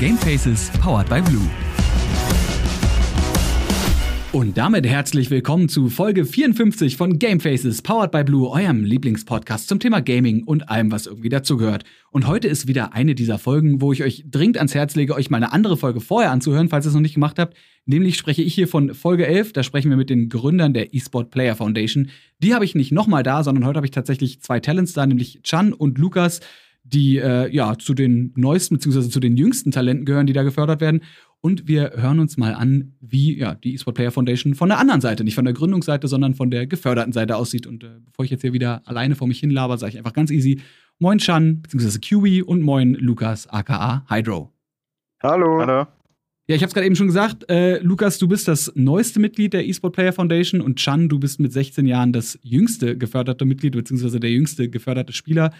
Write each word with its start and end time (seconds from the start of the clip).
Gamefaces 0.00 0.70
powered 0.80 1.10
by 1.10 1.20
Blue. 1.20 1.46
Und 4.32 4.56
damit 4.56 4.86
herzlich 4.86 5.30
willkommen 5.30 5.68
zu 5.68 5.90
Folge 5.90 6.24
54 6.24 6.96
von 6.96 7.18
Gamefaces, 7.18 7.82
powered 7.82 8.10
by 8.10 8.24
Blue, 8.24 8.48
eurem 8.48 8.82
Lieblingspodcast 8.82 9.68
zum 9.68 9.78
Thema 9.78 10.00
Gaming 10.00 10.44
und 10.44 10.70
allem, 10.70 10.90
was 10.90 11.04
irgendwie 11.04 11.28
dazugehört. 11.28 11.84
Und 12.10 12.26
heute 12.26 12.48
ist 12.48 12.66
wieder 12.66 12.94
eine 12.94 13.14
dieser 13.14 13.38
Folgen, 13.38 13.82
wo 13.82 13.92
ich 13.92 14.02
euch 14.02 14.24
dringend 14.30 14.56
ans 14.56 14.74
Herz 14.74 14.96
lege, 14.96 15.14
euch 15.14 15.28
mal 15.28 15.36
eine 15.36 15.52
andere 15.52 15.76
Folge 15.76 16.00
vorher 16.00 16.30
anzuhören, 16.30 16.70
falls 16.70 16.86
ihr 16.86 16.88
es 16.88 16.94
noch 16.94 17.02
nicht 17.02 17.12
gemacht 17.12 17.38
habt. 17.38 17.54
Nämlich 17.84 18.16
spreche 18.16 18.40
ich 18.40 18.54
hier 18.54 18.68
von 18.68 18.94
Folge 18.94 19.26
11, 19.26 19.52
da 19.52 19.62
sprechen 19.62 19.90
wir 19.90 19.98
mit 19.98 20.08
den 20.08 20.30
Gründern 20.30 20.72
der 20.72 20.94
eSport 20.94 21.30
Player 21.30 21.56
Foundation. 21.56 22.08
Die 22.38 22.54
habe 22.54 22.64
ich 22.64 22.74
nicht 22.74 22.90
nochmal 22.90 23.22
da, 23.22 23.44
sondern 23.44 23.66
heute 23.66 23.76
habe 23.76 23.86
ich 23.86 23.90
tatsächlich 23.92 24.40
zwei 24.40 24.60
Talents 24.60 24.94
da, 24.94 25.04
nämlich 25.04 25.40
Chan 25.42 25.74
und 25.74 25.98
Lukas 25.98 26.40
die 26.92 27.18
äh, 27.18 27.52
ja 27.54 27.76
zu 27.78 27.94
den 27.94 28.32
neuesten 28.36 28.76
bzw. 28.76 29.08
zu 29.08 29.20
den 29.20 29.36
jüngsten 29.36 29.70
Talenten 29.70 30.04
gehören, 30.04 30.26
die 30.26 30.32
da 30.32 30.42
gefördert 30.42 30.80
werden. 30.80 31.02
Und 31.42 31.66
wir 31.66 31.92
hören 31.96 32.18
uns 32.18 32.36
mal 32.36 32.54
an, 32.54 32.92
wie 33.00 33.38
ja, 33.38 33.54
die 33.54 33.74
eSport 33.74 33.96
Player 33.96 34.10
Foundation 34.10 34.54
von 34.54 34.68
der 34.68 34.78
anderen 34.78 35.00
Seite, 35.00 35.24
nicht 35.24 35.34
von 35.34 35.46
der 35.46 35.54
Gründungsseite, 35.54 36.06
sondern 36.06 36.34
von 36.34 36.50
der 36.50 36.66
geförderten 36.66 37.12
Seite 37.12 37.36
aussieht. 37.36 37.66
Und 37.66 37.82
äh, 37.82 37.88
bevor 38.04 38.24
ich 38.24 38.30
jetzt 38.30 38.42
hier 38.42 38.52
wieder 38.52 38.82
alleine 38.84 39.14
vor 39.14 39.26
mich 39.26 39.40
hinlaber, 39.40 39.78
sage 39.78 39.92
ich 39.92 39.98
einfach 39.98 40.12
ganz 40.12 40.30
easy: 40.30 40.60
Moin 40.98 41.18
Chan, 41.18 41.62
bzw. 41.62 41.98
Kiwi 41.98 42.42
und 42.42 42.60
moin 42.60 42.94
Lukas, 42.94 43.46
aka 43.46 44.04
Hydro. 44.08 44.52
Hallo. 45.22 45.60
Hallo. 45.60 45.86
Ja, 46.46 46.56
ich 46.56 46.62
habe 46.62 46.68
es 46.68 46.74
gerade 46.74 46.86
eben 46.86 46.96
schon 46.96 47.06
gesagt. 47.06 47.48
Äh, 47.48 47.78
Lukas, 47.78 48.18
du 48.18 48.26
bist 48.26 48.48
das 48.48 48.72
neueste 48.74 49.20
Mitglied 49.20 49.52
der 49.52 49.68
eSport 49.68 49.94
Player 49.94 50.12
Foundation 50.12 50.60
und 50.60 50.80
Chan, 50.80 51.08
du 51.08 51.20
bist 51.20 51.38
mit 51.38 51.52
16 51.52 51.86
Jahren 51.86 52.12
das 52.12 52.38
jüngste 52.42 52.98
geförderte 52.98 53.44
Mitglied, 53.44 53.74
beziehungsweise 53.74 54.18
der 54.18 54.30
jüngste 54.30 54.68
geförderte 54.68 55.12
Spieler. 55.12 55.52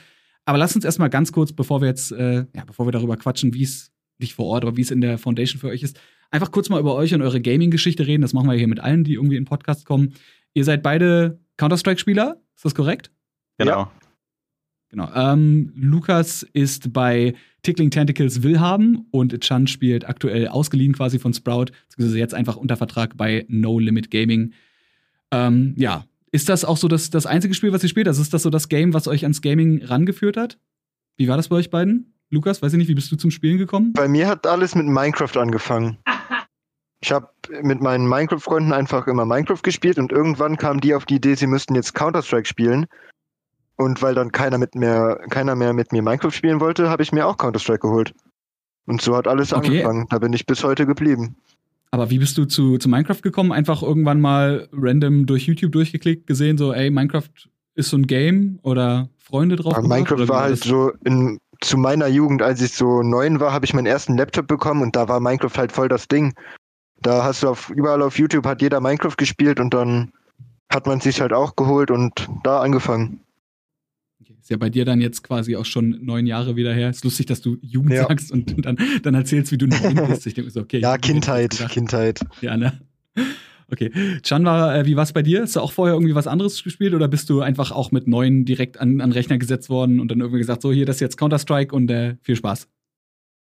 Aber 0.44 0.58
lass 0.58 0.74
uns 0.74 0.84
erstmal 0.84 1.10
ganz 1.10 1.33
kurz, 1.33 1.52
bevor 1.52 1.80
wir 1.80 1.88
jetzt, 1.88 2.12
äh, 2.12 2.46
ja, 2.55 2.64
bevor 2.66 2.86
wir 2.86 2.92
darüber 2.92 3.16
quatschen, 3.16 3.55
wie 3.55 3.62
es 3.62 3.92
nicht 4.19 4.34
vor 4.34 4.46
Ort, 4.46 4.64
aber 4.64 4.77
wie 4.77 4.83
es 4.83 4.91
in 4.91 5.00
der 5.00 5.19
Foundation 5.19 5.60
für 5.60 5.69
euch 5.69 5.83
ist, 5.83 5.98
einfach 6.30 6.50
kurz 6.50 6.69
mal 6.69 6.80
über 6.80 6.94
euch 6.94 7.14
und 7.14 7.22
eure 7.22 7.41
Gaming-Geschichte 7.41 8.06
reden. 8.06 8.22
Das 8.22 8.33
machen 8.33 8.48
wir 8.48 8.56
hier 8.56 8.68
mit 8.68 8.80
allen, 8.80 9.05
die 9.05 9.14
irgendwie 9.14 9.36
in 9.36 9.44
Podcast 9.44 9.84
kommen. 9.84 10.14
Ihr 10.55 10.64
seid 10.64 10.83
beide 10.83 11.41
Counter-Strike-Spieler, 11.56 12.41
ist 12.56 12.64
das 12.64 12.74
korrekt? 12.74 13.11
Genau. 13.58 13.70
Ja. 13.70 13.92
Genau. 14.91 15.08
Ähm, 15.14 15.72
Lukas 15.77 16.42
ist 16.42 16.92
bei 16.92 17.34
Tickling 17.62 17.91
Tentacles 17.91 18.42
Willhaben 18.42 19.06
und 19.12 19.41
Chan 19.41 19.68
spielt 19.68 20.08
aktuell 20.08 20.48
ausgeliehen 20.48 20.94
quasi 20.94 21.20
von 21.20 21.33
Sprout, 21.33 21.66
beziehungsweise 21.88 22.18
jetzt 22.18 22.34
einfach 22.34 22.56
unter 22.56 22.77
Vertrag 22.77 23.16
bei 23.16 23.46
No 23.48 23.78
Limit 23.78 24.11
Gaming. 24.11 24.52
Ähm, 25.30 25.74
ja, 25.77 26.06
ist 26.33 26.48
das 26.48 26.64
auch 26.64 26.77
so 26.77 26.89
das, 26.89 27.11
das 27.11 27.27
einzige 27.27 27.55
Spiel, 27.55 27.73
was 27.73 27.83
ihr 27.83 27.89
spielt? 27.89 28.09
Also 28.09 28.23
ist 28.23 28.33
das 28.33 28.42
so 28.42 28.50
das 28.50 28.69
Game, 28.69 28.95
was 28.95 29.09
euch 29.09 29.25
ans 29.25 29.42
Gaming 29.42 29.84
rangeführt 29.84 30.36
hat? 30.36 30.59
Wie 31.17 31.28
war 31.28 31.36
das 31.36 31.48
bei 31.48 31.56
euch 31.56 31.70
beiden? 31.70 32.14
Lukas, 32.31 32.62
weiß 32.62 32.73
ich 32.73 32.78
nicht, 32.78 32.89
wie 32.89 32.95
bist 32.95 33.11
du 33.11 33.17
zum 33.17 33.31
Spielen 33.31 33.59
gekommen? 33.59 33.92
Bei 33.92 34.06
mir 34.06 34.28
hat 34.28 34.47
alles 34.47 34.75
mit 34.75 34.86
Minecraft 34.86 35.36
angefangen. 35.36 35.98
Ich 37.03 37.12
habe 37.12 37.31
mit 37.62 37.81
meinen 37.81 38.06
Minecraft-Freunden 38.06 38.75
einfach 38.75 39.06
immer 39.06 39.25
Minecraft 39.25 39.62
gespielt 39.62 39.98
und 39.98 40.12
irgendwann 40.12 40.58
kamen 40.58 40.81
die 40.81 40.95
auf 40.95 41.06
die 41.06 41.14
Idee, 41.14 41.34
sie 41.34 41.47
müssten 41.47 41.75
jetzt 41.75 41.95
Counter-Strike 41.95 42.47
spielen. 42.47 42.84
Und 43.77 44.03
weil 44.03 44.14
dann 44.14 44.33
keiner, 44.33 44.58
mit 44.58 44.75
mehr, 44.75 45.19
keiner 45.31 45.56
mehr 45.56 45.73
mit 45.73 45.92
mir 45.92 46.03
Minecraft 46.03 46.31
spielen 46.31 46.61
wollte, 46.61 46.91
habe 46.91 47.03
ich 47.03 47.11
mir 47.11 47.27
auch 47.27 47.39
Counter-Strike 47.39 47.81
geholt. 47.81 48.12
Und 48.84 49.01
so 49.01 49.17
hat 49.17 49.27
alles 49.27 49.55
okay. 49.55 49.69
angefangen. 49.69 50.06
Da 50.11 50.19
bin 50.19 50.34
ich 50.34 50.45
bis 50.45 50.62
heute 50.62 50.84
geblieben. 50.84 51.36
Aber 51.91 52.10
wie 52.10 52.19
bist 52.19 52.38
du 52.38 52.44
zu, 52.44 52.78
zu 52.78 52.88
Minecraft 52.88 53.20
gekommen? 53.22 53.52
Einfach 53.52 53.83
irgendwann 53.83 54.20
mal 54.20 54.69
random 54.72 55.27
durch 55.27 55.46
YouTube 55.46 55.72
durchgeklickt, 55.72 56.27
gesehen, 56.27 56.56
so, 56.56 56.72
ey, 56.72 56.91
Minecraft 56.91 57.28
ist 57.74 57.91
so 57.91 57.96
ein 57.96 58.06
Game 58.06 58.60
oder 58.62 59.08
Freunde 59.19 59.56
drauf? 59.56 59.72
Ja, 59.74 59.83
Minecraft 59.83 60.28
war 60.28 60.42
halt 60.42 60.62
so 60.62 60.92
in, 61.05 61.38
zu 61.61 61.77
meiner 61.77 62.06
Jugend, 62.06 62.42
als 62.42 62.61
ich 62.61 62.72
so 62.72 63.02
neun 63.02 63.40
war, 63.40 63.52
habe 63.52 63.64
ich 63.64 63.74
meinen 63.74 63.86
ersten 63.86 64.17
Laptop 64.17 64.46
bekommen 64.46 64.83
und 64.83 64.95
da 64.96 65.08
war 65.08 65.20
Minecraft 65.20 65.56
halt 65.56 65.73
voll 65.73 65.89
das 65.89 66.06
Ding. 66.06 66.34
Da 67.02 67.24
hast 67.24 67.42
du 67.42 67.48
auf, 67.48 67.70
überall 67.70 68.02
auf 68.02 68.18
YouTube 68.18 68.46
hat 68.46 68.62
jeder 68.62 68.80
Minecraft 68.80 69.17
gespielt 69.17 69.58
und 69.58 69.74
dann 69.74 70.12
hat 70.70 70.86
man 70.86 71.01
sich 71.01 71.20
halt 71.20 71.33
auch 71.33 71.57
geholt 71.57 71.90
und 71.90 72.28
da 72.45 72.61
angefangen. 72.61 73.20
Ist 74.50 74.55
ja 74.55 74.58
bei 74.58 74.68
dir 74.68 74.84
dann 74.84 75.00
jetzt 75.00 75.22
quasi 75.22 75.55
auch 75.55 75.64
schon 75.64 76.05
neun 76.05 76.27
Jahre 76.27 76.56
wieder 76.56 76.74
her. 76.74 76.90
Ist 76.90 77.05
lustig, 77.05 77.27
dass 77.27 77.40
du 77.40 77.56
Jugend 77.62 77.92
ja. 77.92 78.08
sagst 78.08 78.33
und 78.33 78.66
dann, 78.66 78.77
dann 79.00 79.14
erzählst, 79.14 79.52
wie 79.52 79.58
du 79.58 79.68
neun 79.68 80.08
bist. 80.08 80.27
Ich 80.27 80.34
denke 80.34 80.50
so, 80.50 80.62
okay. 80.62 80.80
Ja, 80.80 80.98
Kindheit, 80.98 81.64
Kindheit. 81.68 82.18
Ja, 82.40 82.56
ne? 82.56 82.72
Okay. 83.70 83.92
Can, 84.27 84.44
war, 84.44 84.74
äh, 84.74 84.86
wie 84.86 84.96
war 84.96 85.05
es 85.05 85.12
bei 85.12 85.22
dir? 85.22 85.42
Hast 85.42 85.55
du 85.55 85.60
auch 85.60 85.70
vorher 85.70 85.94
irgendwie 85.94 86.16
was 86.16 86.27
anderes 86.27 86.64
gespielt 86.64 86.94
oder 86.94 87.06
bist 87.06 87.30
du 87.30 87.42
einfach 87.42 87.70
auch 87.70 87.92
mit 87.92 88.08
neun 88.08 88.44
direkt 88.44 88.80
an, 88.80 89.00
an 89.00 89.12
Rechner 89.12 89.39
gesetzt 89.39 89.70
worden 89.70 90.00
und 90.00 90.10
dann 90.10 90.18
irgendwie 90.18 90.40
gesagt, 90.40 90.62
so 90.62 90.72
hier, 90.72 90.84
das 90.84 90.96
ist 90.96 91.00
jetzt 91.00 91.16
Counter-Strike 91.16 91.72
und 91.72 91.89
äh, 91.89 92.16
viel 92.20 92.34
Spaß? 92.34 92.66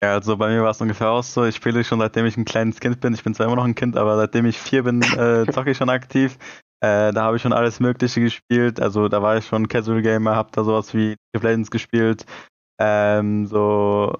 Ja, 0.02 0.12
also 0.12 0.36
bei 0.36 0.50
mir 0.50 0.62
war 0.62 0.72
es 0.72 0.80
ungefähr 0.82 1.08
auch 1.08 1.24
so. 1.24 1.47
Ich 1.47 1.56
spiele 1.56 1.84
schon 1.84 2.00
seitdem 2.00 2.26
ich 2.26 2.36
ein 2.36 2.44
kleines 2.44 2.80
Kind 2.80 3.00
bin. 3.00 3.14
Ich 3.14 3.24
bin 3.24 3.32
zwar 3.32 3.47
immer 3.47 3.56
noch 3.56 3.64
ein 3.64 3.74
Kind, 3.74 3.97
aber 3.97 4.16
seitdem 4.16 4.44
ich 4.44 4.58
vier 4.58 4.82
bin, 4.82 5.00
äh, 5.00 5.47
zocke 5.52 5.70
ich 5.70 5.78
schon 5.78 5.88
aktiv. 5.88 6.36
Äh, 6.81 7.12
da 7.12 7.22
habe 7.22 7.37
ich 7.37 7.43
schon 7.43 7.53
alles 7.53 7.81
Mögliche 7.81 8.21
gespielt. 8.21 8.81
Also 8.81 9.09
da 9.09 9.22
war 9.22 9.37
ich 9.37 9.47
schon 9.47 9.69
Casual 9.69 10.03
Gamer, 10.03 10.37
habe 10.37 10.50
da 10.53 10.65
sowas 10.65 10.94
wie 10.94 11.09
League 11.09 11.19
of 11.37 11.43
Legends 11.43 11.71
gespielt. 11.71 12.25
Ähm, 12.81 13.47
so 13.47 14.16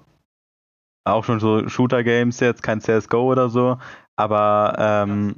auch 1.07 1.23
schon 1.23 1.39
so 1.39 1.67
Shooter 1.67 2.03
Games 2.03 2.39
jetzt, 2.39 2.61
kein 2.61 2.81
CS:GO 2.81 3.31
oder 3.31 3.49
so. 3.49 3.77
Aber 4.15 4.75
ähm, 4.77 5.37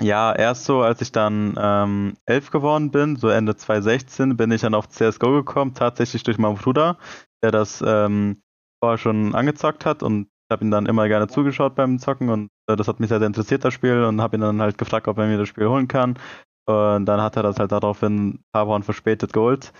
ja, 0.00 0.34
erst 0.34 0.64
so, 0.64 0.82
als 0.82 1.00
ich 1.00 1.12
dann 1.12 1.54
ähm, 1.58 2.16
elf 2.26 2.50
geworden 2.50 2.90
bin, 2.90 3.16
so 3.16 3.28
Ende 3.28 3.56
2016, 3.56 4.36
bin 4.36 4.50
ich 4.50 4.62
dann 4.62 4.74
auf 4.74 4.88
CSGO 4.88 5.32
gekommen, 5.32 5.74
tatsächlich 5.74 6.24
durch 6.24 6.38
meinen 6.38 6.56
Bruder, 6.56 6.98
der 7.42 7.52
das 7.52 7.82
ähm, 7.86 8.42
vorher 8.82 8.98
schon 8.98 9.34
angezockt 9.34 9.86
hat 9.86 10.02
und 10.02 10.28
habe 10.50 10.64
ihn 10.64 10.70
dann 10.70 10.86
immer 10.86 11.08
gerne 11.08 11.28
zugeschaut 11.28 11.74
beim 11.76 11.98
Zocken 11.98 12.28
und 12.28 12.50
das 12.66 12.88
hat 12.88 13.00
mich 13.00 13.08
sehr, 13.08 13.18
sehr 13.18 13.26
interessiert, 13.26 13.64
das 13.64 13.74
Spiel, 13.74 14.04
und 14.04 14.20
habe 14.20 14.36
ihn 14.36 14.40
dann 14.40 14.60
halt 14.60 14.78
gefragt, 14.78 15.08
ob 15.08 15.18
er 15.18 15.26
mir 15.26 15.38
das 15.38 15.48
Spiel 15.48 15.68
holen 15.68 15.88
kann. 15.88 16.18
Und 16.66 17.06
dann 17.06 17.20
hat 17.20 17.36
er 17.36 17.42
das 17.42 17.58
halt 17.58 17.72
daraufhin 17.72 18.28
ein 18.28 18.44
paar 18.52 18.66
Wochen 18.66 18.82
verspätet 18.82 19.32
geholt. 19.32 19.72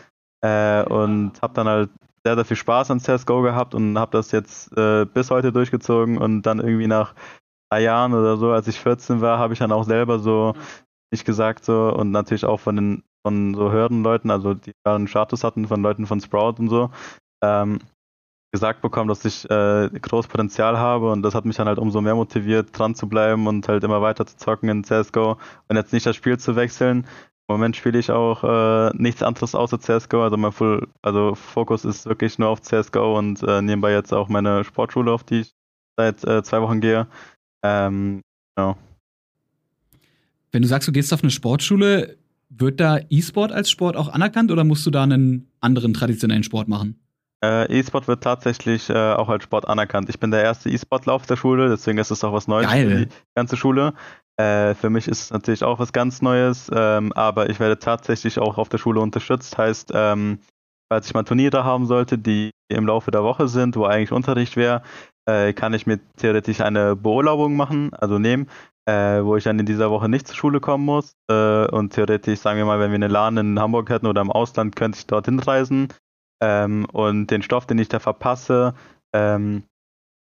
Äh, 0.42 0.84
und 0.84 1.40
habe 1.40 1.54
dann 1.54 1.66
halt 1.66 1.90
sehr, 2.24 2.34
sehr 2.34 2.44
viel 2.44 2.56
Spaß 2.56 2.90
an 2.90 3.00
CSGO 3.00 3.42
gehabt 3.42 3.74
und 3.74 3.98
habe 3.98 4.12
das 4.12 4.30
jetzt 4.32 4.76
äh, 4.76 5.06
bis 5.06 5.30
heute 5.30 5.52
durchgezogen 5.52 6.18
und 6.18 6.42
dann 6.42 6.58
irgendwie 6.58 6.86
nach 6.86 7.14
drei 7.70 7.82
Jahren 7.82 8.14
oder 8.14 8.36
so, 8.36 8.50
als 8.50 8.68
ich 8.68 8.80
14 8.80 9.20
war, 9.20 9.38
habe 9.38 9.52
ich 9.52 9.58
dann 9.58 9.72
auch 9.72 9.84
selber 9.84 10.18
so 10.18 10.54
nicht 11.12 11.24
gesagt 11.24 11.64
so 11.64 11.94
und 11.94 12.10
natürlich 12.10 12.44
auch 12.44 12.60
von 12.60 12.76
den 12.76 13.02
von 13.26 13.54
so 13.54 13.72
Hürdenleuten, 13.72 14.30
also 14.30 14.54
die 14.54 14.72
einen 14.84 15.08
Status 15.08 15.44
hatten, 15.44 15.66
von 15.66 15.82
Leuten 15.82 16.06
von 16.06 16.20
Sprout 16.20 16.56
und 16.58 16.68
so, 16.68 16.90
ähm, 17.42 17.78
gesagt 18.54 18.82
bekommen, 18.82 19.08
dass 19.08 19.24
ich 19.24 19.50
äh, 19.50 19.90
großes 19.90 20.28
Potenzial 20.28 20.78
habe 20.78 21.10
und 21.10 21.22
das 21.22 21.34
hat 21.34 21.44
mich 21.44 21.56
dann 21.56 21.66
halt 21.66 21.80
umso 21.80 22.00
mehr 22.00 22.14
motiviert, 22.14 22.68
dran 22.78 22.94
zu 22.94 23.08
bleiben 23.08 23.48
und 23.48 23.66
halt 23.66 23.82
immer 23.82 24.00
weiter 24.00 24.26
zu 24.26 24.36
zocken 24.36 24.68
in 24.68 24.84
CSGO 24.84 25.38
und 25.66 25.76
jetzt 25.76 25.92
nicht 25.92 26.06
das 26.06 26.14
Spiel 26.14 26.38
zu 26.38 26.54
wechseln. 26.54 26.98
Im 27.48 27.56
Moment 27.56 27.74
spiele 27.74 27.98
ich 27.98 28.12
auch 28.12 28.44
äh, 28.44 28.92
nichts 28.96 29.24
anderes 29.24 29.56
außer 29.56 29.80
CSGO, 29.80 30.22
also 30.22 30.36
mein 30.36 30.52
Full, 30.52 30.86
also 31.02 31.34
Fokus 31.34 31.84
ist 31.84 32.06
wirklich 32.06 32.38
nur 32.38 32.48
auf 32.48 32.62
CSGO 32.62 33.18
und 33.18 33.42
äh, 33.42 33.60
nebenbei 33.60 33.90
jetzt 33.90 34.14
auch 34.14 34.28
meine 34.28 34.62
Sportschule, 34.62 35.10
auf 35.10 35.24
die 35.24 35.40
ich 35.40 35.54
seit 35.96 36.22
äh, 36.22 36.44
zwei 36.44 36.62
Wochen 36.62 36.80
gehe. 36.80 37.08
Ähm, 37.64 38.20
genau. 38.54 38.76
Wenn 40.52 40.62
du 40.62 40.68
sagst, 40.68 40.86
du 40.86 40.92
gehst 40.92 41.12
auf 41.12 41.24
eine 41.24 41.32
Sportschule, 41.32 42.18
wird 42.50 42.78
da 42.78 43.00
E-Sport 43.10 43.50
als 43.50 43.68
Sport 43.68 43.96
auch 43.96 44.06
anerkannt 44.10 44.52
oder 44.52 44.62
musst 44.62 44.86
du 44.86 44.92
da 44.92 45.02
einen 45.02 45.48
anderen 45.60 45.92
traditionellen 45.92 46.44
Sport 46.44 46.68
machen? 46.68 47.03
Äh, 47.44 47.78
E-Sport 47.78 48.08
wird 48.08 48.22
tatsächlich 48.22 48.88
äh, 48.88 48.94
auch 48.94 49.28
als 49.28 49.44
Sport 49.44 49.68
anerkannt. 49.68 50.08
Ich 50.08 50.18
bin 50.18 50.30
der 50.30 50.42
erste 50.42 50.70
E-Sportler 50.70 51.12
auf 51.12 51.26
der 51.26 51.36
Schule, 51.36 51.68
deswegen 51.68 51.98
ist 51.98 52.10
es 52.10 52.24
auch 52.24 52.32
was 52.32 52.48
Neues 52.48 52.68
Geil. 52.68 52.88
für 52.88 53.06
die 53.06 53.08
ganze 53.34 53.56
Schule. 53.56 53.92
Äh, 54.38 54.74
für 54.74 54.88
mich 54.88 55.08
ist 55.08 55.20
es 55.20 55.30
natürlich 55.30 55.62
auch 55.62 55.78
was 55.78 55.92
ganz 55.92 56.22
Neues, 56.22 56.70
ähm, 56.74 57.12
aber 57.12 57.50
ich 57.50 57.60
werde 57.60 57.78
tatsächlich 57.78 58.38
auch 58.38 58.56
auf 58.56 58.70
der 58.70 58.78
Schule 58.78 59.00
unterstützt. 59.00 59.58
Heißt, 59.58 59.92
ähm, 59.94 60.38
falls 60.90 61.06
ich 61.06 61.14
mal 61.14 61.24
Turniere 61.24 61.64
haben 61.64 61.86
sollte, 61.86 62.16
die 62.16 62.50
im 62.68 62.86
Laufe 62.86 63.10
der 63.10 63.22
Woche 63.22 63.46
sind, 63.46 63.76
wo 63.76 63.84
eigentlich 63.84 64.12
Unterricht 64.12 64.56
wäre, 64.56 64.82
äh, 65.26 65.52
kann 65.52 65.74
ich 65.74 65.86
mir 65.86 66.00
theoretisch 66.16 66.62
eine 66.62 66.96
Beurlaubung 66.96 67.56
machen, 67.56 67.92
also 67.92 68.18
nehmen, 68.18 68.48
äh, 68.86 69.22
wo 69.22 69.36
ich 69.36 69.44
dann 69.44 69.58
in 69.58 69.66
dieser 69.66 69.90
Woche 69.90 70.08
nicht 70.08 70.26
zur 70.26 70.36
Schule 70.36 70.60
kommen 70.60 70.84
muss. 70.84 71.14
Äh, 71.30 71.66
und 71.66 71.92
theoretisch, 71.92 72.40
sagen 72.40 72.58
wir 72.58 72.64
mal, 72.64 72.80
wenn 72.80 72.90
wir 72.90 72.96
eine 72.96 73.08
LAN 73.08 73.36
in 73.36 73.60
Hamburg 73.60 73.90
hätten 73.90 74.06
oder 74.06 74.22
im 74.22 74.32
Ausland, 74.32 74.76
könnte 74.76 74.98
ich 74.98 75.06
dorthin 75.06 75.38
reisen 75.38 75.88
ähm, 76.40 76.86
und 76.92 77.28
den 77.28 77.42
Stoff, 77.42 77.66
den 77.66 77.78
ich 77.78 77.88
da 77.88 77.98
verpasse, 77.98 78.74
ähm, 79.12 79.64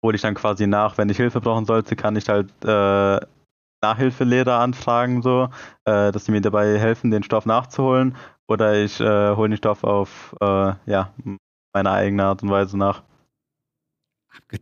hole 0.04 0.16
ich 0.16 0.22
dann 0.22 0.36
quasi 0.36 0.68
nach. 0.68 0.98
Wenn 0.98 1.10
ich 1.10 1.18
Hilfe 1.18 1.42
brauchen 1.42 1.66
sollte, 1.66 1.96
kann 1.96 2.16
ich 2.16 2.30
halt 2.30 2.50
äh, 2.64 3.20
Nachhilfelehrer 3.82 4.60
anfragen, 4.60 5.22
so, 5.22 5.50
äh, 5.86 6.12
dass 6.12 6.26
sie 6.26 6.32
mir 6.32 6.42
dabei 6.42 6.78
helfen, 6.78 7.12
den 7.12 7.24
Stoff 7.24 7.46
nachzuholen. 7.46 8.16
Oder 8.48 8.84
ich 8.84 9.00
äh, 9.00 9.36
hole 9.36 9.50
den 9.50 9.58
Stoff 9.58 9.84
auf 9.84 10.36
äh, 10.42 10.74
ja, 10.86 11.14
meine 11.74 11.92
eigene 11.92 12.24
Art 12.26 12.44
und 12.44 12.50
Weise 12.50 12.78
nach. 12.78 13.04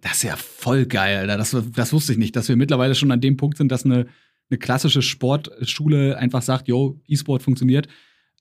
Das 0.02 0.18
ist 0.18 0.24
ja 0.24 0.36
voll 0.36 0.86
geil, 0.86 1.18
Alter. 1.18 1.38
Das, 1.38 1.56
das 1.74 1.94
wusste 1.94 2.12
ich 2.12 2.18
nicht, 2.18 2.36
dass 2.36 2.50
wir 2.50 2.56
mittlerweile 2.56 2.96
schon 2.96 3.12
an 3.12 3.22
dem 3.22 3.38
Punkt 3.38 3.58
sind, 3.58 3.72
dass 3.72 3.86
eine, 3.86 4.08
eine 4.50 4.58
klassische 4.60 5.02
Sportschule 5.02 6.18
einfach 6.18 6.42
sagt, 6.42 6.68
yo, 6.68 7.00
E-Sport 7.08 7.44
funktioniert. 7.44 7.88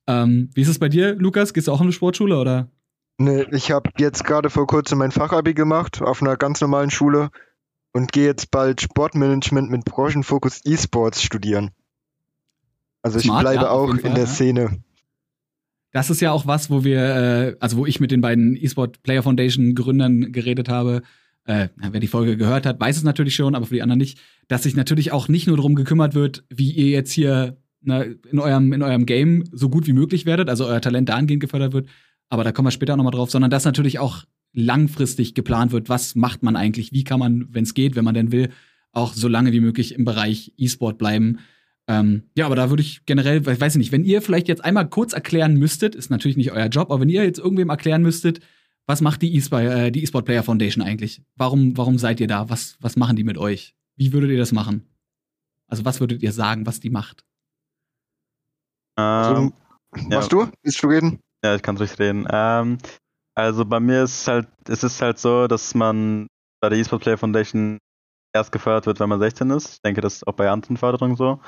Ähm, 0.07 0.51
wie 0.55 0.63
ist 0.63 0.69
es 0.69 0.79
bei 0.79 0.89
dir, 0.89 1.15
Lukas? 1.15 1.53
Gehst 1.53 1.69
du 1.69 1.73
auch 1.73 1.81
in 1.81 1.87
eine 1.87 1.93
Sportschule 1.93 2.39
oder? 2.39 2.71
Nee, 3.19 3.47
ich 3.51 3.71
habe 3.71 3.91
jetzt 3.99 4.25
gerade 4.25 4.51
vor 4.51 4.67
kurzem 4.67 4.99
mein 4.99 5.11
Fachabi 5.11 5.55
gemacht 5.55 6.03
auf 6.03 6.21
einer 6.21 6.37
ganz 6.37 6.61
normalen 6.61 6.91
Schule 6.91 7.31
und 7.93 8.13
gehe 8.13 8.27
jetzt 8.27 8.51
bald 8.51 8.83
Sportmanagement 8.83 9.71
mit 9.71 9.85
Branchenfokus 9.87 10.61
E-Sports 10.65 11.23
studieren. 11.23 11.71
Also 13.03 13.19
Smart, 13.19 13.39
ich 13.39 13.43
bleibe 13.43 13.65
ja, 13.65 13.71
auch 13.71 13.91
in 13.91 14.01
Fall, 14.01 14.15
der 14.15 14.25
ja. 14.25 14.31
Szene. 14.31 14.83
Das 15.93 16.11
ist 16.11 16.21
ja 16.21 16.33
auch 16.33 16.47
was, 16.47 16.69
wo 16.69 16.85
wir, 16.85 17.01
äh, 17.01 17.57
also 17.59 17.79
wo 17.79 17.87
ich 17.87 18.01
mit 18.01 18.11
den 18.11 18.21
beiden 18.21 18.55
eSport 18.55 19.03
Player 19.03 19.23
Foundation 19.23 19.75
Gründern 19.75 20.33
geredet 20.33 20.69
habe. 20.69 21.03
Äh, 21.45 21.69
wer 21.77 22.01
die 22.01 22.09
Folge 22.09 22.37
gehört 22.37 22.67
hat, 22.67 22.81
weiß 22.81 22.97
es 22.97 23.05
natürlich 23.05 23.37
schon, 23.37 23.55
aber 23.55 23.67
für 23.67 23.75
die 23.75 23.83
anderen 23.83 24.01
nicht, 24.01 24.19
dass 24.49 24.65
sich 24.65 24.75
natürlich 24.75 25.13
auch 25.13 25.29
nicht 25.29 25.47
nur 25.47 25.57
darum 25.57 25.77
gekümmert 25.77 26.15
wird, 26.15 26.45
wie 26.51 26.73
ihr 26.73 26.89
jetzt 26.89 27.13
hier 27.13 27.57
na, 27.81 28.03
in, 28.03 28.41
eurem, 28.41 28.73
in 28.73 28.83
eurem 28.83 29.07
Game 29.07 29.45
so 29.53 29.71
gut 29.71 29.87
wie 29.87 29.93
möglich 29.93 30.27
werdet, 30.27 30.51
also 30.51 30.67
euer 30.67 30.81
Talent 30.81 31.09
dahingehend 31.09 31.41
gefördert 31.41 31.73
wird, 31.73 31.89
aber 32.29 32.45
da 32.45 32.53
kommen 32.53 32.67
wir 32.67 32.73
später 32.73 32.97
nochmal 32.97 33.13
drauf, 33.13 33.31
sondern 33.31 33.51
dass 33.51 33.65
natürlich 33.65 33.99
auch 33.99 34.25
langfristig 34.53 35.35
geplant 35.35 35.73
wird, 35.73 35.89
was 35.89 36.15
macht 36.15 36.43
man 36.43 36.57
eigentlich, 36.57 36.93
wie 36.93 37.05
kann 37.05 37.21
man, 37.21 37.47
wenn 37.51 37.65
es 37.65 37.75
geht, 37.75 37.95
wenn 37.95 38.05
man 38.05 38.15
denn 38.15 38.33
will, 38.33 38.51
auch 38.93 39.13
so 39.13 39.29
lange 39.29 39.53
wie 39.53 39.61
möglich 39.61 39.95
im 39.95 40.05
Bereich 40.05 40.53
E-Sport 40.57 40.97
bleiben. 40.99 41.41
Ähm, 41.87 42.25
ja, 42.35 42.47
aber 42.47 42.57
da 42.57 42.71
würde 42.71 42.83
ich 42.83 43.05
generell, 43.05 43.47
ich 43.47 43.61
weiß 43.61 43.77
nicht, 43.77 43.93
wenn 43.93 44.05
ihr 44.05 44.23
vielleicht 44.23 44.49
jetzt 44.49 44.65
einmal 44.65 44.89
kurz 44.89 45.13
erklären 45.13 45.55
müsstet, 45.55 45.95
ist 45.95 46.11
natürlich 46.11 46.37
nicht 46.37 46.53
euer 46.53 46.67
Job, 46.67 46.91
aber 46.91 47.01
wenn 47.03 47.09
ihr 47.09 47.23
jetzt 47.23 47.39
irgendwem 47.39 47.69
erklären 47.69 48.03
müsstet, 48.03 48.41
was 48.87 49.01
macht 49.01 49.21
die 49.23 49.35
E-Sport 49.37 49.65
äh, 49.65 49.89
e 49.89 50.23
Player 50.23 50.43
Foundation 50.43 50.83
eigentlich? 50.83 51.23
Warum, 51.37 51.77
warum 51.77 51.99
seid 51.99 52.21
ihr 52.21 52.29
da? 52.29 52.49
Was, 52.49 52.77
was 52.81 52.97
machen 52.97 53.17
die 53.17 53.25
mit 53.25 53.37
euch? 53.37 53.75
Wie 53.97 54.13
würdet 54.13 54.31
ihr 54.31 54.39
das 54.39 54.53
machen? 54.53 54.87
Also 55.69 55.85
was 55.85 56.01
würdet 56.01 56.23
ihr 56.23 56.33
sagen, 56.33 56.67
was 56.67 56.81
die 56.81 56.91
macht? 56.91 57.25
Ähm, 58.97 59.05
also, 59.05 59.53
machst 60.09 60.33
ja. 60.33 60.45
du? 60.45 60.51
Willst 60.63 60.83
du 60.83 60.87
reden? 60.87 61.21
Ja, 61.47 61.55
ich 61.55 61.63
kann 61.63 61.77
ruhig 61.77 61.97
reden. 62.01 62.27
Ähm, 62.29 62.79
also 63.37 63.65
bei 63.65 63.79
mir 63.79 64.03
ist 64.03 64.23
es 64.23 64.27
halt, 64.27 64.49
es 64.69 64.83
ist 64.83 65.01
halt 65.01 65.21
so, 65.21 65.47
dass 65.47 65.77
man 65.77 66.27
bei 66.61 66.69
der 66.69 66.79
eSport 66.81 67.03
Player 67.03 67.17
Foundation 67.17 67.79
erst 68.35 68.51
gefördert 68.51 68.87
wird, 68.87 68.99
wenn 68.99 69.09
man 69.09 69.21
16 69.21 69.51
ist. 69.51 69.75
Ich 69.75 69.81
denke, 69.83 70.01
das 70.01 70.15
ist 70.17 70.27
auch 70.27 70.33
bei 70.33 70.51
anderen 70.51 70.77
Förderungen 70.77 71.15
so. 71.15 71.39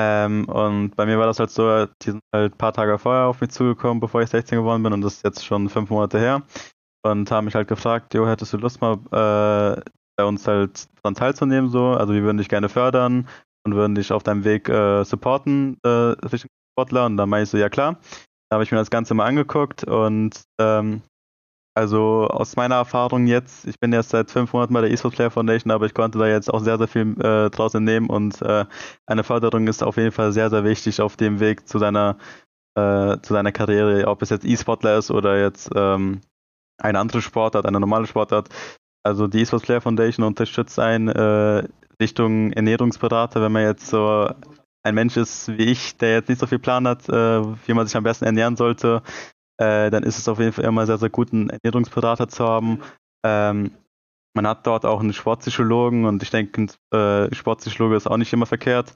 Ähm, 0.00 0.46
und 0.48 0.96
bei 0.96 1.04
mir 1.04 1.18
war 1.18 1.26
das 1.26 1.38
halt 1.38 1.50
so, 1.50 1.84
die 2.02 2.12
sind 2.12 2.22
halt 2.34 2.54
ein 2.54 2.58
paar 2.58 2.72
Tage 2.72 2.98
vorher 2.98 3.26
auf 3.26 3.42
mich 3.42 3.50
zugekommen, 3.50 4.00
bevor 4.00 4.22
ich 4.22 4.30
16 4.30 4.56
geworden 4.56 4.82
bin 4.82 4.94
und 4.94 5.02
das 5.02 5.16
ist 5.16 5.24
jetzt 5.24 5.44
schon 5.44 5.68
fünf 5.68 5.90
Monate 5.90 6.18
her. 6.18 6.42
Und 7.04 7.30
haben 7.30 7.44
mich 7.44 7.54
halt 7.54 7.68
gefragt, 7.68 8.14
jo, 8.14 8.26
hättest 8.26 8.54
du 8.54 8.56
Lust 8.56 8.80
mal 8.80 8.94
äh, 8.94 9.82
bei 10.16 10.24
uns 10.24 10.48
halt 10.48 10.88
dran 11.02 11.14
teilzunehmen 11.14 11.68
so? 11.68 11.88
Also 11.88 12.14
wir 12.14 12.22
würden 12.22 12.38
dich 12.38 12.48
gerne 12.48 12.70
fördern 12.70 13.28
und 13.66 13.74
würden 13.74 13.94
dich 13.96 14.12
auf 14.12 14.22
deinem 14.22 14.44
Weg 14.44 14.70
äh, 14.70 15.04
supporten 15.04 15.76
äh, 15.84 15.88
Richtung 15.88 16.48
Sportler. 16.74 17.04
Und 17.04 17.18
dann 17.18 17.28
meinte 17.28 17.42
ich 17.44 17.50
so, 17.50 17.58
ja 17.58 17.68
klar. 17.68 17.98
Da 18.52 18.56
habe 18.56 18.64
ich 18.64 18.70
mir 18.70 18.76
das 18.76 18.90
Ganze 18.90 19.14
mal 19.14 19.24
angeguckt 19.24 19.82
und 19.84 20.42
ähm, 20.60 21.00
also 21.74 22.28
aus 22.28 22.54
meiner 22.54 22.74
Erfahrung 22.74 23.26
jetzt, 23.26 23.66
ich 23.66 23.80
bin 23.80 23.94
erst 23.94 24.10
seit 24.10 24.30
fünf 24.30 24.52
Monaten 24.52 24.74
bei 24.74 24.82
der 24.82 24.90
eSports 24.90 25.16
Player 25.16 25.30
Foundation, 25.30 25.70
aber 25.70 25.86
ich 25.86 25.94
konnte 25.94 26.18
da 26.18 26.26
jetzt 26.26 26.52
auch 26.52 26.60
sehr, 26.60 26.76
sehr 26.76 26.86
viel 26.86 27.18
äh, 27.18 27.48
draus 27.48 27.72
entnehmen 27.72 28.10
und 28.10 28.42
äh, 28.42 28.66
eine 29.06 29.24
Förderung 29.24 29.68
ist 29.68 29.82
auf 29.82 29.96
jeden 29.96 30.12
Fall 30.12 30.32
sehr, 30.32 30.50
sehr 30.50 30.64
wichtig 30.64 31.00
auf 31.00 31.16
dem 31.16 31.40
Weg 31.40 31.66
zu 31.66 31.78
deiner, 31.78 32.18
äh, 32.74 33.16
zu 33.22 33.32
deiner 33.32 33.52
Karriere, 33.52 34.06
ob 34.06 34.20
es 34.20 34.28
jetzt 34.28 34.44
E-Sportler 34.44 34.98
ist 34.98 35.10
oder 35.10 35.40
jetzt 35.40 35.70
ähm, 35.74 36.20
eine 36.76 36.98
andere 36.98 37.22
Sportart, 37.22 37.64
eine 37.64 37.80
normale 37.80 38.06
Sportart. 38.06 38.50
Also 39.02 39.28
die 39.28 39.40
eSports 39.40 39.64
Player 39.64 39.80
Foundation 39.80 40.26
unterstützt 40.26 40.78
einen 40.78 41.08
äh, 41.08 41.66
Richtung 41.98 42.52
Ernährungsberater, 42.52 43.40
wenn 43.40 43.52
man 43.52 43.62
jetzt 43.62 43.86
so 43.86 44.28
ein 44.82 44.94
Mensch 44.94 45.16
ist 45.16 45.48
wie 45.48 45.64
ich, 45.64 45.96
der 45.96 46.14
jetzt 46.14 46.28
nicht 46.28 46.40
so 46.40 46.46
viel 46.46 46.58
Plan 46.58 46.86
hat, 46.86 47.08
äh, 47.08 47.42
wie 47.66 47.74
man 47.74 47.86
sich 47.86 47.96
am 47.96 48.04
besten 48.04 48.24
ernähren 48.24 48.56
sollte, 48.56 49.02
äh, 49.58 49.90
dann 49.90 50.02
ist 50.02 50.18
es 50.18 50.28
auf 50.28 50.38
jeden 50.38 50.52
Fall 50.52 50.64
immer 50.64 50.86
sehr, 50.86 50.98
sehr 50.98 51.10
gut, 51.10 51.32
einen 51.32 51.50
Ernährungsberater 51.50 52.28
zu 52.28 52.44
haben. 52.44 52.80
Ähm, 53.24 53.72
man 54.34 54.46
hat 54.46 54.66
dort 54.66 54.84
auch 54.84 55.00
einen 55.00 55.12
Sportpsychologen 55.12 56.06
und 56.06 56.22
ich 56.22 56.30
denke, 56.30 56.62
ein 56.62 56.70
äh, 56.98 57.34
Sportpsychologe 57.34 57.96
ist 57.96 58.06
auch 58.06 58.16
nicht 58.16 58.32
immer 58.32 58.46
verkehrt. 58.46 58.94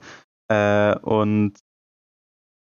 Äh, 0.49 0.97
und 0.99 1.53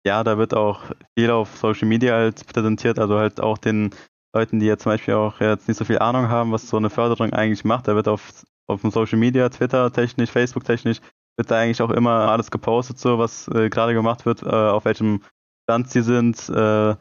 ja, 0.06 0.24
da 0.24 0.38
wird 0.38 0.54
auch 0.54 0.84
viel 1.18 1.32
auf 1.32 1.58
Social 1.58 1.88
Media 1.88 2.14
halt 2.14 2.46
präsentiert, 2.48 3.00
also 3.00 3.18
halt 3.18 3.40
auch 3.40 3.58
den 3.58 3.92
Leuten, 4.36 4.60
die 4.60 4.66
jetzt 4.66 4.84
zum 4.84 4.92
Beispiel 4.92 5.16
auch 5.16 5.40
jetzt 5.40 5.68
nicht 5.68 5.78
so 5.78 5.86
viel 5.86 6.00
Ahnung 6.00 6.28
haben, 6.28 6.52
was 6.52 6.68
so 6.68 6.78
eine 6.78 6.90
Förderung 6.90 7.34
eigentlich 7.34 7.64
macht. 7.64 7.88
Da 7.88 7.96
wird 7.96 8.08
auf, 8.08 8.44
auf 8.68 8.82
Social 8.82 9.18
Media, 9.18 9.48
Twitter 9.50 9.92
technisch, 9.92 10.30
Facebook 10.30 10.66
technisch, 10.66 11.00
wird 11.38 11.52
da 11.52 11.60
eigentlich 11.60 11.82
auch 11.82 11.90
immer 11.90 12.30
alles 12.30 12.52
gepostet, 12.52 13.00
so 13.00 13.20
was 13.20 13.48
äh, 13.50 13.70
gerade 13.70 13.94
gemacht 13.94 14.26
wird, 14.26 14.44
äh, 14.44 14.50
auf 14.50 14.86
welchem 14.86 15.22
Stand 15.64 15.90
sie 15.90 16.02
sind, 16.02 16.50
äh, 16.50 16.96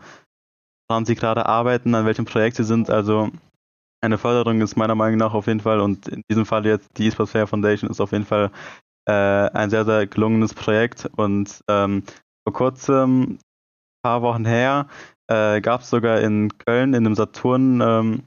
woran 0.88 1.04
sie 1.04 1.14
gerade 1.14 1.46
arbeiten, 1.46 1.94
an 1.94 2.06
welchem 2.06 2.24
Projekt 2.24 2.56
sie 2.56 2.64
sind. 2.64 2.90
Also 2.90 3.30
eine 4.02 4.18
Förderung 4.18 4.60
ist 4.60 4.76
meiner 4.76 4.94
Meinung 4.94 5.18
nach 5.18 5.34
auf 5.34 5.46
jeden 5.46 5.60
Fall 5.60 5.80
und 5.80 6.08
in 6.08 6.22
diesem 6.30 6.46
Fall 6.46 6.66
jetzt 6.66 6.90
die 6.98 7.06
eSports 7.06 7.32
Fair 7.32 7.46
Foundation 7.46 7.90
ist 7.90 8.00
auf 8.00 8.12
jeden 8.12 8.26
Fall 8.26 8.50
äh, 9.06 9.12
ein 9.12 9.70
sehr, 9.70 9.84
sehr 9.84 10.06
gelungenes 10.06 10.54
Projekt 10.54 11.08
und 11.16 11.60
ähm, 11.68 12.04
vor 12.46 12.52
kurzem, 12.52 13.22
ein 13.22 13.38
paar 14.02 14.22
Wochen 14.22 14.44
her, 14.44 14.88
äh, 15.28 15.60
gab 15.60 15.80
es 15.80 15.90
sogar 15.90 16.20
in 16.20 16.56
Köln 16.58 16.92
in 16.92 17.04
dem 17.04 17.14
Saturn 17.14 17.80
ähm, 17.80 18.22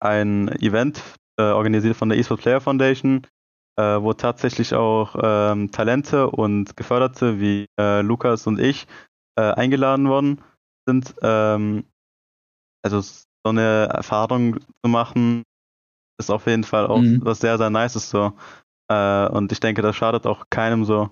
ein 0.00 0.48
Event 0.60 1.02
äh, 1.38 1.44
organisiert 1.44 1.96
von 1.96 2.08
der 2.08 2.18
eSports 2.18 2.42
Player 2.42 2.60
Foundation, 2.60 3.26
äh, 3.76 4.02
wo 4.02 4.12
tatsächlich 4.12 4.74
auch 4.74 5.16
ähm, 5.22 5.70
Talente 5.70 6.30
und 6.30 6.76
Geförderte 6.76 7.40
wie 7.40 7.66
äh, 7.78 8.00
Lukas 8.00 8.46
und 8.46 8.58
ich 8.58 8.86
äh, 9.38 9.52
eingeladen 9.52 10.08
wurden 10.08 10.42
sind. 10.88 11.14
Ähm, 11.22 11.84
also 12.84 13.00
so 13.00 13.22
eine 13.44 13.88
Erfahrung 13.92 14.58
zu 14.58 14.88
machen, 14.88 15.42
ist 16.18 16.30
auf 16.30 16.46
jeden 16.46 16.64
Fall 16.64 16.86
auch 16.86 17.00
mhm. 17.00 17.20
was 17.22 17.40
sehr, 17.40 17.58
sehr 17.58 17.70
Nices 17.70 18.10
so. 18.10 18.32
Äh, 18.90 19.28
und 19.28 19.52
ich 19.52 19.60
denke, 19.60 19.82
das 19.82 19.96
schadet 19.96 20.26
auch 20.26 20.46
keinem 20.50 20.84
so. 20.84 21.10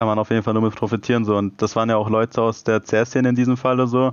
Kann 0.00 0.08
man 0.08 0.18
auf 0.18 0.30
jeden 0.30 0.42
Fall 0.42 0.54
nur 0.54 0.64
mit 0.64 0.74
profitieren 0.74 1.24
so. 1.24 1.36
Und 1.36 1.62
das 1.62 1.76
waren 1.76 1.88
ja 1.88 1.96
auch 1.96 2.10
Leute 2.10 2.42
aus 2.42 2.64
der 2.64 2.82
CS-Szene 2.82 3.30
in 3.30 3.36
diesem 3.36 3.56
Falle 3.56 3.86
so. 3.86 4.12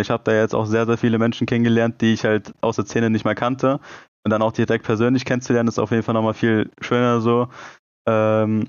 Ich 0.00 0.10
habe 0.10 0.22
da 0.24 0.32
jetzt 0.32 0.54
auch 0.54 0.66
sehr, 0.66 0.86
sehr 0.86 0.98
viele 0.98 1.18
Menschen 1.18 1.46
kennengelernt, 1.46 2.00
die 2.00 2.12
ich 2.12 2.24
halt 2.24 2.52
aus 2.60 2.76
der 2.76 2.86
Szene 2.86 3.10
nicht 3.10 3.24
mehr 3.24 3.34
kannte. 3.34 3.80
Und 4.28 4.30
dann 4.32 4.42
auch 4.42 4.52
direkt 4.52 4.84
persönlich 4.84 5.24
kennenzulernen, 5.24 5.70
ist 5.70 5.78
auf 5.78 5.90
jeden 5.90 6.02
Fall 6.02 6.12
nochmal 6.12 6.34
viel 6.34 6.68
schöner 6.82 7.22
so. 7.22 7.48
Ähm, 8.04 8.68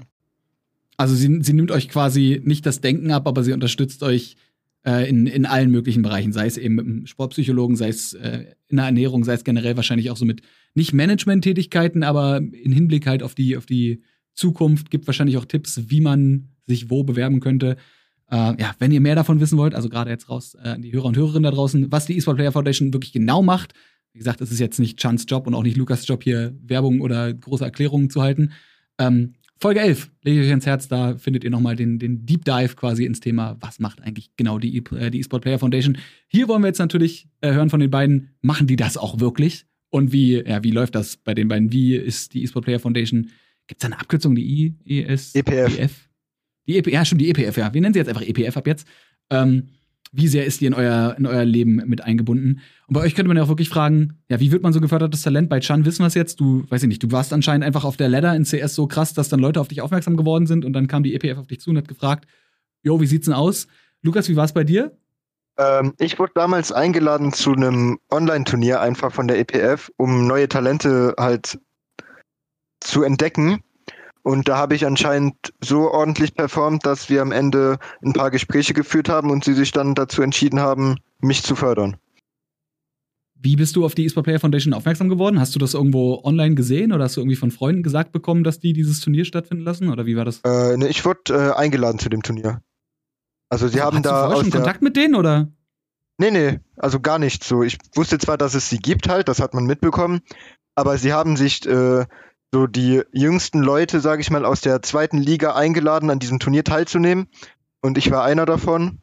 also 0.95 1.13
sie, 1.15 1.39
sie 1.41 1.51
nimmt 1.51 1.69
euch 1.69 1.89
quasi 1.89 2.41
nicht 2.45 2.65
das 2.65 2.79
Denken 2.79 3.11
ab, 3.11 3.27
aber 3.27 3.43
sie 3.43 3.51
unterstützt 3.51 4.01
euch 4.01 4.37
äh, 4.85 5.09
in, 5.09 5.27
in 5.27 5.45
allen 5.45 5.69
möglichen 5.69 6.01
Bereichen, 6.01 6.31
sei 6.31 6.45
es 6.45 6.55
eben 6.55 6.75
mit 6.75 6.85
einem 6.85 7.07
Sportpsychologen, 7.07 7.75
sei 7.75 7.89
es 7.89 8.13
äh, 8.13 8.45
in 8.69 8.77
der 8.77 8.85
Ernährung, 8.85 9.25
sei 9.25 9.33
es 9.33 9.43
generell 9.43 9.75
wahrscheinlich 9.75 10.09
auch 10.11 10.15
so 10.15 10.23
mit 10.23 10.43
nicht 10.75 10.93
Management-Tätigkeiten, 10.93 12.03
aber 12.03 12.37
in 12.37 12.71
Hinblick 12.71 13.05
halt 13.05 13.21
auf 13.21 13.35
die, 13.35 13.57
auf 13.57 13.65
die 13.65 14.01
Zukunft 14.33 14.91
gibt 14.91 15.07
wahrscheinlich 15.07 15.35
auch 15.35 15.43
Tipps, 15.43 15.89
wie 15.89 15.99
man 15.99 16.51
sich 16.67 16.89
wo 16.89 17.03
bewerben 17.03 17.41
könnte. 17.41 17.75
Äh, 18.31 18.61
ja, 18.61 18.71
wenn 18.79 18.93
ihr 18.93 19.01
mehr 19.01 19.15
davon 19.15 19.41
wissen 19.41 19.57
wollt, 19.57 19.75
also 19.75 19.89
gerade 19.89 20.09
jetzt 20.09 20.29
raus 20.29 20.55
äh, 20.55 20.69
an 20.69 20.83
die 20.83 20.93
Hörer 20.93 21.07
und 21.07 21.17
Hörerinnen 21.17 21.43
da 21.43 21.51
draußen, 21.51 21.91
was 21.91 22.05
die 22.05 22.15
eSport 22.15 22.37
Player 22.37 22.53
Foundation 22.53 22.93
wirklich 22.93 23.11
genau 23.11 23.41
macht. 23.43 23.73
Wie 24.13 24.19
gesagt, 24.19 24.41
es 24.41 24.51
ist 24.51 24.59
jetzt 24.59 24.79
nicht 24.79 24.99
Chans 24.99 25.25
Job 25.27 25.47
und 25.47 25.53
auch 25.53 25.63
nicht 25.63 25.77
Lukas 25.77 26.07
Job, 26.07 26.23
hier 26.23 26.55
Werbung 26.61 27.01
oder 27.01 27.33
große 27.33 27.63
Erklärungen 27.63 28.09
zu 28.09 28.21
halten. 28.21 28.51
Ähm, 28.97 29.33
Folge 29.61 29.81
11, 29.81 30.09
lege 30.23 30.39
ich 30.39 30.47
euch 30.47 30.53
ins 30.53 30.65
Herz, 30.65 30.87
da 30.87 31.17
findet 31.17 31.43
ihr 31.43 31.49
nochmal 31.49 31.75
den, 31.75 31.99
den 31.99 32.25
Deep 32.25 32.45
Dive 32.45 32.75
quasi 32.75 33.03
ins 33.03 33.19
Thema, 33.19 33.57
was 33.59 33.79
macht 33.79 34.01
eigentlich 34.01 34.31
genau 34.37 34.57
die, 34.57 34.77
äh, 34.77 35.11
die 35.11 35.19
eSport 35.19 35.43
Player 35.43 35.59
Foundation. 35.59 35.97
Hier 36.27 36.47
wollen 36.47 36.61
wir 36.61 36.67
jetzt 36.67 36.79
natürlich 36.79 37.27
äh, 37.41 37.51
hören 37.51 37.69
von 37.69 37.81
den 37.81 37.91
beiden, 37.91 38.29
machen 38.41 38.67
die 38.67 38.77
das 38.77 38.95
auch 38.95 39.19
wirklich? 39.19 39.65
Und 39.89 40.13
wie, 40.13 40.41
ja, 40.41 40.63
wie 40.63 40.71
läuft 40.71 40.95
das 40.95 41.17
bei 41.17 41.33
den 41.33 41.49
beiden? 41.49 41.73
Wie 41.73 41.95
ist 41.95 42.33
die 42.33 42.43
eSport 42.43 42.65
Player 42.65 42.79
Foundation? 42.79 43.31
Gibt 43.67 43.83
es 43.83 43.85
eine 43.85 43.99
Abkürzung, 43.99 44.33
die 44.33 44.75
I, 44.85 45.01
ES? 45.01 45.35
EPF. 45.35 45.77
EF? 45.77 46.09
Die 46.65 46.77
EP, 46.77 46.87
ja, 46.87 47.03
stimmt, 47.03 47.21
die 47.21 47.29
EPF, 47.29 47.57
ja. 47.57 47.73
Wir 47.73 47.81
nennen 47.81 47.93
sie 47.93 47.99
jetzt 47.99 48.09
einfach 48.09 48.21
EPF 48.21 48.55
ab 48.55 48.65
jetzt. 48.65 48.87
Ähm, 49.29 49.69
wie 50.11 50.27
sehr 50.27 50.45
ist 50.45 50.61
die 50.61 50.65
in 50.65 50.73
euer, 50.73 51.15
in 51.17 51.25
euer 51.25 51.45
Leben 51.45 51.75
mit 51.85 52.03
eingebunden? 52.03 52.61
Und 52.87 52.93
bei 52.93 53.01
euch 53.01 53.15
könnte 53.15 53.27
man 53.27 53.37
ja 53.37 53.43
auch 53.43 53.49
wirklich 53.49 53.69
fragen, 53.69 54.19
ja, 54.27 54.39
wie 54.39 54.51
wird 54.51 54.63
man 54.63 54.73
so 54.73 54.81
gefördertes 54.81 55.21
Talent? 55.21 55.49
Bei 55.49 55.59
Chan 55.59 55.85
wissen 55.85 56.03
wir 56.03 56.07
es 56.07 56.15
jetzt, 56.15 56.39
du, 56.39 56.63
weiß 56.69 56.83
ich 56.83 56.87
nicht, 56.87 57.03
du 57.03 57.11
warst 57.11 57.31
anscheinend 57.31 57.65
einfach 57.65 57.83
auf 57.83 57.97
der 57.97 58.09
Ladder 58.09 58.35
in 58.35 58.43
CS 58.43 58.73
so 58.73 58.87
krass, 58.87 59.13
dass 59.13 59.29
dann 59.29 59.39
Leute 59.39 59.61
auf 59.61 59.67
dich 59.67 59.81
aufmerksam 59.81 60.17
geworden 60.17 60.47
sind 60.47 60.65
und 60.65 60.73
dann 60.73 60.87
kam 60.87 61.03
die 61.03 61.13
EPF 61.13 61.37
auf 61.37 61.47
dich 61.47 61.59
zu 61.59 61.69
und 61.69 61.77
hat 61.77 61.87
gefragt, 61.87 62.27
jo, 62.81 62.99
wie 62.99 63.05
sieht's 63.05 63.25
denn 63.25 63.35
aus? 63.35 63.67
Lukas, 64.01 64.29
wie 64.29 64.35
war 64.35 64.45
es 64.45 64.53
bei 64.53 64.63
dir? 64.63 64.97
Ähm, 65.57 65.93
ich 65.99 66.17
wurde 66.17 66.31
damals 66.33 66.71
eingeladen 66.71 67.33
zu 67.33 67.51
einem 67.51 67.99
Online-Turnier 68.09 68.81
einfach 68.81 69.11
von 69.11 69.27
der 69.27 69.39
EPF, 69.39 69.91
um 69.97 70.25
neue 70.25 70.47
Talente 70.47 71.13
halt 71.19 71.59
zu 72.79 73.03
entdecken. 73.03 73.61
Und 74.23 74.47
da 74.47 74.57
habe 74.57 74.75
ich 74.75 74.85
anscheinend 74.85 75.35
so 75.61 75.91
ordentlich 75.91 76.35
performt, 76.35 76.85
dass 76.85 77.09
wir 77.09 77.21
am 77.21 77.31
Ende 77.31 77.77
ein 78.03 78.13
paar 78.13 78.31
Gespräche 78.31 78.73
geführt 78.73 79.09
haben 79.09 79.31
und 79.31 79.43
sie 79.43 79.53
sich 79.53 79.71
dann 79.71 79.95
dazu 79.95 80.21
entschieden 80.21 80.59
haben, 80.59 80.97
mich 81.21 81.43
zu 81.43 81.55
fördern. 81.55 81.97
Wie 83.41 83.55
bist 83.55 83.77
du 83.77 83.85
auf 83.85 83.95
die 83.95 84.05
eSport 84.05 84.25
Player 84.25 84.39
Foundation 84.39 84.73
aufmerksam 84.73 85.07
geworden? 85.07 85.39
Hast 85.39 85.55
du 85.55 85.59
das 85.59 85.73
irgendwo 85.73 86.21
online 86.25 86.55
gesehen 86.55 86.91
oder 86.91 87.05
hast 87.05 87.15
du 87.15 87.21
irgendwie 87.21 87.37
von 87.37 87.51
Freunden 87.51 87.83
gesagt 87.83 88.11
bekommen, 88.11 88.43
dass 88.43 88.59
die 88.59 88.73
dieses 88.73 88.99
Turnier 88.99 89.23
stattfinden 89.23 89.63
lassen? 89.63 89.89
Oder 89.89 90.05
wie 90.05 90.17
war 90.17 90.25
das? 90.25 90.41
Äh, 90.43 90.75
ne, 90.75 90.89
ich 90.89 91.05
wurde 91.05 91.21
äh, 91.29 91.57
eingeladen 91.57 91.99
zu 91.99 92.09
dem 92.09 92.21
Turnier. 92.21 92.61
Also 93.47 93.69
sie 93.69 93.79
also, 93.79 93.95
haben 93.95 94.03
da. 94.03 94.29
Du 94.29 94.41
schon 94.41 94.51
Kontakt 94.51 94.81
mit 94.81 94.97
denen 94.97 95.15
oder? 95.15 95.47
Nee, 96.17 96.31
nee, 96.31 96.59
also 96.75 96.99
gar 96.99 97.17
nicht 97.17 97.45
so. 97.45 97.63
Ich 97.63 97.77
wusste 97.95 98.17
zwar, 98.17 98.37
dass 98.37 98.53
es 98.53 98.69
sie 98.69 98.79
gibt 98.79 99.07
halt, 99.07 99.29
das 99.29 99.39
hat 99.39 99.53
man 99.53 99.63
mitbekommen, 99.63 100.19
aber 100.75 100.97
sie 100.97 101.13
haben 101.13 101.37
sich 101.37 101.65
äh, 101.65 102.05
so 102.51 102.67
die 102.67 103.03
jüngsten 103.11 103.59
Leute, 103.59 103.99
sage 103.99 104.21
ich 104.21 104.31
mal, 104.31 104.45
aus 104.45 104.61
der 104.61 104.81
zweiten 104.81 105.17
Liga 105.17 105.55
eingeladen, 105.55 106.09
an 106.09 106.19
diesem 106.19 106.39
Turnier 106.39 106.63
teilzunehmen. 106.63 107.27
Und 107.81 107.97
ich 107.97 108.11
war 108.11 108.23
einer 108.23 108.45
davon. 108.45 108.99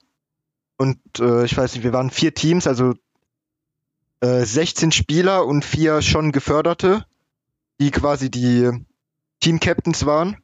Und 0.77 0.99
äh, 1.21 1.45
ich 1.45 1.57
weiß 1.57 1.75
nicht, 1.75 1.85
wir 1.85 1.93
waren 1.93 2.11
vier 2.11 2.35
Teams, 2.35 2.67
also 2.67 2.95
äh, 4.21 4.45
16 4.45 4.93
Spieler 4.93 5.47
und 5.47 5.65
vier 5.65 6.03
schon 6.03 6.33
Geförderte, 6.33 7.07
die 7.81 7.91
quasi 7.91 8.31
die 8.31 8.71
Team-Captains 9.41 10.05
waren. 10.05 10.37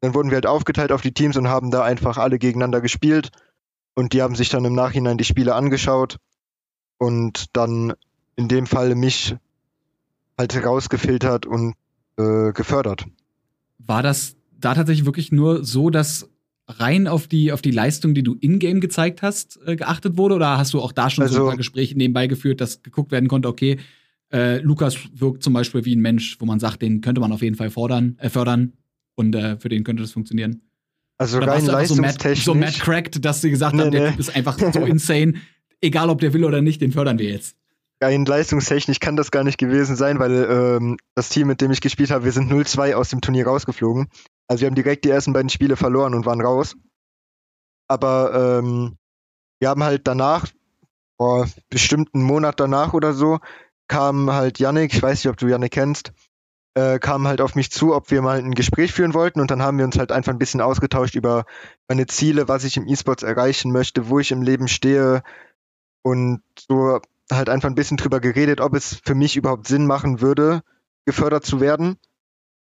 Dann 0.00 0.14
wurden 0.14 0.30
wir 0.30 0.36
halt 0.36 0.46
aufgeteilt 0.46 0.90
auf 0.90 1.02
die 1.02 1.14
Teams 1.14 1.36
und 1.36 1.48
haben 1.48 1.70
da 1.70 1.84
einfach 1.84 2.18
alle 2.18 2.38
gegeneinander 2.38 2.80
gespielt. 2.80 3.30
Und 3.94 4.14
die 4.14 4.22
haben 4.22 4.34
sich 4.34 4.48
dann 4.48 4.64
im 4.64 4.74
Nachhinein 4.74 5.18
die 5.18 5.24
Spiele 5.24 5.54
angeschaut 5.54 6.16
und 6.98 7.54
dann 7.56 7.92
in 8.36 8.48
dem 8.48 8.66
Fall 8.66 8.94
mich 8.94 9.36
halt 10.38 10.64
rausgefiltert 10.64 11.46
und 11.46 11.74
äh, 12.18 12.52
gefördert. 12.52 13.06
War 13.78 14.02
das 14.02 14.36
da 14.58 14.74
tatsächlich 14.74 15.06
wirklich 15.06 15.32
nur 15.32 15.64
so, 15.64 15.90
dass 15.90 16.28
rein 16.68 17.08
auf 17.08 17.26
die, 17.26 17.52
auf 17.52 17.62
die 17.62 17.70
Leistung, 17.70 18.14
die 18.14 18.22
du 18.22 18.34
in-game 18.34 18.80
gezeigt 18.80 19.22
hast, 19.22 19.58
äh, 19.66 19.76
geachtet 19.76 20.16
wurde? 20.16 20.34
Oder 20.36 20.58
hast 20.58 20.72
du 20.74 20.80
auch 20.80 20.92
da 20.92 21.10
schon 21.10 21.22
also, 21.22 21.34
so 21.34 21.42
ein 21.42 21.48
paar 21.48 21.56
Gespräche 21.56 21.96
nebenbei 21.96 22.26
geführt, 22.26 22.60
dass 22.60 22.82
geguckt 22.82 23.10
werden 23.10 23.28
konnte, 23.28 23.48
okay, 23.48 23.78
äh, 24.32 24.58
Lukas 24.58 24.96
wirkt 25.14 25.42
zum 25.42 25.52
Beispiel 25.52 25.84
wie 25.84 25.94
ein 25.94 26.00
Mensch, 26.00 26.36
wo 26.40 26.46
man 26.46 26.58
sagt, 26.58 26.82
den 26.82 27.00
könnte 27.00 27.20
man 27.20 27.32
auf 27.32 27.42
jeden 27.42 27.56
Fall 27.56 27.70
fordern, 27.70 28.16
äh, 28.18 28.30
fördern 28.30 28.72
und 29.14 29.34
äh, 29.34 29.58
für 29.58 29.68
den 29.68 29.84
könnte 29.84 30.02
das 30.02 30.12
funktionieren? 30.12 30.62
Also 31.18 31.36
Oder 31.38 31.48
rein 31.48 31.66
leistungstechnisch. 31.66 32.44
So 32.44 32.54
Matt, 32.54 32.72
so 32.72 32.82
Cracked, 32.82 33.24
dass 33.24 33.42
sie 33.42 33.50
gesagt 33.50 33.74
nee, 33.74 33.82
haben, 33.82 33.90
der 33.90 34.04
nee. 34.04 34.10
Typ 34.10 34.20
ist 34.20 34.34
einfach 34.34 34.58
so 34.58 34.80
insane, 34.86 35.34
egal 35.80 36.08
ob 36.08 36.20
der 36.20 36.32
will 36.32 36.44
oder 36.44 36.62
nicht, 36.62 36.80
den 36.80 36.92
fördern 36.92 37.18
wir 37.18 37.28
jetzt 37.28 37.56
rein 38.02 38.24
leistungstechnisch 38.24 39.00
kann 39.00 39.16
das 39.16 39.30
gar 39.30 39.44
nicht 39.44 39.58
gewesen 39.58 39.96
sein, 39.96 40.18
weil 40.18 40.44
ähm, 40.50 40.96
das 41.14 41.28
Team, 41.28 41.46
mit 41.46 41.60
dem 41.60 41.70
ich 41.70 41.80
gespielt 41.80 42.10
habe, 42.10 42.24
wir 42.24 42.32
sind 42.32 42.50
0-2 42.52 42.94
aus 42.94 43.08
dem 43.08 43.20
Turnier 43.20 43.46
rausgeflogen. 43.46 44.08
Also 44.48 44.62
wir 44.62 44.66
haben 44.66 44.74
direkt 44.74 45.04
die 45.04 45.10
ersten 45.10 45.32
beiden 45.32 45.48
Spiele 45.48 45.76
verloren 45.76 46.14
und 46.14 46.26
waren 46.26 46.40
raus. 46.40 46.74
Aber 47.88 48.58
ähm, 48.58 48.96
wir 49.60 49.68
haben 49.68 49.84
halt 49.84 50.06
danach, 50.06 50.46
vor 51.16 51.46
bestimmten 51.70 52.22
Monat 52.22 52.58
danach 52.58 52.92
oder 52.94 53.12
so, 53.12 53.38
kam 53.88 54.32
halt 54.32 54.58
Yannick, 54.58 54.92
ich 54.92 55.02
weiß 55.02 55.22
nicht, 55.22 55.30
ob 55.30 55.36
du 55.36 55.46
Yannick 55.46 55.72
kennst, 55.72 56.12
äh, 56.74 56.98
kam 56.98 57.28
halt 57.28 57.40
auf 57.40 57.54
mich 57.54 57.70
zu, 57.70 57.94
ob 57.94 58.10
wir 58.10 58.22
mal 58.22 58.38
ein 58.38 58.54
Gespräch 58.54 58.92
führen 58.92 59.14
wollten 59.14 59.40
und 59.40 59.50
dann 59.50 59.62
haben 59.62 59.78
wir 59.78 59.84
uns 59.84 59.98
halt 59.98 60.10
einfach 60.10 60.32
ein 60.32 60.38
bisschen 60.38 60.60
ausgetauscht 60.60 61.14
über 61.14 61.44
meine 61.88 62.06
Ziele, 62.06 62.48
was 62.48 62.64
ich 62.64 62.76
im 62.76 62.88
E-Sports 62.88 63.22
erreichen 63.22 63.70
möchte, 63.70 64.08
wo 64.08 64.18
ich 64.18 64.32
im 64.32 64.42
Leben 64.42 64.68
stehe 64.68 65.22
und 66.02 66.42
so 66.58 67.00
halt 67.34 67.48
einfach 67.48 67.68
ein 67.68 67.74
bisschen 67.74 67.96
drüber 67.96 68.20
geredet, 68.20 68.60
ob 68.60 68.74
es 68.74 69.00
für 69.04 69.14
mich 69.14 69.36
überhaupt 69.36 69.66
Sinn 69.66 69.86
machen 69.86 70.20
würde, 70.20 70.62
gefördert 71.04 71.44
zu 71.44 71.60
werden. 71.60 71.96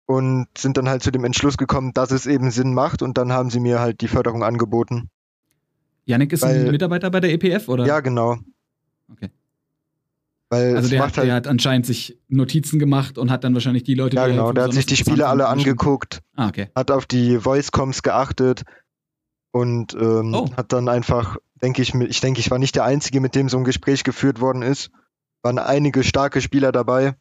Und 0.06 0.48
sind 0.58 0.76
dann 0.76 0.88
halt 0.88 1.02
zu 1.02 1.10
dem 1.10 1.24
Entschluss 1.24 1.56
gekommen, 1.56 1.92
dass 1.94 2.10
es 2.10 2.26
eben 2.26 2.50
Sinn 2.50 2.74
macht. 2.74 3.00
Und 3.00 3.16
dann 3.16 3.32
haben 3.32 3.48
sie 3.48 3.60
mir 3.60 3.80
halt 3.80 4.02
die 4.02 4.08
Förderung 4.08 4.42
angeboten. 4.42 5.08
Yannick 6.04 6.32
ist 6.34 6.42
Weil, 6.42 6.66
ein 6.66 6.70
Mitarbeiter 6.70 7.10
bei 7.10 7.20
der 7.20 7.32
EPF, 7.32 7.68
oder? 7.68 7.86
Ja, 7.86 8.00
genau. 8.00 8.36
Okay. 9.10 9.30
Weil 10.50 10.76
also 10.76 10.90
der, 10.90 11.02
hat, 11.02 11.16
halt, 11.16 11.26
der 11.26 11.34
hat 11.34 11.46
anscheinend 11.46 11.86
sich 11.86 12.18
Notizen 12.28 12.78
gemacht 12.78 13.16
und 13.16 13.30
hat 13.30 13.44
dann 13.44 13.54
wahrscheinlich 13.54 13.82
die 13.82 13.94
Leute, 13.94 14.16
ja, 14.16 14.26
genau, 14.26 14.52
der 14.52 14.64
hat 14.64 14.74
sich 14.74 14.86
die 14.86 14.96
Spiele 14.96 15.26
alle 15.26 15.48
angeguckt, 15.48 16.20
ah, 16.36 16.48
okay. 16.48 16.68
hat 16.76 16.90
auf 16.90 17.06
die 17.06 17.38
Voice-Coms 17.38 18.02
geachtet 18.02 18.62
und 19.54 19.94
ähm, 19.94 20.34
oh. 20.34 20.50
hat 20.56 20.72
dann 20.72 20.88
einfach 20.88 21.36
denke 21.62 21.80
ich, 21.80 21.94
ich 21.94 22.20
denke, 22.20 22.40
ich 22.40 22.50
war 22.50 22.58
nicht 22.58 22.74
der 22.74 22.84
Einzige, 22.84 23.20
mit 23.20 23.34
dem 23.34 23.48
so 23.48 23.56
ein 23.56 23.64
Gespräch 23.64 24.04
geführt 24.04 24.40
worden 24.40 24.62
ist. 24.62 24.90
Waren 25.42 25.58
einige 25.58 26.02
starke 26.02 26.40
Spieler 26.40 26.72
dabei. 26.72 27.14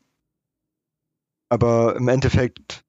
Aber 1.49 1.95
im 1.95 2.07
Endeffekt 2.07 2.83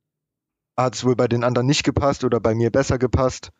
hat 0.76 0.94
es 0.94 1.04
wohl 1.04 1.14
bei 1.14 1.28
den 1.28 1.44
anderen 1.44 1.66
nicht 1.66 1.84
gepasst 1.84 2.24
oder 2.24 2.40
bei 2.40 2.54
mir 2.54 2.70
besser 2.70 2.98
gepasst. 2.98 3.50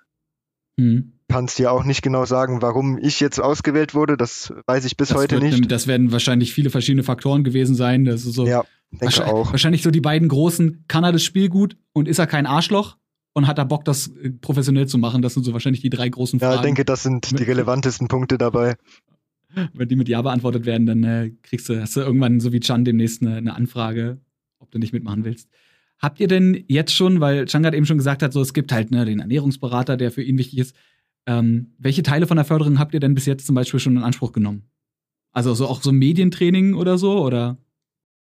Mhm. 0.76 1.21
Kannst 1.29 1.59
dir 1.59 1.71
auch 1.71 1.85
nicht 1.85 2.03
genau 2.03 2.25
sagen, 2.25 2.62
warum 2.62 2.99
ich 2.99 3.21
jetzt 3.21 3.41
ausgewählt 3.41 3.95
wurde. 3.95 4.17
Das 4.17 4.53
weiß 4.67 4.85
ich 4.87 4.97
bis 4.97 5.11
das 5.11 5.19
heute 5.19 5.41
wird, 5.41 5.53
nicht. 5.53 5.71
Das 5.71 5.87
werden 5.87 6.11
wahrscheinlich 6.11 6.53
viele 6.53 6.71
verschiedene 6.71 7.05
Faktoren 7.05 7.45
gewesen 7.45 7.75
sein. 7.75 8.05
Das 8.05 8.25
ist 8.25 8.35
so 8.35 8.47
ja, 8.47 8.64
denke 8.91 9.05
wahrscheinlich, 9.05 9.35
auch. 9.35 9.50
Wahrscheinlich 9.53 9.83
so 9.83 9.91
die 9.91 10.00
beiden 10.00 10.29
großen. 10.29 10.85
Kann 10.88 11.05
er 11.05 11.12
das 11.12 11.23
Spiel 11.23 11.49
gut 11.49 11.76
und 11.93 12.09
ist 12.09 12.19
er 12.19 12.26
kein 12.26 12.47
Arschloch? 12.47 12.97
Und 13.35 13.47
hat 13.47 13.59
er 13.59 13.67
Bock, 13.67 13.85
das 13.85 14.09
äh, 14.09 14.31
professionell 14.31 14.87
zu 14.87 14.97
machen? 14.97 15.21
Das 15.21 15.35
sind 15.35 15.43
so 15.45 15.53
wahrscheinlich 15.53 15.83
die 15.83 15.91
drei 15.91 16.09
großen 16.09 16.41
Fragen. 16.41 16.53
Ja, 16.53 16.57
ich 16.57 16.62
denke, 16.62 16.85
das 16.85 17.03
sind 17.03 17.38
die 17.38 17.43
relevantesten 17.43 18.09
Punkte 18.09 18.38
dabei. 18.38 18.76
Wenn 19.73 19.88
die 19.88 19.97
mit 19.97 20.09
Ja 20.09 20.23
beantwortet 20.23 20.67
werden, 20.67 20.87
dann 20.87 21.05
äh, 21.05 21.31
kriegst 21.43 21.69
du, 21.69 21.81
hast 21.81 21.97
du 21.97 22.00
irgendwann 22.00 22.41
so 22.41 22.53
wie 22.53 22.61
Chan 22.61 22.85
demnächst 22.85 23.23
eine, 23.23 23.37
eine, 23.37 23.55
Anfrage, 23.55 24.19
ob 24.59 24.71
du 24.71 24.79
nicht 24.79 24.93
mitmachen 24.93 25.25
willst. 25.25 25.49
Habt 26.00 26.19
ihr 26.19 26.26
denn 26.26 26.64
jetzt 26.67 26.93
schon, 26.93 27.21
weil 27.21 27.47
Chan 27.47 27.62
gerade 27.62 27.76
eben 27.76 27.87
schon 27.87 27.99
gesagt 27.99 28.23
hat, 28.23 28.33
so 28.33 28.41
es 28.41 28.53
gibt 28.53 28.73
halt 28.73 28.91
ne, 28.91 29.05
den 29.05 29.21
Ernährungsberater, 29.21 29.97
der 29.97 30.11
für 30.11 30.23
ihn 30.23 30.38
wichtig 30.38 30.59
ist. 30.59 30.76
Ähm, 31.26 31.75
welche 31.79 32.03
Teile 32.03 32.26
von 32.26 32.37
der 32.37 32.45
Förderung 32.45 32.79
habt 32.79 32.95
ihr 32.95 33.00
denn 33.00 33.14
bis 33.14 33.26
jetzt 33.26 33.47
zum 33.47 33.55
Beispiel 33.55 33.81
schon 33.81 33.97
in 33.97 34.03
Anspruch 34.03 34.33
genommen? 34.33 34.69
Also 35.33 35.55
so 35.55 35.67
auch 35.67 35.83
so 35.83 35.93
Medientraining 35.93 36.75
oder 36.75 36.99
so, 36.99 37.25
oder? 37.25 37.57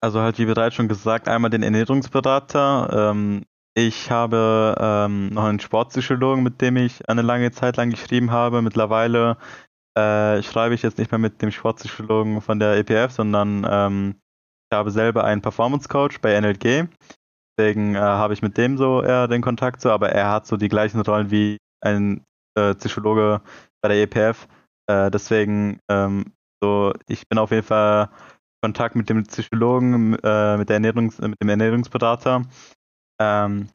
Also 0.02 0.20
halt, 0.20 0.40
wie 0.40 0.46
bereits 0.46 0.76
schon 0.76 0.88
gesagt, 0.88 1.28
einmal 1.28 1.50
den 1.50 1.64
Ernährungsberater, 1.64 3.12
ähm, 3.12 3.44
ich 3.88 4.12
habe 4.12 4.76
ähm, 4.78 5.30
noch 5.30 5.46
einen 5.46 5.62
Sportpsychologen, 5.62 6.44
mit 6.44 6.60
dem 6.60 6.76
ich 6.76 7.08
eine 7.08 7.22
lange 7.22 7.52
Zeit 7.52 7.78
lang 7.78 7.90
geschrieben 7.90 8.32
habe. 8.32 8.62
Mittlerweile 8.62 9.38
äh, 9.98 10.44
schreibe 10.44 10.76
ich 10.76 10.82
jetzt 10.82 10.98
nicht 10.98 11.12
mehr 11.12 11.20
mit 11.20 11.42
dem 11.42 11.52
Sportpsychologen 11.52 12.42
von 12.42 12.60
der 12.60 12.78
EPF, 12.78 13.12
sondern 13.12 13.66
ähm, 13.70 14.16
ich 14.70 14.78
habe 14.78 14.92
selber 14.92 15.24
einen 15.24 15.42
Performance 15.42 15.88
Coach 15.88 16.20
bei 16.20 16.40
NLG. 16.40 16.90
Deswegen 17.58 17.96
äh, 17.96 18.00
habe 18.00 18.34
ich 18.34 18.42
mit 18.42 18.58
dem 18.58 18.78
so 18.78 19.02
eher 19.02 19.28
den 19.30 19.42
Kontakt 19.42 19.82
so, 19.82 19.92
aber 19.92 20.10
er 20.10 20.30
hat 20.30 20.46
so 20.46 20.58
die 20.58 20.70
gleichen 20.70 21.00
Rollen 21.00 21.32
wie 21.32 21.58
ein 21.82 22.26
äh, 22.58 22.76
Psychologe 22.76 23.42
bei 23.82 23.90
der 23.90 24.04
EPF. 24.04 24.48
Äh, 24.88 25.10
deswegen 25.10 25.80
ähm, 25.90 26.34
so, 26.62 26.94
ich 27.08 27.28
bin 27.30 27.40
auf 27.40 27.52
jeden 27.52 27.64
Fall 27.66 28.10
Kontakt 28.62 28.96
mit 28.96 29.10
dem 29.10 29.24
Psychologen, 29.24 30.16
äh, 30.16 30.58
mit, 30.58 30.68
der 30.68 30.82
Ernährungs-, 30.82 31.26
mit 31.26 31.42
dem 31.42 31.50
Ernährungsberater 31.50 32.44
ähm, 33.20 33.70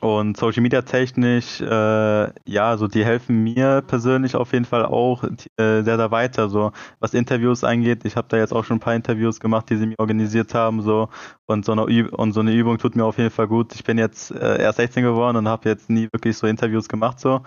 und 0.00 0.36
Social 0.36 0.62
Media 0.62 0.82
technisch, 0.82 1.60
äh, 1.60 2.30
ja, 2.48 2.76
so 2.76 2.86
die 2.86 3.04
helfen 3.04 3.42
mir 3.42 3.82
persönlich 3.82 4.36
auf 4.36 4.52
jeden 4.52 4.64
Fall 4.64 4.86
auch 4.86 5.24
äh, 5.24 5.82
sehr, 5.82 5.82
sehr 5.82 6.10
weiter. 6.10 6.48
So 6.48 6.72
was 7.00 7.14
Interviews 7.14 7.64
angeht, 7.64 8.04
ich 8.04 8.14
habe 8.14 8.28
da 8.28 8.36
jetzt 8.36 8.52
auch 8.52 8.64
schon 8.64 8.76
ein 8.76 8.80
paar 8.80 8.94
Interviews 8.94 9.40
gemacht, 9.40 9.68
die 9.70 9.76
sie 9.76 9.86
mir 9.86 9.98
organisiert 9.98 10.54
haben, 10.54 10.82
so 10.82 11.08
und 11.46 11.64
so 11.64 11.72
eine 11.72 11.86
Üb 11.86 12.12
und 12.12 12.32
so 12.32 12.40
eine 12.40 12.54
Übung 12.54 12.78
tut 12.78 12.94
mir 12.94 13.04
auf 13.04 13.18
jeden 13.18 13.30
Fall 13.30 13.48
gut. 13.48 13.74
Ich 13.74 13.82
bin 13.82 13.98
jetzt 13.98 14.30
äh, 14.30 14.62
erst 14.62 14.76
16 14.76 15.02
geworden 15.02 15.36
und 15.36 15.48
habe 15.48 15.68
jetzt 15.68 15.90
nie 15.90 16.08
wirklich 16.12 16.36
so 16.36 16.46
Interviews 16.46 16.88
gemacht 16.88 17.18
so 17.18 17.42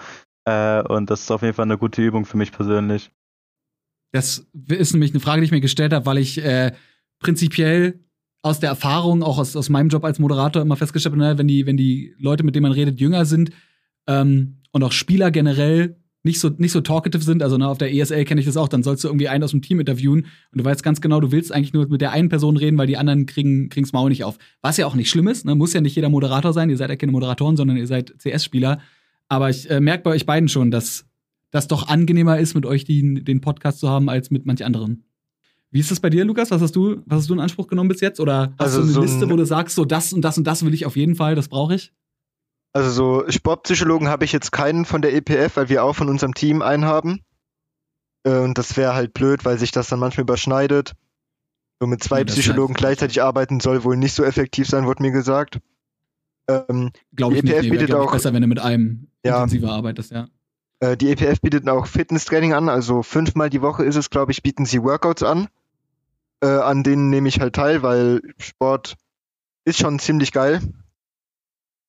äh, 0.45 0.81
und 0.83 1.09
das 1.09 1.21
ist 1.21 1.31
auf 1.31 1.43
jeden 1.43 1.53
Fall 1.53 1.65
eine 1.65 1.77
gute 1.77 2.01
Übung 2.01 2.25
für 2.25 2.37
mich 2.37 2.51
persönlich. 2.51 3.11
Das 4.13 4.45
ist 4.67 4.91
nämlich 4.91 5.11
eine 5.11 5.21
Frage, 5.21 5.41
die 5.41 5.45
ich 5.45 5.51
mir 5.51 5.61
gestellt 5.61 5.93
habe, 5.93 6.05
weil 6.05 6.17
ich 6.17 6.43
äh, 6.43 6.73
prinzipiell 7.19 7.99
aus 8.41 8.59
der 8.59 8.69
Erfahrung, 8.69 9.23
auch 9.23 9.37
aus, 9.37 9.55
aus 9.55 9.69
meinem 9.69 9.89
Job 9.89 10.03
als 10.03 10.19
Moderator 10.19 10.61
immer 10.61 10.75
festgestellt 10.75 11.15
ne, 11.15 11.37
wenn 11.37 11.47
die, 11.47 11.65
wenn 11.65 11.77
die 11.77 12.15
Leute, 12.17 12.43
mit 12.43 12.55
denen 12.55 12.63
man 12.63 12.71
redet, 12.71 12.99
jünger 12.99 13.25
sind 13.25 13.51
ähm, 14.07 14.57
und 14.71 14.83
auch 14.83 14.91
Spieler 14.91 15.31
generell 15.31 15.97
nicht 16.23 16.39
so, 16.39 16.49
nicht 16.49 16.71
so 16.71 16.81
talkative 16.81 17.23
sind, 17.23 17.41
also 17.41 17.57
ne, 17.57 17.67
auf 17.67 17.77
der 17.77 17.93
ESL 17.93 18.25
kenne 18.25 18.41
ich 18.41 18.45
das 18.45 18.57
auch, 18.57 18.67
dann 18.67 18.83
sollst 18.83 19.03
du 19.03 19.07
irgendwie 19.07 19.27
einen 19.27 19.43
aus 19.43 19.51
dem 19.51 19.61
Team 19.61 19.79
interviewen 19.79 20.25
und 20.51 20.61
du 20.61 20.63
weißt 20.63 20.83
ganz 20.83 21.01
genau, 21.01 21.19
du 21.19 21.31
willst 21.31 21.51
eigentlich 21.51 21.73
nur 21.73 21.87
mit 21.87 22.01
der 22.01 22.11
einen 22.11 22.29
Person 22.29 22.57
reden, 22.57 22.77
weil 22.77 22.87
die 22.87 22.97
anderen 22.97 23.25
kriegen, 23.25 23.69
kriegen's 23.69 23.93
Maul 23.93 24.09
nicht 24.09 24.23
auf. 24.23 24.37
Was 24.61 24.77
ja 24.77 24.85
auch 24.85 24.95
nicht 24.95 25.09
schlimm 25.09 25.27
ist, 25.27 25.45
ne, 25.45 25.55
muss 25.55 25.73
ja 25.73 25.81
nicht 25.81 25.95
jeder 25.95 26.09
Moderator 26.09 26.53
sein, 26.53 26.69
ihr 26.69 26.77
seid 26.77 26.89
ja 26.89 26.95
keine 26.95 27.11
Moderatoren, 27.11 27.57
sondern 27.57 27.77
ihr 27.77 27.87
seid 27.87 28.13
CS-Spieler. 28.19 28.79
Aber 29.29 29.49
ich 29.49 29.69
äh, 29.69 29.79
merke 29.79 30.03
bei 30.03 30.11
euch 30.11 30.25
beiden 30.25 30.49
schon, 30.49 30.71
dass 30.71 31.05
das 31.51 31.67
doch 31.67 31.87
angenehmer 31.87 32.39
ist, 32.39 32.53
mit 32.53 32.65
euch 32.65 32.85
die, 32.85 33.23
den 33.23 33.41
Podcast 33.41 33.79
zu 33.79 33.89
haben, 33.89 34.09
als 34.09 34.31
mit 34.31 34.45
manch 34.45 34.63
anderen. 34.63 35.03
Wie 35.71 35.79
ist 35.79 35.89
das 35.89 36.01
bei 36.01 36.09
dir, 36.09 36.25
Lukas? 36.25 36.51
Was 36.51 36.61
hast 36.61 36.75
du, 36.75 37.01
was 37.05 37.19
hast 37.19 37.29
du 37.29 37.33
in 37.33 37.39
Anspruch 37.39 37.67
genommen 37.67 37.87
bis 37.87 38.01
jetzt? 38.01 38.19
Oder 38.19 38.53
hast 38.59 38.75
also 38.75 38.79
du 38.79 38.83
eine 38.83 38.91
so 38.91 39.01
Liste, 39.01 39.29
wo 39.29 39.37
du 39.37 39.45
sagst, 39.45 39.75
so 39.75 39.85
das 39.85 40.11
und 40.11 40.21
das 40.21 40.37
und 40.37 40.45
das 40.45 40.65
will 40.65 40.73
ich 40.73 40.85
auf 40.85 40.97
jeden 40.97 41.15
Fall, 41.15 41.33
das 41.33 41.47
brauche 41.47 41.75
ich? 41.75 41.93
Also 42.73 42.89
so 42.89 43.29
Sportpsychologen 43.29 44.09
habe 44.09 44.25
ich 44.25 44.33
jetzt 44.33 44.51
keinen 44.51 44.83
von 44.83 45.01
der 45.01 45.13
EPF, 45.13 45.55
weil 45.55 45.69
wir 45.69 45.83
auch 45.83 45.93
von 45.93 46.09
unserem 46.09 46.33
Team 46.33 46.61
einen 46.61 46.85
haben. 46.85 47.21
Äh, 48.23 48.39
und 48.39 48.57
das 48.57 48.75
wäre 48.75 48.93
halt 48.93 49.13
blöd, 49.13 49.45
weil 49.45 49.57
sich 49.57 49.71
das 49.71 49.87
dann 49.87 49.99
manchmal 49.99 50.23
überschneidet. 50.23 50.93
So 51.79 51.87
mit 51.87 52.03
zwei 52.03 52.19
ja, 52.19 52.25
Psychologen 52.25 52.73
gleichzeitig 52.73 53.21
arbeiten 53.21 53.61
soll 53.61 53.83
wohl 53.85 53.95
nicht 53.95 54.13
so 54.13 54.23
effektiv 54.23 54.67
sein, 54.67 54.85
wurde 54.85 55.01
mir 55.01 55.11
gesagt. 55.11 55.59
Ähm, 56.49 56.91
Glaube 57.15 57.35
ich 57.35 57.39
EPF 57.39 57.61
nicht. 57.61 57.63
Nee, 57.63 57.69
bietet 57.77 57.93
auch 57.93 58.11
besser, 58.11 58.33
wenn 58.33 58.41
du 58.41 58.47
mit 58.47 58.59
einem 58.59 59.07
ja, 59.23 59.37
intensiver 59.37 59.71
arbeitest, 59.71 60.11
ja. 60.11 60.27
Äh, 60.81 60.97
die 60.97 61.11
EPF 61.11 61.39
bietet 61.39 61.67
auch 61.69 61.87
Fitnesstraining 61.87 62.53
an, 62.53 62.67
also 62.67 63.03
fünfmal 63.03 63.49
die 63.49 63.61
Woche 63.61 63.85
ist 63.85 63.95
es, 63.95 64.09
glaube 64.09 64.33
ich, 64.33 64.43
bieten 64.43 64.65
sie 64.65 64.83
Workouts 64.83 65.23
an 65.23 65.47
äh, 66.41 66.47
an 66.47 66.83
denen 66.83 67.09
nehme 67.09 67.29
ich 67.29 67.39
halt 67.39 67.55
teil, 67.55 67.83
weil 67.83 68.21
Sport 68.37 68.95
ist 69.65 69.79
schon 69.79 69.99
ziemlich 69.99 70.31
geil. 70.31 70.61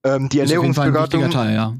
Ähm, 0.05 0.29
die 0.29 0.41
Ernährungsberatung 0.41 1.31
ja. 1.31 1.75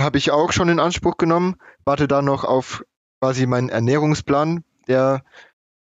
habe 0.00 0.18
ich 0.18 0.30
auch 0.30 0.52
schon 0.52 0.68
in 0.68 0.80
Anspruch 0.80 1.16
genommen. 1.16 1.56
Warte 1.84 2.08
da 2.08 2.22
noch 2.22 2.44
auf 2.44 2.84
quasi 3.20 3.46
meinen 3.46 3.68
Ernährungsplan, 3.68 4.64
der 4.88 5.22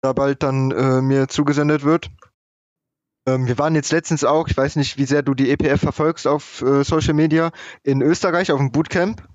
da 0.01 0.13
bald 0.13 0.43
dann 0.43 0.71
äh, 0.71 1.01
mir 1.01 1.27
zugesendet 1.27 1.83
wird. 1.83 2.09
Ähm, 3.27 3.47
wir 3.47 3.57
waren 3.57 3.75
jetzt 3.75 3.91
letztens 3.91 4.23
auch, 4.23 4.47
ich 4.47 4.55
weiß 4.55 4.75
nicht, 4.75 4.97
wie 4.97 5.05
sehr 5.05 5.23
du 5.23 5.33
die 5.33 5.49
EPF 5.49 5.81
verfolgst 5.81 6.27
auf 6.27 6.61
äh, 6.61 6.83
Social 6.83 7.13
Media, 7.13 7.51
in 7.83 8.01
Österreich 8.01 8.51
auf 8.51 8.59
dem 8.59 8.71
Bootcamp 8.71 9.27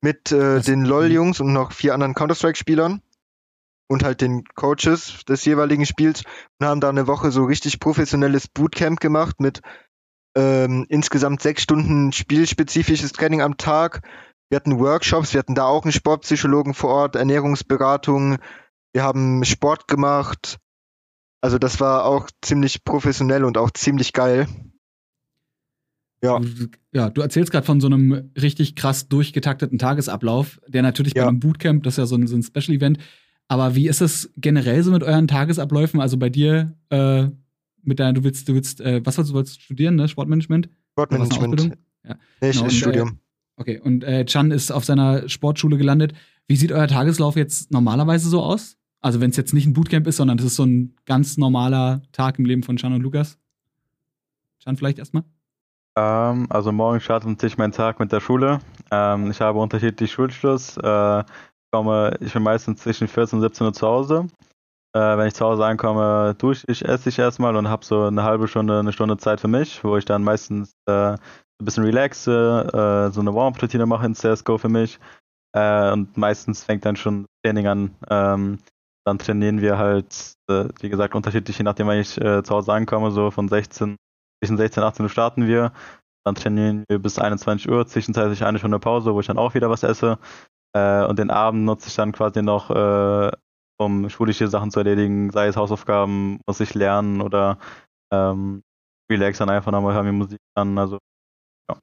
mit 0.00 0.30
äh, 0.30 0.60
den 0.60 0.84
LOL-Jungs 0.84 1.40
und 1.40 1.52
noch 1.52 1.72
vier 1.72 1.92
anderen 1.92 2.14
Counter-Strike-Spielern 2.14 3.02
und 3.88 4.04
halt 4.04 4.20
den 4.20 4.44
Coaches 4.54 5.24
des 5.28 5.44
jeweiligen 5.44 5.86
Spiels 5.86 6.22
und 6.58 6.66
haben 6.66 6.80
da 6.80 6.88
eine 6.88 7.06
Woche 7.06 7.30
so 7.30 7.44
richtig 7.44 7.80
professionelles 7.80 8.48
Bootcamp 8.48 9.00
gemacht 9.00 9.40
mit 9.40 9.60
ähm, 10.36 10.86
insgesamt 10.88 11.42
sechs 11.42 11.62
Stunden 11.62 12.12
spielspezifisches 12.12 13.12
Training 13.12 13.40
am 13.40 13.56
Tag. 13.56 14.02
Wir 14.50 14.56
hatten 14.56 14.78
Workshops, 14.78 15.32
wir 15.34 15.40
hatten 15.40 15.54
da 15.54 15.64
auch 15.64 15.84
einen 15.84 15.92
Sportpsychologen 15.92 16.74
vor 16.74 16.90
Ort, 16.90 17.16
Ernährungsberatung, 17.16 18.38
wir 18.92 19.02
haben 19.02 19.44
Sport 19.44 19.88
gemacht. 19.88 20.58
Also 21.40 21.58
das 21.58 21.80
war 21.80 22.04
auch 22.04 22.28
ziemlich 22.42 22.84
professionell 22.84 23.44
und 23.44 23.58
auch 23.58 23.70
ziemlich 23.70 24.12
geil. 24.12 24.46
Ja. 26.22 26.40
Ja, 26.92 27.10
du 27.10 27.20
erzählst 27.20 27.52
gerade 27.52 27.66
von 27.66 27.80
so 27.80 27.86
einem 27.86 28.32
richtig 28.36 28.74
krass 28.74 29.08
durchgetakteten 29.08 29.78
Tagesablauf, 29.78 30.60
der 30.66 30.82
natürlich 30.82 31.14
ja. 31.14 31.22
bei 31.22 31.28
einem 31.28 31.40
Bootcamp, 31.40 31.84
das 31.84 31.94
ist 31.94 31.98
ja 31.98 32.06
so 32.06 32.16
ein, 32.16 32.26
so 32.26 32.34
ein 32.34 32.42
Special-Event. 32.42 32.98
Aber 33.48 33.74
wie 33.74 33.88
ist 33.88 34.02
es 34.02 34.30
generell 34.36 34.82
so 34.82 34.92
mit 34.92 35.02
euren 35.02 35.26
Tagesabläufen? 35.26 36.00
Also 36.00 36.18
bei 36.18 36.28
dir, 36.28 36.76
äh, 36.90 37.28
mit 37.82 37.98
deiner, 37.98 38.12
du 38.12 38.24
willst, 38.24 38.48
du 38.48 38.54
willst, 38.54 38.80
äh, 38.80 39.00
was 39.04 39.16
wolltest 39.16 39.30
du 39.30 39.34
wolltest 39.34 39.62
studieren, 39.62 39.96
ne? 39.96 40.06
Sportmanagement? 40.06 40.68
Sportmanagement. 40.92 41.78
Ja. 42.04 42.16
Nee, 42.40 42.52
genau, 42.52 42.66
ist 42.66 42.76
Studium. 42.76 43.08
Äh, 43.08 43.60
okay, 43.60 43.80
und 43.80 44.04
äh, 44.04 44.26
Chan 44.26 44.50
ist 44.50 44.70
auf 44.70 44.84
seiner 44.84 45.28
Sportschule 45.28 45.78
gelandet. 45.78 46.12
Wie 46.46 46.56
sieht 46.56 46.72
euer 46.72 46.86
Tageslauf 46.86 47.36
jetzt 47.36 47.70
normalerweise 47.72 48.28
so 48.28 48.42
aus? 48.42 48.76
Also 49.00 49.20
wenn 49.20 49.30
es 49.30 49.36
jetzt 49.36 49.54
nicht 49.54 49.66
ein 49.66 49.72
Bootcamp 49.72 50.06
ist, 50.06 50.16
sondern 50.16 50.38
es 50.38 50.44
ist 50.44 50.56
so 50.56 50.64
ein 50.64 50.94
ganz 51.06 51.38
normaler 51.38 52.02
Tag 52.12 52.38
im 52.38 52.44
Leben 52.44 52.62
von 52.62 52.76
Chan 52.76 52.92
und 52.92 53.00
Lukas. 53.00 53.38
Chan 54.58 54.76
vielleicht 54.76 54.98
erstmal? 54.98 55.24
Ähm, 55.96 56.46
also 56.50 56.72
morgen 56.72 57.00
startet 57.00 57.28
natürlich 57.28 57.58
mein 57.58 57.72
Tag 57.72 58.00
mit 58.00 58.12
der 58.12 58.20
Schule. 58.20 58.60
Ähm, 58.90 59.30
ich 59.30 59.40
habe 59.40 59.58
unterschiedlich 59.58 60.12
Schulschluss. 60.12 60.78
Komme, 61.72 62.16
ich 62.20 62.32
bin 62.32 62.42
meistens 62.42 62.80
zwischen 62.80 63.08
14 63.08 63.38
und 63.38 63.42
17 63.42 63.66
Uhr 63.66 63.72
zu 63.72 63.86
Hause. 63.86 64.26
Äh, 64.94 65.18
wenn 65.18 65.28
ich 65.28 65.34
zu 65.34 65.44
Hause 65.44 65.66
ankomme, 65.66 66.34
dusche 66.38 66.64
ich, 66.68 66.84
esse 66.84 67.10
ich 67.10 67.18
erstmal 67.18 67.56
und 67.56 67.68
habe 67.68 67.84
so 67.84 68.04
eine 68.04 68.22
halbe 68.22 68.48
Stunde, 68.48 68.78
eine 68.78 68.92
Stunde 68.92 69.18
Zeit 69.18 69.40
für 69.40 69.48
mich, 69.48 69.84
wo 69.84 69.96
ich 69.96 70.06
dann 70.06 70.24
meistens 70.24 70.72
äh, 70.86 71.12
ein 71.12 71.64
bisschen 71.64 71.84
relaxe, 71.84 73.08
äh, 73.10 73.12
so 73.12 73.20
eine 73.20 73.34
Warm-up-Routine 73.34 73.86
mache 73.86 74.06
in 74.06 74.14
CSGO 74.14 74.56
für 74.58 74.68
mich. 74.70 74.98
Äh, 75.54 75.92
und 75.92 76.16
meistens 76.16 76.64
fängt 76.64 76.84
dann 76.84 76.96
schon 76.96 77.26
Training 77.44 77.66
an. 77.66 77.94
Ähm, 78.08 78.58
dann 79.04 79.18
trainieren 79.18 79.60
wir 79.60 79.78
halt, 79.78 80.34
äh, 80.50 80.68
wie 80.80 80.88
gesagt, 80.88 81.14
unterschiedlich, 81.14 81.58
je 81.58 81.64
nachdem, 81.64 81.86
wann 81.86 81.98
ich 81.98 82.18
äh, 82.18 82.42
zu 82.42 82.54
Hause 82.54 82.72
ankomme, 82.72 83.10
so 83.10 83.30
von 83.30 83.48
16 83.48 83.96
zwischen 84.40 84.56
16 84.56 84.82
und 84.82 84.88
18 84.88 85.04
Uhr 85.04 85.10
starten 85.10 85.46
wir. 85.46 85.72
Dann 86.24 86.34
trainieren 86.34 86.84
wir 86.88 86.98
bis 86.98 87.18
21 87.18 87.70
Uhr, 87.70 87.86
zwischenzeitlich 87.86 88.44
eine 88.44 88.58
Stunde 88.58 88.78
Pause, 88.78 89.14
wo 89.14 89.20
ich 89.20 89.26
dann 89.26 89.38
auch 89.38 89.54
wieder 89.54 89.70
was 89.70 89.82
esse. 89.82 90.18
Äh, 90.74 91.04
und 91.06 91.18
den 91.18 91.30
Abend 91.30 91.64
nutze 91.64 91.88
ich 91.88 91.94
dann 91.94 92.12
quasi 92.12 92.42
noch, 92.42 92.70
äh, 92.70 93.30
um 93.78 94.10
schulische 94.10 94.48
Sachen 94.48 94.70
zu 94.70 94.80
erledigen, 94.80 95.30
sei 95.30 95.46
es 95.46 95.56
Hausaufgaben, 95.56 96.40
muss 96.46 96.60
ich 96.60 96.74
lernen 96.74 97.20
oder 97.20 97.58
ähm, 98.10 98.62
relax 99.10 99.38
dann 99.38 99.50
einfach 99.50 99.72
nochmal, 99.72 99.94
hören 99.94 100.06
mir 100.06 100.12
Musik 100.12 100.40
an. 100.54 100.76
Also, 100.76 100.98
ja. 101.70 101.78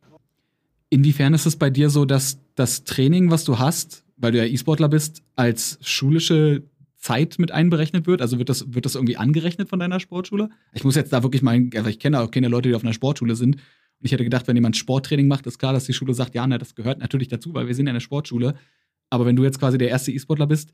Inwiefern 0.89 1.33
ist 1.33 1.45
es 1.45 1.55
bei 1.55 1.69
dir 1.69 1.89
so, 1.89 2.05
dass 2.05 2.39
das 2.55 2.83
Training, 2.83 3.31
was 3.31 3.43
du 3.43 3.59
hast, 3.59 4.05
weil 4.17 4.31
du 4.31 4.37
ja 4.37 4.45
E-Sportler 4.45 4.89
bist, 4.89 5.23
als 5.35 5.77
schulische 5.81 6.63
Zeit 7.05 7.37
mit 7.37 7.51
einberechnet 7.51 8.07
wird? 8.07 8.21
Also 8.21 8.39
wird 8.39 8.49
das, 8.49 8.73
wird 8.73 8.85
das 8.85 8.95
irgendwie 8.95 9.17
angerechnet 9.17 9.69
von 9.69 9.79
deiner 9.79 9.99
Sportschule? 9.99 10.49
Ich 10.73 10.83
muss 10.83 10.95
jetzt 10.95 11.13
da 11.13 11.23
wirklich 11.23 11.43
mal, 11.43 11.69
also 11.75 11.89
ich 11.89 11.99
kenne 11.99 12.19
auch 12.19 12.31
keine 12.31 12.47
Leute, 12.47 12.69
die 12.69 12.75
auf 12.75 12.83
einer 12.83 12.93
Sportschule 12.93 13.35
sind. 13.35 13.55
Und 13.55 13.61
ich 14.01 14.11
hätte 14.11 14.23
gedacht, 14.23 14.47
wenn 14.47 14.55
jemand 14.55 14.75
Sporttraining 14.75 15.27
macht, 15.27 15.45
ist 15.45 15.59
klar, 15.59 15.71
dass 15.71 15.85
die 15.85 15.93
Schule 15.93 16.13
sagt, 16.13 16.35
ja, 16.35 16.45
ne, 16.47 16.57
das 16.57 16.75
gehört 16.75 16.99
natürlich 16.99 17.27
dazu, 17.27 17.53
weil 17.53 17.67
wir 17.67 17.75
sind 17.75 17.85
ja 17.85 17.91
eine 17.91 18.01
Sportschule. 18.01 18.55
Aber 19.09 19.25
wenn 19.25 19.35
du 19.35 19.43
jetzt 19.43 19.59
quasi 19.59 19.77
der 19.77 19.89
erste 19.89 20.11
E-Sportler 20.11 20.47
bist, 20.47 20.71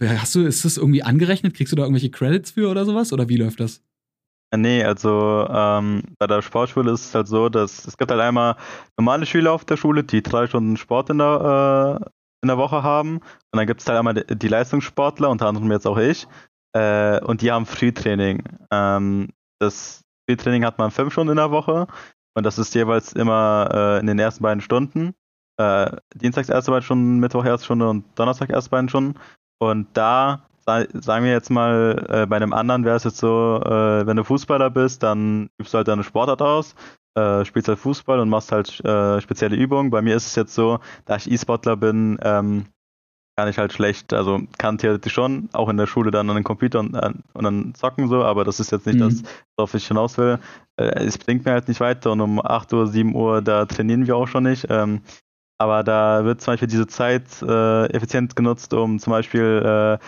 hast 0.00 0.34
du, 0.34 0.46
ist 0.46 0.64
das 0.64 0.76
irgendwie 0.76 1.02
angerechnet? 1.02 1.54
Kriegst 1.54 1.72
du 1.72 1.76
da 1.76 1.82
irgendwelche 1.82 2.10
Credits 2.10 2.52
für 2.52 2.70
oder 2.70 2.84
sowas? 2.84 3.12
Oder 3.12 3.28
wie 3.28 3.36
läuft 3.36 3.60
das? 3.60 3.82
Äh, 4.54 4.56
nee, 4.56 4.84
also 4.84 5.46
ähm, 5.50 6.02
bei 6.18 6.26
der 6.26 6.42
Sportschule 6.42 6.92
ist 6.92 7.06
es 7.06 7.14
halt 7.14 7.28
so, 7.28 7.48
dass 7.48 7.86
es 7.86 7.96
gibt 7.96 8.10
halt 8.10 8.20
einmal 8.20 8.56
normale 8.98 9.26
Schüler 9.26 9.52
auf 9.52 9.64
der 9.64 9.76
Schule, 9.76 10.04
die 10.04 10.22
drei 10.22 10.46
Stunden 10.46 10.76
Sport 10.76 11.10
in 11.10 11.18
der, 11.18 12.00
äh, 12.02 12.10
in 12.42 12.48
der 12.48 12.58
Woche 12.58 12.82
haben. 12.82 13.16
Und 13.16 13.22
dann 13.58 13.66
gibt 13.66 13.80
es 13.80 13.88
halt 13.88 13.98
einmal 13.98 14.14
die, 14.14 14.36
die, 14.36 14.48
Leistungssportler, 14.48 15.30
unter 15.30 15.46
anderem 15.46 15.70
jetzt 15.72 15.86
auch 15.86 15.98
ich. 15.98 16.26
Äh, 16.72 17.20
und 17.24 17.40
die 17.40 17.52
haben 17.52 17.66
Frühtraining. 17.66 18.42
Ähm, 18.70 19.30
das 19.60 20.02
Frühtraining 20.28 20.64
hat 20.64 20.78
man 20.78 20.90
fünf 20.90 21.12
Stunden 21.12 21.32
in 21.32 21.36
der 21.36 21.50
Woche. 21.50 21.86
Und 22.36 22.44
das 22.44 22.58
ist 22.58 22.74
jeweils 22.74 23.12
immer 23.12 23.68
äh, 23.72 24.00
in 24.00 24.06
den 24.06 24.18
ersten 24.18 24.42
beiden 24.42 24.60
Stunden. 24.60 25.14
Äh, 25.56 25.96
Dienstags 26.14 26.48
erste 26.48 26.70
beiden 26.70 26.84
Stunden, 26.84 27.18
Mittwoch 27.18 27.44
erste 27.44 27.64
Stunde 27.64 27.88
und 27.88 28.04
Donnerstag 28.16 28.50
erste 28.50 28.70
beiden 28.70 28.88
Stunden. 28.88 29.14
Und 29.58 29.88
da 29.94 30.42
sagen 30.66 31.24
wir 31.24 31.32
jetzt 31.32 31.50
mal, 31.50 32.06
äh, 32.08 32.26
bei 32.26 32.36
einem 32.36 32.54
anderen 32.54 32.84
wäre 32.84 32.96
es 32.96 33.04
jetzt 33.04 33.18
so, 33.18 33.60
äh, 33.62 34.06
wenn 34.06 34.16
du 34.16 34.24
Fußballer 34.24 34.70
bist, 34.70 35.02
dann 35.02 35.50
übst 35.60 35.74
du 35.74 35.78
halt 35.78 35.88
deine 35.88 36.04
Sportart 36.04 36.40
aus 36.40 36.74
äh, 37.14 37.44
spielst 37.44 37.68
halt 37.68 37.78
Fußball 37.78 38.18
und 38.18 38.28
machst 38.28 38.52
halt 38.52 38.84
äh, 38.84 39.20
spezielle 39.20 39.56
Übungen. 39.56 39.90
Bei 39.90 40.02
mir 40.02 40.16
ist 40.16 40.26
es 40.26 40.34
jetzt 40.34 40.54
so, 40.54 40.80
da 41.04 41.16
ich 41.16 41.30
E-Sportler 41.30 41.76
bin, 41.76 42.18
ähm, 42.22 42.66
kann 43.36 43.48
ich 43.48 43.58
halt 43.58 43.72
schlecht, 43.72 44.12
also 44.12 44.40
kann 44.58 44.78
theoretisch 44.78 45.12
schon 45.12 45.48
auch 45.52 45.68
in 45.68 45.76
der 45.76 45.88
Schule 45.88 46.12
dann 46.12 46.30
an 46.30 46.36
den 46.36 46.44
Computer 46.44 46.80
und, 46.80 46.94
äh, 46.94 47.12
und 47.32 47.44
dann 47.44 47.74
zocken 47.74 48.08
so, 48.08 48.22
aber 48.22 48.44
das 48.44 48.60
ist 48.60 48.70
jetzt 48.70 48.86
nicht 48.86 49.00
mhm. 49.00 49.08
das, 49.08 49.22
worauf 49.56 49.74
ich 49.74 49.88
hinaus 49.88 50.16
will. 50.18 50.38
Äh, 50.76 51.04
es 51.04 51.18
bringt 51.18 51.44
mir 51.44 51.52
halt 51.52 51.66
nicht 51.66 51.80
weiter 51.80 52.12
und 52.12 52.20
um 52.20 52.44
8 52.44 52.72
Uhr, 52.72 52.86
7 52.86 53.14
Uhr, 53.14 53.42
da 53.42 53.66
trainieren 53.66 54.06
wir 54.06 54.16
auch 54.16 54.28
schon 54.28 54.44
nicht. 54.44 54.66
Ähm, 54.70 55.00
aber 55.64 55.82
da 55.82 56.26
wird 56.26 56.42
zum 56.42 56.52
Beispiel 56.52 56.68
diese 56.68 56.86
Zeit 56.86 57.24
äh, 57.40 57.86
effizient 57.86 58.36
genutzt, 58.36 58.74
um 58.74 58.98
zum 58.98 59.12
Beispiel 59.12 59.98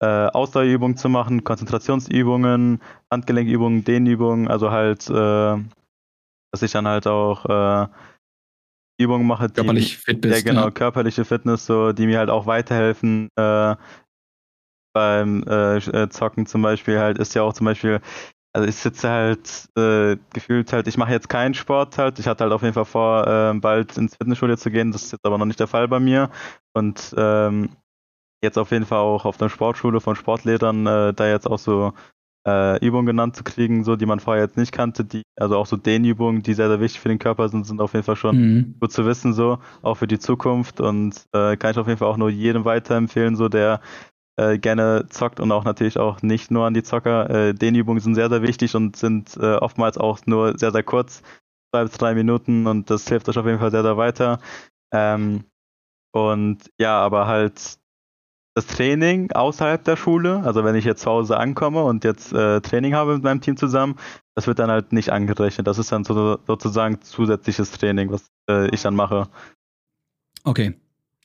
äh, 0.00 0.04
äh, 0.04 0.28
Ausdauerübungen 0.30 0.96
zu 0.96 1.10
machen, 1.10 1.44
Konzentrationsübungen, 1.44 2.80
Handgelenkübungen, 3.12 3.84
Dehnübungen, 3.84 4.48
also 4.48 4.70
halt 4.70 5.08
äh, 5.10 5.58
dass 6.50 6.62
ich 6.62 6.72
dann 6.72 6.88
halt 6.88 7.06
auch 7.06 7.44
äh, 7.44 7.88
Übungen 8.98 9.26
mache, 9.26 9.48
die 9.48 9.54
körperlich 9.54 9.98
fit 9.98 10.22
bist, 10.22 10.34
ja 10.34 10.50
genau 10.50 10.64
ja. 10.64 10.70
körperliche 10.70 11.26
Fitness, 11.26 11.66
so 11.66 11.92
die 11.92 12.06
mir 12.06 12.18
halt 12.18 12.30
auch 12.30 12.46
weiterhelfen. 12.46 13.28
Äh, 13.36 13.76
beim 14.94 15.44
Zocken 16.08 16.46
zum 16.46 16.62
Beispiel 16.62 16.98
halt 16.98 17.18
ist 17.18 17.34
ja 17.34 17.42
auch 17.42 17.52
zum 17.52 17.66
Beispiel, 17.66 18.00
also 18.56 18.68
ich 18.70 18.76
sitze 18.76 19.10
halt 19.10 19.68
äh, 19.76 20.16
gefühlt 20.32 20.72
halt, 20.72 20.88
ich 20.88 20.96
mache 20.96 21.12
jetzt 21.12 21.28
keinen 21.28 21.52
Sport 21.52 21.98
halt. 21.98 22.18
Ich 22.18 22.26
hatte 22.26 22.44
halt 22.44 22.54
auf 22.54 22.62
jeden 22.62 22.72
Fall 22.72 22.86
vor, 22.86 23.26
äh, 23.26 23.52
bald 23.58 23.98
ins 23.98 24.16
Fitnessstudio 24.16 24.56
zu 24.56 24.70
gehen. 24.70 24.92
Das 24.92 25.02
ist 25.02 25.12
jetzt 25.12 25.26
aber 25.26 25.36
noch 25.36 25.44
nicht 25.44 25.60
der 25.60 25.66
Fall 25.66 25.88
bei 25.88 26.00
mir. 26.00 26.30
Und 26.72 27.14
ähm, 27.18 27.68
jetzt 28.42 28.56
auf 28.56 28.70
jeden 28.70 28.86
Fall 28.86 29.00
auch 29.00 29.26
auf 29.26 29.36
der 29.36 29.50
Sportschule 29.50 30.00
von 30.00 30.16
Sportlehrern 30.16 30.86
äh, 30.86 31.12
da 31.12 31.28
jetzt 31.28 31.46
auch 31.46 31.58
so 31.58 31.92
äh, 32.48 32.82
Übungen 32.82 33.04
genannt 33.04 33.36
zu 33.36 33.44
kriegen, 33.44 33.84
so 33.84 33.94
die 33.94 34.06
man 34.06 34.20
vorher 34.20 34.44
jetzt 34.44 34.56
nicht 34.56 34.72
kannte, 34.72 35.04
die, 35.04 35.20
also 35.38 35.58
auch 35.58 35.66
so 35.66 35.76
Dehnübungen, 35.76 36.42
die 36.42 36.54
sehr, 36.54 36.68
sehr 36.68 36.80
wichtig 36.80 37.00
für 37.00 37.10
den 37.10 37.18
Körper 37.18 37.50
sind, 37.50 37.66
sind 37.66 37.82
auf 37.82 37.92
jeden 37.92 38.04
Fall 38.04 38.16
schon 38.16 38.36
mhm. 38.36 38.74
gut 38.80 38.90
zu 38.90 39.04
wissen, 39.04 39.34
so, 39.34 39.58
auch 39.82 39.96
für 39.96 40.06
die 40.06 40.18
Zukunft 40.18 40.80
und 40.80 41.26
äh, 41.34 41.58
kann 41.58 41.72
ich 41.72 41.78
auf 41.78 41.88
jeden 41.88 41.98
Fall 41.98 42.08
auch 42.08 42.16
nur 42.16 42.30
jedem 42.30 42.64
weiterempfehlen, 42.64 43.36
so 43.36 43.50
der 43.50 43.80
äh, 44.36 44.58
gerne 44.58 45.06
zockt 45.08 45.40
und 45.40 45.50
auch 45.52 45.64
natürlich 45.64 45.98
auch 45.98 46.22
nicht 46.22 46.50
nur 46.50 46.66
an 46.66 46.74
die 46.74 46.82
Zocker. 46.82 47.30
Äh, 47.30 47.54
Dehnübungen 47.54 48.00
sind 48.00 48.14
sehr, 48.14 48.28
sehr 48.28 48.42
wichtig 48.42 48.74
und 48.74 48.96
sind 48.96 49.36
äh, 49.36 49.56
oftmals 49.56 49.98
auch 49.98 50.20
nur 50.26 50.58
sehr, 50.58 50.72
sehr 50.72 50.82
kurz, 50.82 51.22
zwei 51.74 51.84
bis 51.84 51.92
drei 51.92 52.14
Minuten 52.14 52.66
und 52.66 52.90
das 52.90 53.08
hilft 53.08 53.28
euch 53.28 53.38
auf 53.38 53.46
jeden 53.46 53.58
Fall 53.58 53.70
sehr, 53.70 53.82
sehr 53.82 53.96
weiter. 53.96 54.40
Ähm, 54.92 55.44
und 56.12 56.70
ja, 56.78 56.98
aber 56.98 57.26
halt 57.26 57.78
das 58.54 58.66
Training 58.66 59.32
außerhalb 59.32 59.84
der 59.84 59.96
Schule, 59.96 60.42
also 60.42 60.64
wenn 60.64 60.74
ich 60.76 60.86
jetzt 60.86 61.02
zu 61.02 61.10
Hause 61.10 61.36
ankomme 61.36 61.82
und 61.82 62.04
jetzt 62.04 62.32
äh, 62.32 62.62
Training 62.62 62.94
habe 62.94 63.14
mit 63.14 63.22
meinem 63.22 63.42
Team 63.42 63.58
zusammen, 63.58 63.96
das 64.34 64.46
wird 64.46 64.58
dann 64.58 64.70
halt 64.70 64.92
nicht 64.92 65.10
angerechnet. 65.10 65.66
Das 65.66 65.78
ist 65.78 65.92
dann 65.92 66.04
so, 66.04 66.38
sozusagen 66.46 67.02
zusätzliches 67.02 67.70
Training, 67.72 68.10
was 68.10 68.30
äh, 68.48 68.68
ich 68.74 68.80
dann 68.80 68.94
mache. 68.94 69.28
Okay. 70.44 70.74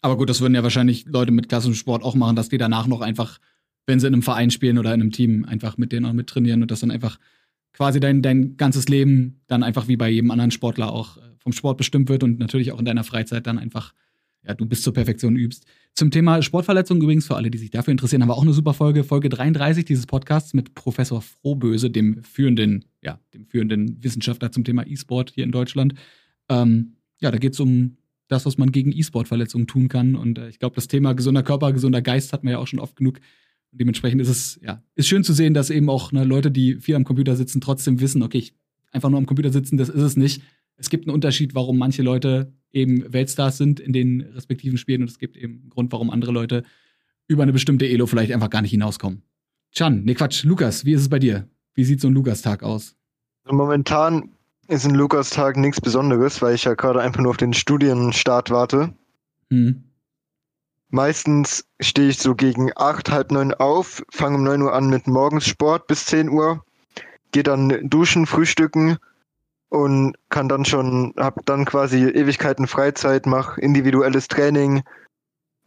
Aber 0.01 0.17
gut, 0.17 0.29
das 0.29 0.41
würden 0.41 0.55
ja 0.55 0.63
wahrscheinlich 0.63 1.05
Leute 1.05 1.31
mit 1.31 1.49
klassischem 1.49 1.75
Sport 1.75 2.03
auch 2.03 2.15
machen, 2.15 2.35
dass 2.35 2.49
die 2.49 2.57
danach 2.57 2.87
noch 2.87 3.01
einfach, 3.01 3.39
wenn 3.85 3.99
sie 3.99 4.07
in 4.07 4.13
einem 4.13 4.23
Verein 4.23 4.51
spielen 4.51 4.77
oder 4.77 4.93
in 4.93 5.01
einem 5.01 5.11
Team, 5.11 5.45
einfach 5.45 5.77
mit 5.77 5.91
denen 5.91 6.05
auch 6.05 6.13
mit 6.13 6.27
trainieren 6.27 6.61
und 6.61 6.71
das 6.71 6.79
dann 6.79 6.91
einfach 6.91 7.19
quasi 7.73 7.99
dein, 7.99 8.21
dein 8.21 8.57
ganzes 8.57 8.87
Leben 8.87 9.41
dann 9.47 9.63
einfach 9.63 9.87
wie 9.87 9.97
bei 9.97 10.09
jedem 10.09 10.31
anderen 10.31 10.51
Sportler 10.51 10.91
auch 10.91 11.17
äh, 11.17 11.21
vom 11.39 11.53
Sport 11.53 11.77
bestimmt 11.77 12.09
wird 12.09 12.23
und 12.23 12.39
natürlich 12.39 12.71
auch 12.71 12.79
in 12.79 12.85
deiner 12.85 13.03
Freizeit 13.03 13.47
dann 13.47 13.57
einfach 13.57 13.93
ja, 14.43 14.53
du 14.53 14.65
bis 14.65 14.81
zur 14.81 14.93
Perfektion 14.93 15.35
übst. 15.35 15.65
Zum 15.93 16.09
Thema 16.09 16.41
Sportverletzungen 16.41 17.03
übrigens, 17.03 17.27
für 17.27 17.35
alle, 17.35 17.51
die 17.51 17.57
sich 17.57 17.69
dafür 17.69 17.91
interessieren, 17.91 18.21
haben 18.21 18.29
wir 18.29 18.37
auch 18.37 18.43
eine 18.43 18.53
super 18.53 18.73
Folge, 18.73 19.03
Folge 19.03 19.29
33 19.29 19.85
dieses 19.85 20.07
Podcasts 20.07 20.53
mit 20.53 20.73
Professor 20.73 21.21
Frohböse, 21.21 21.89
dem 21.89 22.23
führenden, 22.23 22.85
ja, 23.01 23.19
dem 23.33 23.45
führenden 23.45 24.03
Wissenschaftler 24.03 24.51
zum 24.51 24.63
Thema 24.63 24.85
E-Sport 24.87 25.31
hier 25.35 25.43
in 25.43 25.51
Deutschland. 25.51 25.93
Ähm, 26.49 26.95
ja, 27.19 27.29
da 27.29 27.37
geht 27.37 27.53
es 27.53 27.59
um 27.59 27.97
das, 28.31 28.45
was 28.45 28.57
man 28.57 28.71
gegen 28.71 28.91
E-Sport-Verletzungen 28.91 29.67
tun 29.67 29.87
kann. 29.87 30.15
Und 30.15 30.37
äh, 30.39 30.49
ich 30.49 30.59
glaube, 30.59 30.75
das 30.75 30.87
Thema 30.87 31.13
gesunder 31.13 31.43
Körper, 31.43 31.73
gesunder 31.73 32.01
Geist 32.01 32.33
hat 32.33 32.43
man 32.43 32.51
ja 32.51 32.59
auch 32.59 32.67
schon 32.67 32.79
oft 32.79 32.95
genug 32.95 33.19
Und 33.71 33.81
dementsprechend 33.81 34.21
ist 34.21 34.29
es, 34.29 34.59
ja, 34.63 34.83
ist 34.95 35.07
schön 35.07 35.23
zu 35.23 35.33
sehen, 35.33 35.53
dass 35.53 35.69
eben 35.69 35.89
auch 35.89 36.11
ne, 36.11 36.23
Leute, 36.23 36.51
die 36.51 36.75
viel 36.75 36.95
am 36.95 37.03
Computer 37.03 37.35
sitzen, 37.35 37.61
trotzdem 37.61 37.99
wissen, 37.99 38.23
okay, 38.23 38.37
ich 38.37 38.53
einfach 38.91 39.09
nur 39.09 39.17
am 39.17 39.25
Computer 39.25 39.51
sitzen, 39.51 39.77
das 39.77 39.89
ist 39.89 40.01
es 40.01 40.17
nicht. 40.17 40.41
Es 40.77 40.89
gibt 40.89 41.07
einen 41.07 41.13
Unterschied, 41.13 41.55
warum 41.55 41.77
manche 41.77 42.01
Leute 42.01 42.53
eben 42.71 43.11
Weltstars 43.11 43.57
sind 43.57 43.79
in 43.79 43.93
den 43.93 44.21
respektiven 44.21 44.77
Spielen 44.77 45.01
und 45.01 45.09
es 45.09 45.19
gibt 45.19 45.37
eben 45.37 45.61
einen 45.61 45.69
Grund, 45.69 45.91
warum 45.91 46.09
andere 46.09 46.31
Leute 46.31 46.63
über 47.27 47.43
eine 47.43 47.53
bestimmte 47.53 47.87
Elo 47.87 48.07
vielleicht 48.07 48.31
einfach 48.31 48.49
gar 48.49 48.61
nicht 48.61 48.71
hinauskommen. 48.71 49.23
Chan, 49.71 50.03
ne 50.03 50.15
Quatsch, 50.15 50.43
Lukas, 50.43 50.85
wie 50.85 50.93
ist 50.93 51.01
es 51.01 51.09
bei 51.09 51.19
dir? 51.19 51.47
Wie 51.73 51.83
sieht 51.85 52.01
so 52.01 52.07
ein 52.07 52.13
Lukas-Tag 52.13 52.63
aus? 52.63 52.95
Momentan 53.49 54.31
ist 54.71 54.85
ein 54.85 54.95
Lukas-Tag 54.95 55.57
nichts 55.57 55.81
Besonderes, 55.81 56.41
weil 56.41 56.55
ich 56.55 56.63
ja 56.63 56.75
gerade 56.75 57.01
einfach 57.01 57.19
nur 57.19 57.31
auf 57.31 57.37
den 57.37 57.53
Studienstart 57.53 58.49
warte. 58.51 58.93
Hm. 59.49 59.83
Meistens 60.89 61.65
stehe 61.81 62.07
ich 62.07 62.19
so 62.19 62.35
gegen 62.35 62.71
acht, 62.77 63.11
halb 63.11 63.31
neun 63.31 63.53
auf, 63.53 64.01
fange 64.09 64.37
um 64.37 64.43
neun 64.43 64.61
Uhr 64.61 64.73
an 64.73 64.87
mit 64.87 65.07
Morgenssport 65.07 65.87
bis 65.87 66.05
zehn 66.05 66.29
Uhr, 66.29 66.63
gehe 67.33 67.43
dann 67.43 67.89
duschen, 67.89 68.25
frühstücken 68.25 68.97
und 69.67 70.15
kann 70.29 70.47
dann 70.47 70.63
schon, 70.63 71.13
hab 71.17 71.45
dann 71.45 71.65
quasi 71.65 72.05
Ewigkeiten 72.05 72.65
Freizeit, 72.65 73.25
mach 73.25 73.57
individuelles 73.57 74.29
Training, 74.29 74.83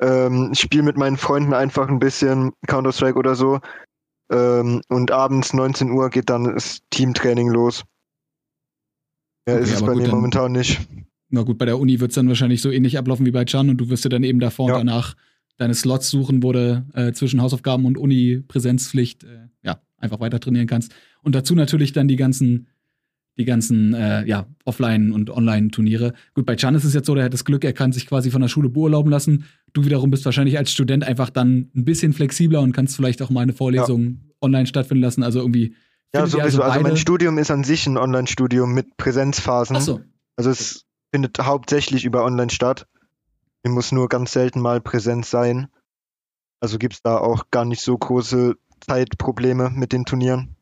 ähm, 0.00 0.54
spiele 0.54 0.82
mit 0.82 0.96
meinen 0.96 1.18
Freunden 1.18 1.52
einfach 1.52 1.88
ein 1.88 1.98
bisschen 1.98 2.52
Counter-Strike 2.66 3.18
oder 3.18 3.34
so. 3.34 3.60
Ähm, 4.30 4.80
und 4.88 5.10
abends 5.10 5.52
19 5.52 5.90
Uhr 5.90 6.08
geht 6.08 6.30
dann 6.30 6.54
das 6.54 6.80
Teamtraining 6.88 7.48
los. 7.50 7.84
Ja, 9.46 9.54
okay, 9.54 9.62
ist 9.64 9.74
es 9.74 9.80
bei 9.82 9.92
gut, 9.92 10.02
mir 10.02 10.08
momentan 10.08 10.52
nicht. 10.52 10.80
Na 11.28 11.42
gut, 11.42 11.58
bei 11.58 11.66
der 11.66 11.78
Uni 11.78 12.00
wird 12.00 12.10
es 12.10 12.14
dann 12.14 12.28
wahrscheinlich 12.28 12.62
so 12.62 12.70
ähnlich 12.70 12.96
ablaufen 12.96 13.26
wie 13.26 13.30
bei 13.30 13.44
Chan 13.44 13.68
und 13.68 13.76
du 13.76 13.90
wirst 13.90 14.04
dir 14.04 14.08
dann 14.08 14.22
eben 14.22 14.40
davor 14.40 14.68
ja. 14.68 14.74
und 14.76 14.86
danach 14.86 15.14
deine 15.56 15.74
Slots 15.74 16.10
suchen, 16.10 16.42
wo 16.42 16.52
du 16.52 16.84
äh, 16.94 17.12
zwischen 17.12 17.40
Hausaufgaben 17.42 17.84
und 17.86 17.98
Uni-Präsenzpflicht 17.98 19.24
äh, 19.24 19.48
ja, 19.62 19.80
einfach 19.98 20.20
weiter 20.20 20.40
trainieren 20.40 20.66
kannst. 20.66 20.94
Und 21.22 21.34
dazu 21.34 21.54
natürlich 21.54 21.92
dann 21.92 22.08
die 22.08 22.16
ganzen, 22.16 22.68
die 23.36 23.44
ganzen 23.44 23.94
äh, 23.94 24.26
ja, 24.26 24.46
Offline- 24.64 25.12
und 25.12 25.30
Online-Turniere. 25.30 26.14
Gut, 26.34 26.46
bei 26.46 26.56
Chan 26.56 26.74
ist 26.74 26.84
es 26.84 26.94
jetzt 26.94 27.06
so, 27.06 27.14
der 27.14 27.24
hat 27.24 27.32
das 27.32 27.44
Glück, 27.44 27.64
er 27.64 27.72
kann 27.72 27.92
sich 27.92 28.06
quasi 28.06 28.30
von 28.30 28.40
der 28.40 28.48
Schule 28.48 28.68
beurlauben 28.68 29.10
lassen. 29.10 29.44
Du 29.72 29.84
wiederum 29.84 30.10
bist 30.10 30.24
wahrscheinlich 30.24 30.58
als 30.58 30.72
Student 30.72 31.04
einfach 31.04 31.30
dann 31.30 31.70
ein 31.74 31.84
bisschen 31.84 32.12
flexibler 32.12 32.60
und 32.60 32.72
kannst 32.72 32.96
vielleicht 32.96 33.22
auch 33.22 33.30
mal 33.30 33.42
eine 33.42 33.52
Vorlesung 33.52 34.04
ja. 34.04 34.34
online 34.40 34.66
stattfinden 34.66 35.02
lassen. 35.02 35.22
Also 35.22 35.40
irgendwie. 35.40 35.74
Ja, 36.14 36.26
sowieso. 36.26 36.62
Also, 36.62 36.62
also 36.62 36.80
mein 36.80 36.96
Studium 36.96 37.38
ist 37.38 37.50
an 37.50 37.64
sich 37.64 37.86
ein 37.86 37.98
Online-Studium 37.98 38.72
mit 38.72 38.96
Präsenzphasen. 38.96 39.76
Ach 39.76 39.80
so. 39.80 40.00
Also 40.36 40.50
es 40.50 40.84
findet 41.12 41.38
hauptsächlich 41.38 42.04
über 42.04 42.24
online 42.24 42.50
statt. 42.50 42.86
Ich 43.64 43.70
muss 43.70 43.92
nur 43.92 44.08
ganz 44.08 44.32
selten 44.32 44.60
mal 44.60 44.80
präsent 44.80 45.26
sein. 45.26 45.68
Also 46.60 46.78
gibt 46.78 46.94
es 46.94 47.02
da 47.02 47.18
auch 47.18 47.50
gar 47.50 47.64
nicht 47.64 47.82
so 47.82 47.96
große 47.96 48.56
Zeitprobleme 48.80 49.70
mit 49.70 49.92
den 49.92 50.04
Turnieren. 50.04 50.56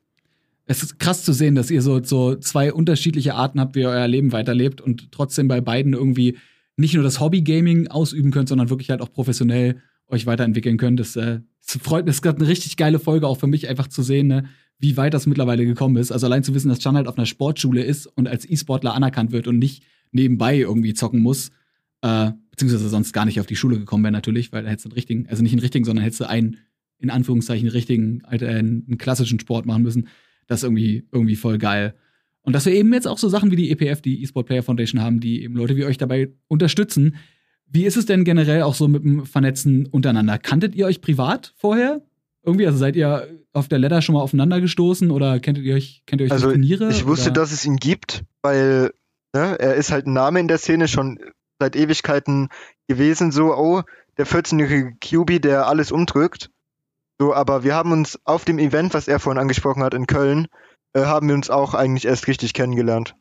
Es 0.64 0.82
ist 0.82 0.98
krass 0.98 1.24
zu 1.24 1.32
sehen, 1.32 1.54
dass 1.54 1.70
ihr 1.70 1.82
so, 1.82 2.02
so 2.02 2.36
zwei 2.36 2.72
unterschiedliche 2.72 3.34
Arten 3.34 3.60
habt, 3.60 3.74
wie 3.74 3.80
ihr 3.80 3.88
euer 3.88 4.08
Leben 4.08 4.32
weiterlebt 4.32 4.80
und 4.80 5.12
trotzdem 5.12 5.48
bei 5.48 5.60
beiden 5.60 5.92
irgendwie 5.92 6.38
nicht 6.76 6.94
nur 6.94 7.02
das 7.02 7.20
Hobby-Gaming 7.20 7.88
ausüben 7.88 8.30
könnt, 8.30 8.48
sondern 8.48 8.70
wirklich 8.70 8.88
halt 8.88 9.02
auch 9.02 9.12
professionell 9.12 9.82
euch 10.12 10.26
weiterentwickeln 10.26 10.76
könnt. 10.76 11.00
Das, 11.00 11.16
äh, 11.16 11.40
das 11.64 11.82
freut 11.82 12.04
mich, 12.04 12.12
es 12.12 12.16
ist 12.18 12.22
gerade 12.22 12.38
eine 12.38 12.48
richtig 12.48 12.76
geile 12.76 12.98
Folge 12.98 13.26
auch 13.26 13.38
für 13.38 13.46
mich, 13.46 13.68
einfach 13.68 13.88
zu 13.88 14.02
sehen, 14.02 14.28
ne, 14.28 14.44
wie 14.78 14.96
weit 14.96 15.14
das 15.14 15.26
mittlerweile 15.26 15.64
gekommen 15.64 15.96
ist. 15.96 16.12
Also 16.12 16.26
allein 16.26 16.42
zu 16.42 16.54
wissen, 16.54 16.68
dass 16.68 16.80
Can 16.80 16.96
halt 16.96 17.06
auf 17.06 17.16
einer 17.16 17.26
Sportschule 17.26 17.82
ist 17.82 18.06
und 18.06 18.28
als 18.28 18.48
E-Sportler 18.48 18.94
anerkannt 18.94 19.32
wird 19.32 19.46
und 19.46 19.58
nicht 19.58 19.84
nebenbei 20.10 20.58
irgendwie 20.58 20.94
zocken 20.94 21.20
muss, 21.20 21.50
äh, 22.02 22.32
beziehungsweise 22.50 22.88
sonst 22.88 23.12
gar 23.12 23.24
nicht 23.24 23.40
auf 23.40 23.46
die 23.46 23.56
Schule 23.56 23.78
gekommen 23.78 24.04
wäre 24.04 24.12
natürlich, 24.12 24.52
weil 24.52 24.64
er 24.64 24.72
hätte 24.72 24.84
einen 24.84 24.92
richtigen, 24.92 25.26
also 25.28 25.42
nicht 25.42 25.52
einen 25.52 25.60
richtigen, 25.60 25.84
sondern 25.84 26.04
hätte 26.04 26.28
einen, 26.28 26.58
in 26.98 27.10
Anführungszeichen, 27.10 27.68
richtigen, 27.68 28.22
äh, 28.30 28.44
einen 28.44 28.98
klassischen 28.98 29.40
Sport 29.40 29.66
machen 29.66 29.82
müssen. 29.82 30.08
Das 30.46 30.60
ist 30.60 30.64
irgendwie, 30.64 31.06
irgendwie 31.12 31.36
voll 31.36 31.58
geil. 31.58 31.94
Und 32.42 32.54
dass 32.54 32.66
wir 32.66 32.72
eben 32.72 32.92
jetzt 32.92 33.06
auch 33.06 33.18
so 33.18 33.28
Sachen 33.28 33.50
wie 33.52 33.56
die 33.56 33.70
EPF, 33.70 34.00
die 34.02 34.22
eSport 34.22 34.46
Player 34.46 34.62
Foundation 34.62 35.00
haben, 35.00 35.20
die 35.20 35.42
eben 35.42 35.54
Leute 35.54 35.76
wie 35.76 35.84
euch 35.84 35.96
dabei 35.96 36.32
unterstützen. 36.48 37.16
Wie 37.72 37.84
ist 37.84 37.96
es 37.96 38.06
denn 38.06 38.24
generell 38.24 38.62
auch 38.62 38.74
so 38.74 38.86
mit 38.86 39.02
dem 39.02 39.26
Vernetzen 39.26 39.86
untereinander? 39.86 40.38
Kanntet 40.38 40.74
ihr 40.74 40.86
euch 40.86 41.00
privat 41.00 41.54
vorher? 41.56 42.02
Irgendwie, 42.44 42.66
also 42.66 42.78
seid 42.78 42.96
ihr 42.96 43.28
auf 43.52 43.68
der 43.68 43.78
Ladder 43.78 44.02
schon 44.02 44.14
mal 44.14 44.20
aufeinander 44.20 44.60
gestoßen 44.60 45.10
oder 45.10 45.40
kennt 45.40 45.58
ihr 45.58 45.74
euch, 45.74 46.02
kennt 46.06 46.20
ihr 46.20 46.26
euch 46.26 46.32
also 46.32 46.50
Turniere? 46.50 46.90
Ich 46.90 47.06
wusste, 47.06 47.30
oder? 47.30 47.40
dass 47.40 47.52
es 47.52 47.64
ihn 47.64 47.76
gibt, 47.76 48.24
weil 48.42 48.90
Ne? 49.34 49.58
Er 49.58 49.74
ist 49.74 49.90
halt 49.90 50.06
ein 50.06 50.12
Name 50.12 50.40
in 50.40 50.48
der 50.48 50.58
Szene, 50.58 50.88
schon 50.88 51.18
seit 51.58 51.76
Ewigkeiten 51.76 52.48
gewesen, 52.88 53.32
so, 53.32 53.54
oh, 53.54 53.82
der 54.18 54.26
14-jährige 54.26 54.96
QB, 55.00 55.40
der 55.40 55.66
alles 55.66 55.90
umdrückt. 55.90 56.50
So, 57.18 57.32
aber 57.32 57.64
wir 57.64 57.74
haben 57.74 57.92
uns 57.92 58.18
auf 58.24 58.44
dem 58.44 58.58
Event, 58.58 58.94
was 58.94 59.08
er 59.08 59.20
vorhin 59.20 59.40
angesprochen 59.40 59.82
hat 59.82 59.94
in 59.94 60.06
Köln, 60.06 60.48
äh, 60.92 61.04
haben 61.04 61.28
wir 61.28 61.34
uns 61.34 61.50
auch 61.50 61.74
eigentlich 61.74 62.04
erst 62.04 62.26
richtig 62.26 62.52
kennengelernt. 62.52 63.14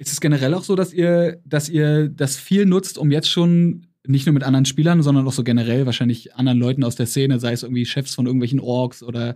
Ist 0.00 0.12
es 0.12 0.20
generell 0.22 0.54
auch 0.54 0.64
so, 0.64 0.76
dass 0.76 0.94
ihr, 0.94 1.42
dass 1.44 1.68
ihr 1.68 2.08
das 2.08 2.36
viel 2.36 2.64
nutzt, 2.64 2.96
um 2.96 3.10
jetzt 3.10 3.28
schon 3.28 3.86
nicht 4.06 4.24
nur 4.24 4.32
mit 4.32 4.44
anderen 4.44 4.64
Spielern, 4.64 5.02
sondern 5.02 5.28
auch 5.28 5.32
so 5.32 5.44
generell 5.44 5.84
wahrscheinlich 5.84 6.34
anderen 6.34 6.58
Leuten 6.58 6.84
aus 6.84 6.96
der 6.96 7.04
Szene, 7.04 7.38
sei 7.38 7.52
es 7.52 7.64
irgendwie 7.64 7.84
Chefs 7.84 8.14
von 8.14 8.24
irgendwelchen 8.24 8.60
Orgs 8.60 9.02
oder 9.02 9.34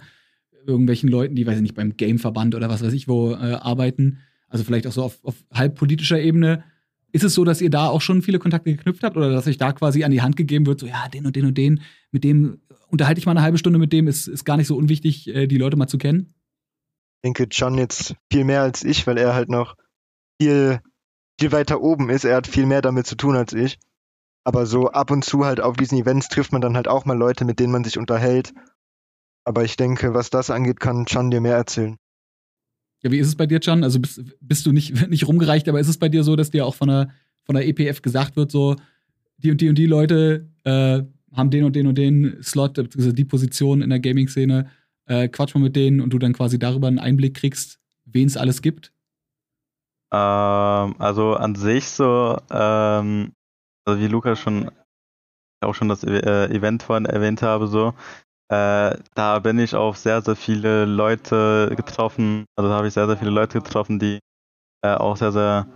irgendwelchen 0.67 1.11
Leuten, 1.11 1.35
die, 1.35 1.47
weiß 1.47 1.57
ich 1.57 1.63
nicht, 1.63 1.75
beim 1.75 1.99
Gameverband 1.99 2.55
oder 2.55 2.71
was 2.71 2.83
weiß 2.83 2.95
ich 2.95 3.09
wo 3.09 3.33
äh, 3.33 3.35
arbeiten, 3.35 4.21
also 4.49 4.65
vielleicht 4.65 4.87
auch 4.87 4.93
so 4.93 5.03
auf, 5.03 5.23
auf 5.23 5.35
halb 5.53 5.75
politischer 5.75 6.19
Ebene. 6.19 6.65
Ist 7.13 7.25
es 7.25 7.35
so, 7.35 7.45
dass 7.45 7.61
ihr 7.61 7.69
da 7.69 7.89
auch 7.89 8.01
schon 8.01 8.23
viele 8.23 8.39
Kontakte 8.39 8.75
geknüpft 8.75 9.03
habt 9.03 9.19
oder 9.19 9.31
dass 9.31 9.47
euch 9.47 9.59
da 9.59 9.71
quasi 9.75 10.03
an 10.03 10.13
die 10.13 10.23
Hand 10.23 10.35
gegeben 10.35 10.65
wird, 10.65 10.81
so 10.81 10.87
ja, 10.87 11.09
den 11.13 11.27
und 11.27 11.37
den 11.37 11.45
und 11.45 11.59
den, 11.59 11.83
mit 12.11 12.25
dem 12.25 12.63
unterhalte 12.89 13.19
ich 13.19 13.27
mal 13.27 13.33
eine 13.33 13.43
halbe 13.43 13.59
Stunde 13.59 13.79
mit 13.79 13.93
dem, 13.93 14.09
ist, 14.09 14.29
ist 14.29 14.47
gar 14.47 14.57
nicht 14.57 14.69
so 14.69 14.79
unwichtig, 14.79 15.29
äh, 15.29 15.47
die 15.47 15.59
Leute 15.59 15.77
mal 15.77 15.89
zu 15.89 15.99
kennen? 15.99 16.33
Ich 17.17 17.27
denke, 17.27 17.49
John 17.51 17.77
jetzt 17.77 18.15
viel 18.33 18.45
mehr 18.45 18.63
als 18.63 18.83
ich, 18.83 19.07
weil 19.07 19.19
er 19.19 19.35
halt 19.35 19.51
noch 19.51 19.77
viel, 20.41 20.81
viel 21.41 21.53
weiter 21.53 21.81
oben 21.81 22.11
ist. 22.11 22.25
Er 22.25 22.37
hat 22.37 22.47
viel 22.47 22.67
mehr 22.67 22.83
damit 22.83 23.07
zu 23.07 23.17
tun 23.17 23.37
als 23.37 23.53
ich. 23.53 23.79
Aber 24.45 24.67
so 24.67 24.91
ab 24.91 25.11
und 25.11 25.25
zu 25.25 25.45
halt 25.45 25.61
auf 25.61 25.77
diesen 25.77 25.99
Events 25.99 26.29
trifft 26.29 26.53
man 26.53 26.61
dann 26.61 26.77
halt 26.77 26.87
auch 26.87 27.07
mal 27.07 27.17
Leute, 27.17 27.45
mit 27.45 27.61
denen 27.61 27.73
man 27.73 27.85
sich 27.85 27.99
unterhält. 27.99 28.53
Aber 29.45 29.65
ich 29.65 29.77
denke, 29.77 30.15
was 30.15 30.31
das 30.31 30.51
angeht, 30.51 30.81
kann 30.81 31.07
Chan 31.07 31.31
dir 31.31 31.41
mehr 31.41 31.57
erzählen. 31.57 31.97
Ja, 33.03 33.11
wie 33.11 33.19
ist 33.19 33.29
es 33.29 33.37
bei 33.37 33.47
dir, 33.47 33.61
Can? 33.61 33.85
Also 33.85 34.01
bist, 34.01 34.23
bist 34.41 34.67
du 34.67 34.73
nicht, 34.73 35.09
nicht 35.11 35.29
rumgereicht, 35.29 35.69
aber 35.69 35.81
ist 35.81 35.89
es 35.89 35.99
bei 35.99 36.09
dir 36.09 36.25
so, 36.25 36.37
dass 36.37 36.51
dir 36.51 36.67
auch 36.67 36.75
von 36.75 36.89
der, 36.89 37.11
von 37.45 37.55
der 37.55 37.67
EPF 37.67 38.01
gesagt 38.01 38.37
wird, 38.37 38.51
so, 38.51 38.77
die 39.37 39.51
und 39.51 39.61
die 39.61 39.69
und 39.69 39.77
die 39.77 39.87
Leute 39.87 40.49
äh, 40.65 41.03
haben 41.33 41.51
den 41.51 41.65
und 41.65 41.77
den 41.77 41.87
und 41.87 41.99
den 41.99 42.43
Slot, 42.43 42.79
also 42.79 43.13
die 43.13 43.25
Position 43.25 43.83
in 43.83 43.91
der 43.91 44.01
Gaming-Szene, 44.01 44.71
äh, 45.07 45.29
quatsch 45.29 45.55
mal 45.55 45.61
mit 45.61 45.77
denen 45.77 46.01
und 46.01 46.15
du 46.15 46.19
dann 46.19 46.33
quasi 46.33 46.59
darüber 46.59 46.89
einen 46.89 46.99
Einblick 46.99 47.35
kriegst, 47.35 47.79
wen 48.07 48.27
es 48.27 48.39
alles 48.39 48.63
gibt? 48.63 48.94
Ähm, 50.15 50.95
also 51.01 51.35
an 51.35 51.57
sich 51.57 51.91
so, 51.91 52.39
ähm, 52.51 53.33
also 53.85 54.01
wie 54.01 54.07
Lukas 54.07 54.39
schon 54.39 54.71
auch 55.65 55.75
schon 55.75 55.89
das 55.89 56.05
äh, 56.05 56.47
Event 56.55 56.83
vorhin 56.83 57.07
erwähnt 57.07 57.43
habe, 57.43 57.67
so, 57.67 57.95
äh, 58.51 58.97
da 59.15 59.39
bin 59.41 59.59
ich 59.59 59.75
auf 59.75 59.97
sehr, 59.97 60.23
sehr 60.23 60.37
viele 60.37 60.85
Leute 60.85 61.73
getroffen. 61.77 62.45
Also 62.57 62.71
da 62.71 62.77
habe 62.77 62.89
ich 62.89 62.95
sehr, 62.95 63.07
sehr 63.07 63.17
viele 63.17 63.31
Leute 63.31 63.61
getroffen, 63.61 63.99
die 63.99 64.21
äh, 64.85 64.95
auch 64.95 65.17
sehr, 65.17 65.33
sehr, 65.33 65.67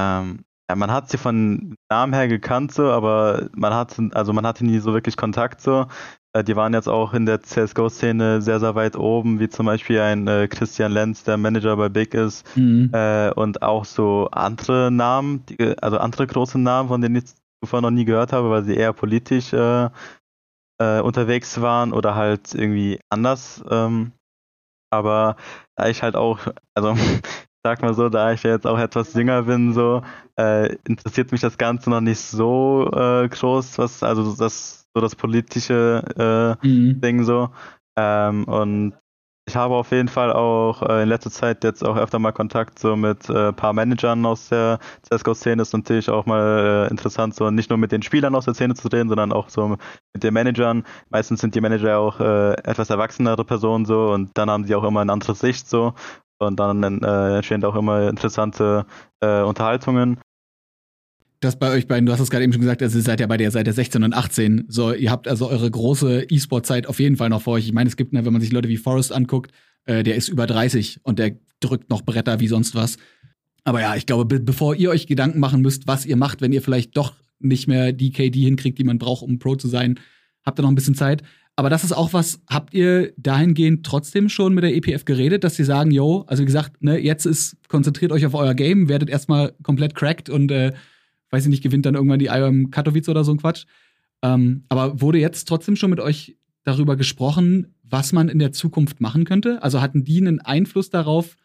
ähm, 0.00 0.44
ja, 0.68 0.76
man 0.76 0.90
hat 0.90 1.08
sie 1.08 1.18
von 1.18 1.76
Namen 1.90 2.12
her 2.12 2.28
gekannt 2.28 2.72
so, 2.72 2.90
aber 2.90 3.48
man 3.54 3.72
hat, 3.72 3.96
also 4.12 4.32
man 4.32 4.46
hatte 4.46 4.64
nie 4.64 4.78
so 4.78 4.92
wirklich 4.92 5.16
Kontakt 5.16 5.60
so. 5.60 5.86
Äh, 6.32 6.42
die 6.44 6.56
waren 6.56 6.74
jetzt 6.74 6.88
auch 6.88 7.14
in 7.14 7.24
der 7.24 7.42
CSGO-Szene 7.42 8.42
sehr, 8.42 8.58
sehr 8.60 8.74
weit 8.74 8.96
oben, 8.96 9.38
wie 9.38 9.48
zum 9.48 9.66
Beispiel 9.66 10.00
ein 10.00 10.26
äh, 10.26 10.48
Christian 10.48 10.92
Lenz, 10.92 11.22
der 11.24 11.36
Manager 11.36 11.76
bei 11.76 11.88
Big 11.88 12.14
ist, 12.14 12.44
mhm. 12.56 12.90
Äh, 12.92 13.30
und 13.32 13.62
auch 13.62 13.84
so 13.84 14.28
andere 14.32 14.90
Namen, 14.90 15.44
die, 15.46 15.78
also 15.78 15.98
andere 15.98 16.26
große 16.26 16.58
Namen, 16.58 16.88
von 16.88 17.00
denen 17.00 17.16
ich 17.16 17.24
zuvor 17.62 17.80
noch 17.80 17.90
nie 17.90 18.04
gehört 18.04 18.32
habe, 18.32 18.50
weil 18.50 18.64
sie 18.64 18.74
eher 18.74 18.92
politisch 18.92 19.52
äh, 19.52 19.88
äh, 20.78 21.00
unterwegs 21.00 21.60
waren 21.60 21.92
oder 21.92 22.14
halt 22.16 22.54
irgendwie 22.54 23.00
anders. 23.08 23.64
Ähm, 23.70 24.12
aber 24.90 25.36
da 25.76 25.88
ich 25.88 26.02
halt 26.02 26.16
auch, 26.16 26.40
also 26.74 26.94
sag 27.66 27.82
mal 27.82 27.94
so, 27.94 28.08
da 28.08 28.30
ich 28.30 28.44
jetzt 28.44 28.64
auch 28.64 28.78
etwas 28.78 29.12
jünger 29.14 29.42
bin, 29.42 29.72
so 29.72 30.02
äh, 30.38 30.76
interessiert 30.86 31.32
mich 31.32 31.40
das 31.40 31.58
Ganze 31.58 31.90
noch 31.90 32.00
nicht 32.00 32.20
so 32.20 32.88
äh, 32.92 33.28
groß, 33.28 33.78
was 33.78 34.04
also 34.04 34.36
das 34.36 34.86
so 34.94 35.00
das 35.00 35.16
politische 35.16 36.56
äh, 36.62 36.66
mhm. 36.66 37.00
Ding 37.00 37.24
so. 37.24 37.50
Ähm, 37.96 38.44
und 38.44 38.94
ich 39.48 39.56
habe 39.56 39.74
auf 39.74 39.90
jeden 39.90 40.06
Fall 40.08 40.32
auch 40.32 40.80
äh, 40.82 41.02
in 41.02 41.08
letzter 41.08 41.32
Zeit 41.32 41.64
jetzt 41.64 41.84
auch 41.84 41.96
öfter 41.96 42.20
mal 42.20 42.30
Kontakt 42.30 42.78
so 42.78 42.94
mit 42.94 43.28
ein 43.28 43.36
äh, 43.36 43.52
paar 43.52 43.72
Managern 43.72 44.24
aus 44.24 44.48
der 44.48 44.78
CSGO-Szene. 45.02 45.60
Ist 45.60 45.72
natürlich 45.72 46.08
auch 46.08 46.24
mal 46.24 46.86
äh, 46.86 46.90
interessant, 46.90 47.34
so 47.34 47.50
nicht 47.50 47.70
nur 47.70 47.78
mit 47.78 47.90
den 47.90 48.02
Spielern 48.02 48.36
aus 48.36 48.44
der 48.44 48.54
Szene 48.54 48.74
zu 48.74 48.86
reden, 48.86 49.08
sondern 49.08 49.32
auch 49.32 49.48
so 49.48 49.76
mit 50.14 50.22
den 50.22 50.34
Managern. 50.34 50.84
Meistens 51.10 51.40
sind 51.40 51.56
die 51.56 51.60
Manager 51.60 51.98
auch 51.98 52.20
etwas 52.20 52.90
erwachsenere 52.90 53.44
Personen 53.44 53.86
so 53.86 54.12
und 54.12 54.30
dann 54.34 54.50
haben 54.50 54.64
sie 54.64 54.74
auch 54.76 54.84
immer 54.84 55.00
eine 55.00 55.12
andere 55.12 55.34
Sicht 55.34 55.68
so. 55.68 55.94
Und 56.38 56.60
dann 56.60 56.82
äh, 57.02 57.36
entstehen 57.36 57.64
auch 57.64 57.76
immer 57.76 58.08
interessante 58.08 58.86
äh, 59.20 59.42
Unterhaltungen 59.42 60.18
das 61.40 61.58
bei 61.58 61.70
euch 61.70 61.86
beiden, 61.86 62.06
du 62.06 62.12
hast 62.12 62.20
es 62.20 62.30
gerade 62.30 62.44
eben 62.44 62.52
schon 62.52 62.62
gesagt, 62.62 62.82
also 62.82 62.98
ihr 62.98 63.04
seid 63.04 63.20
ja 63.20 63.26
bei 63.26 63.36
der 63.36 63.50
Seite 63.50 63.72
16 63.72 64.02
und 64.02 64.14
18. 64.14 64.66
So, 64.68 64.92
ihr 64.92 65.10
habt 65.10 65.28
also 65.28 65.48
eure 65.48 65.70
große 65.70 66.24
E-Sport-Zeit 66.30 66.86
auf 66.86 66.98
jeden 66.98 67.16
Fall 67.16 67.28
noch 67.28 67.42
vor 67.42 67.54
euch. 67.54 67.66
Ich 67.66 67.72
meine, 67.72 67.88
es 67.88 67.96
gibt, 67.96 68.12
ne, 68.12 68.24
wenn 68.24 68.32
man 68.32 68.40
sich 68.40 68.52
Leute 68.52 68.68
wie 68.68 68.76
Forrest 68.76 69.12
anguckt, 69.12 69.52
äh, 69.84 70.02
der 70.02 70.16
ist 70.16 70.28
über 70.28 70.46
30 70.46 71.00
und 71.02 71.18
der 71.18 71.36
drückt 71.60 71.90
noch 71.90 72.02
Bretter 72.02 72.40
wie 72.40 72.48
sonst 72.48 72.74
was. 72.74 72.96
Aber 73.64 73.80
ja, 73.80 73.96
ich 73.96 74.06
glaube, 74.06 74.24
be 74.24 74.40
bevor 74.40 74.74
ihr 74.74 74.90
euch 74.90 75.06
Gedanken 75.06 75.40
machen 75.40 75.60
müsst, 75.60 75.86
was 75.86 76.06
ihr 76.06 76.16
macht, 76.16 76.40
wenn 76.40 76.52
ihr 76.52 76.62
vielleicht 76.62 76.96
doch 76.96 77.14
nicht 77.38 77.68
mehr 77.68 77.92
die 77.92 78.12
KD 78.12 78.40
hinkriegt, 78.40 78.78
die 78.78 78.84
man 78.84 78.98
braucht, 78.98 79.22
um 79.22 79.38
Pro 79.38 79.56
zu 79.56 79.68
sein, 79.68 80.00
habt 80.44 80.58
ihr 80.58 80.62
noch 80.62 80.70
ein 80.70 80.74
bisschen 80.76 80.94
Zeit. 80.94 81.22
Aber 81.58 81.70
das 81.70 81.84
ist 81.84 81.92
auch 81.92 82.12
was, 82.12 82.40
habt 82.48 82.74
ihr 82.74 83.14
dahingehend 83.16 83.84
trotzdem 83.84 84.28
schon 84.28 84.52
mit 84.52 84.62
der 84.62 84.76
EPF 84.76 85.06
geredet, 85.06 85.42
dass 85.42 85.56
sie 85.56 85.64
sagen, 85.64 85.90
yo, 85.90 86.24
also 86.26 86.42
wie 86.42 86.46
gesagt, 86.46 86.82
ne, 86.82 86.98
jetzt 86.98 87.24
ist, 87.24 87.56
konzentriert 87.68 88.12
euch 88.12 88.26
auf 88.26 88.34
euer 88.34 88.54
Game, 88.54 88.90
werdet 88.90 89.08
erstmal 89.08 89.54
komplett 89.62 89.94
cracked 89.94 90.28
und 90.28 90.50
äh, 90.50 90.72
weiß 91.30 91.44
ich 91.44 91.50
nicht, 91.50 91.62
gewinnt 91.62 91.86
dann 91.86 91.94
irgendwann 91.94 92.18
die 92.18 92.26
IOM 92.26 92.70
Katowice 92.70 93.08
oder 93.08 93.24
so 93.24 93.32
ein 93.32 93.38
Quatsch. 93.38 93.64
Ähm, 94.22 94.64
aber 94.68 95.00
wurde 95.00 95.18
jetzt 95.18 95.48
trotzdem 95.48 95.76
schon 95.76 95.88
mit 95.88 96.00
euch 96.00 96.36
darüber 96.62 96.94
gesprochen, 96.94 97.74
was 97.82 98.12
man 98.12 98.28
in 98.28 98.38
der 98.38 98.52
Zukunft 98.52 99.00
machen 99.00 99.24
könnte? 99.24 99.62
Also 99.62 99.80
hatten 99.80 100.04
die 100.04 100.20
einen 100.20 100.40
Einfluss 100.40 100.90
darauf, 100.90 101.36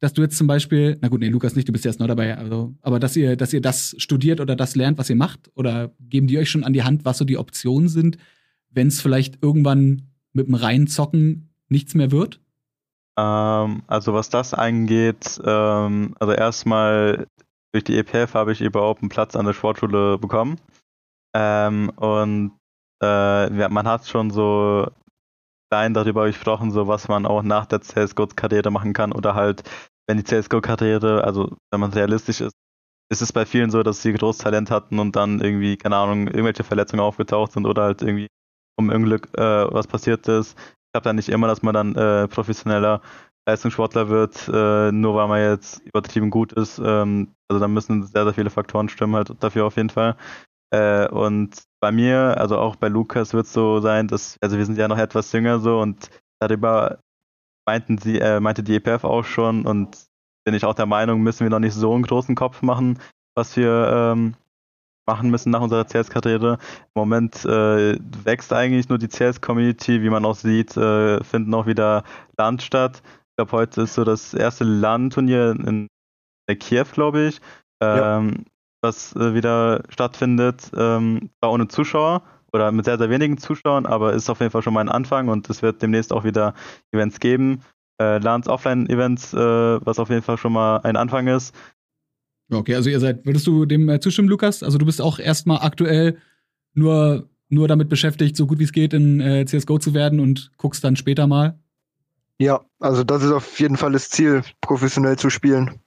dass 0.00 0.14
du 0.14 0.22
jetzt 0.22 0.38
zum 0.38 0.46
Beispiel, 0.46 0.96
na 1.02 1.08
gut, 1.08 1.20
nee, 1.20 1.28
Lukas 1.28 1.56
nicht, 1.56 1.68
du 1.68 1.72
bist 1.72 1.84
erst 1.84 2.00
neu 2.00 2.06
dabei, 2.06 2.38
also, 2.38 2.74
aber 2.80 3.00
dass 3.00 3.16
ihr, 3.16 3.36
dass 3.36 3.52
ihr 3.52 3.60
das 3.60 3.96
studiert 3.98 4.40
oder 4.40 4.56
das 4.56 4.76
lernt, 4.76 4.96
was 4.96 5.10
ihr 5.10 5.16
macht? 5.16 5.50
Oder 5.54 5.92
geben 6.00 6.26
die 6.26 6.38
euch 6.38 6.48
schon 6.48 6.64
an 6.64 6.72
die 6.72 6.84
Hand, 6.84 7.04
was 7.04 7.18
so 7.18 7.24
die 7.24 7.36
Optionen 7.36 7.88
sind, 7.88 8.16
wenn 8.70 8.88
es 8.88 9.00
vielleicht 9.00 9.42
irgendwann 9.42 10.10
mit 10.32 10.46
dem 10.46 10.54
Reinzocken 10.54 11.50
nichts 11.68 11.94
mehr 11.94 12.10
wird? 12.10 12.40
Ähm, 13.18 13.82
also 13.86 14.14
was 14.14 14.30
das 14.30 14.54
angeht, 14.54 15.40
ähm, 15.44 16.14
also 16.20 16.32
erstmal 16.32 17.26
durch 17.72 17.84
die 17.84 17.98
EPF 17.98 18.34
habe 18.34 18.52
ich 18.52 18.60
überhaupt 18.60 19.02
einen 19.02 19.08
Platz 19.08 19.36
an 19.36 19.46
der 19.46 19.52
Sportschule 19.52 20.18
bekommen. 20.18 20.60
Ähm, 21.34 21.90
und 21.96 22.52
äh, 23.02 23.68
man 23.68 23.86
hat 23.86 24.06
schon 24.06 24.30
so 24.30 24.86
klein 25.70 25.94
darüber 25.94 26.26
gesprochen, 26.26 26.70
so 26.70 26.88
was 26.88 27.08
man 27.08 27.26
auch 27.26 27.42
nach 27.42 27.66
der 27.66 27.82
CSGO-Karriere 27.82 28.70
machen 28.70 28.92
kann 28.92 29.12
oder 29.12 29.34
halt, 29.34 29.62
wenn 30.06 30.16
die 30.16 30.24
CSGO-Karriere, 30.24 31.24
also 31.24 31.56
wenn 31.70 31.80
man 31.80 31.92
realistisch 31.92 32.40
ist, 32.40 32.54
ist 33.10 33.22
es 33.22 33.32
bei 33.32 33.46
vielen 33.46 33.70
so, 33.70 33.82
dass 33.82 34.02
sie 34.02 34.12
großes 34.12 34.42
Talent 34.42 34.70
hatten 34.70 34.98
und 34.98 35.16
dann 35.16 35.40
irgendwie, 35.40 35.76
keine 35.76 35.96
Ahnung, 35.96 36.26
irgendwelche 36.26 36.64
Verletzungen 36.64 37.00
aufgetaucht 37.00 37.52
sind 37.52 37.66
oder 37.66 37.82
halt 37.82 38.02
irgendwie 38.02 38.28
um 38.78 38.88
Unglück 38.88 39.28
äh, 39.36 39.42
was 39.72 39.86
passiert 39.86 40.26
ist. 40.28 40.56
Ich 40.58 40.92
glaube 40.92 41.04
dann 41.04 41.16
nicht 41.16 41.28
immer, 41.28 41.48
dass 41.48 41.62
man 41.62 41.74
dann 41.74 41.94
äh, 41.96 42.28
professioneller 42.28 43.02
Leistungssportler 43.46 44.08
wird, 44.08 44.48
äh, 44.48 44.92
nur 44.92 45.14
weil 45.14 45.28
man 45.28 45.40
jetzt 45.40 45.80
übertrieben 45.80 46.30
gut 46.30 46.52
ist. 46.52 46.78
Ähm, 46.78 47.34
also 47.48 47.60
da 47.60 47.68
müssen 47.68 48.04
sehr, 48.04 48.24
sehr 48.24 48.34
viele 48.34 48.50
Faktoren 48.50 48.88
stimmen 48.88 49.16
halt 49.16 49.32
dafür 49.40 49.66
auf 49.66 49.76
jeden 49.76 49.90
Fall. 49.90 50.16
Äh, 50.70 51.08
und 51.08 51.62
bei 51.80 51.90
mir, 51.90 52.36
also 52.38 52.58
auch 52.58 52.76
bei 52.76 52.88
Lukas 52.88 53.32
wird 53.32 53.46
es 53.46 53.52
so 53.52 53.80
sein, 53.80 54.06
dass, 54.06 54.36
also 54.42 54.58
wir 54.58 54.66
sind 54.66 54.76
ja 54.76 54.86
noch 54.86 54.98
etwas 54.98 55.32
jünger 55.32 55.60
so 55.60 55.80
und 55.80 56.10
darüber 56.40 56.98
meinten 57.66 57.98
sie, 57.98 58.18
äh, 58.18 58.40
meinte 58.40 58.62
die 58.62 58.76
EPF 58.76 59.04
auch 59.04 59.24
schon 59.24 59.64
und 59.66 60.06
bin 60.44 60.54
ich 60.54 60.64
auch 60.64 60.74
der 60.74 60.86
Meinung, 60.86 61.22
müssen 61.22 61.44
wir 61.44 61.50
noch 61.50 61.58
nicht 61.58 61.74
so 61.74 61.94
einen 61.94 62.04
großen 62.04 62.34
Kopf 62.34 62.62
machen, 62.62 62.98
was 63.34 63.56
wir 63.56 64.12
ähm, 64.14 64.34
machen 65.08 65.30
müssen 65.30 65.50
nach 65.50 65.62
unserer 65.62 65.84
CS-Karriere. 65.84 66.58
Im 66.94 67.00
Moment 67.00 67.44
äh, 67.44 67.98
wächst 68.22 68.52
eigentlich 68.52 68.88
nur 68.88 68.98
die 68.98 69.08
CS-Community, 69.08 70.02
wie 70.02 70.10
man 70.10 70.24
auch 70.24 70.36
sieht, 70.36 70.76
äh, 70.76 71.24
finden 71.24 71.52
auch 71.54 71.66
wieder 71.66 72.04
Land 72.36 72.62
statt 72.62 73.02
glaube, 73.38 73.52
heute 73.52 73.82
ist 73.82 73.94
so 73.94 74.04
das 74.04 74.34
erste 74.34 74.64
LAN-Turnier 74.64 75.56
in 75.64 75.88
Kiew, 76.58 76.86
glaube 76.92 77.28
ich, 77.28 77.40
ähm, 77.80 78.28
ja. 78.36 78.44
was 78.82 79.14
äh, 79.14 79.34
wieder 79.34 79.84
stattfindet. 79.90 80.70
Ähm, 80.76 81.30
zwar 81.38 81.52
ohne 81.52 81.68
Zuschauer 81.68 82.22
oder 82.52 82.72
mit 82.72 82.84
sehr, 82.84 82.98
sehr 82.98 83.10
wenigen 83.10 83.38
Zuschauern, 83.38 83.86
aber 83.86 84.12
ist 84.12 84.28
auf 84.28 84.40
jeden 84.40 84.50
Fall 84.50 84.62
schon 84.62 84.74
mal 84.74 84.80
ein 84.80 84.88
Anfang 84.88 85.28
und 85.28 85.48
es 85.50 85.62
wird 85.62 85.82
demnächst 85.82 86.12
auch 86.12 86.24
wieder 86.24 86.54
Events 86.92 87.20
geben. 87.20 87.62
Äh, 88.00 88.18
LANs 88.18 88.48
Offline-Events, 88.48 89.34
äh, 89.34 89.86
was 89.86 90.00
auf 90.00 90.10
jeden 90.10 90.22
Fall 90.22 90.38
schon 90.38 90.52
mal 90.52 90.78
ein 90.78 90.96
Anfang 90.96 91.28
ist. 91.28 91.54
Okay, 92.50 92.74
also 92.74 92.88
ihr 92.88 93.00
seid, 93.00 93.26
würdest 93.26 93.46
du 93.46 93.66
dem 93.66 93.88
äh, 93.88 94.00
zustimmen, 94.00 94.28
Lukas? 94.28 94.62
Also 94.62 94.78
du 94.78 94.86
bist 94.86 95.02
auch 95.02 95.18
erstmal 95.18 95.58
aktuell 95.58 96.18
nur, 96.72 97.28
nur 97.48 97.68
damit 97.68 97.88
beschäftigt, 97.88 98.36
so 98.36 98.46
gut 98.46 98.58
wie 98.58 98.64
es 98.64 98.72
geht 98.72 98.94
in 98.94 99.20
äh, 99.20 99.44
CSGO 99.44 99.78
zu 99.78 99.92
werden 99.92 100.20
und 100.20 100.50
guckst 100.56 100.82
dann 100.82 100.96
später 100.96 101.26
mal? 101.26 101.58
Ja, 102.38 102.64
also 102.78 103.04
das 103.04 103.22
ist 103.22 103.32
auf 103.32 103.58
jeden 103.60 103.76
Fall 103.76 103.92
das 103.92 104.10
Ziel, 104.10 104.42
professionell 104.60 105.18
zu 105.18 105.28
spielen. 105.28 105.80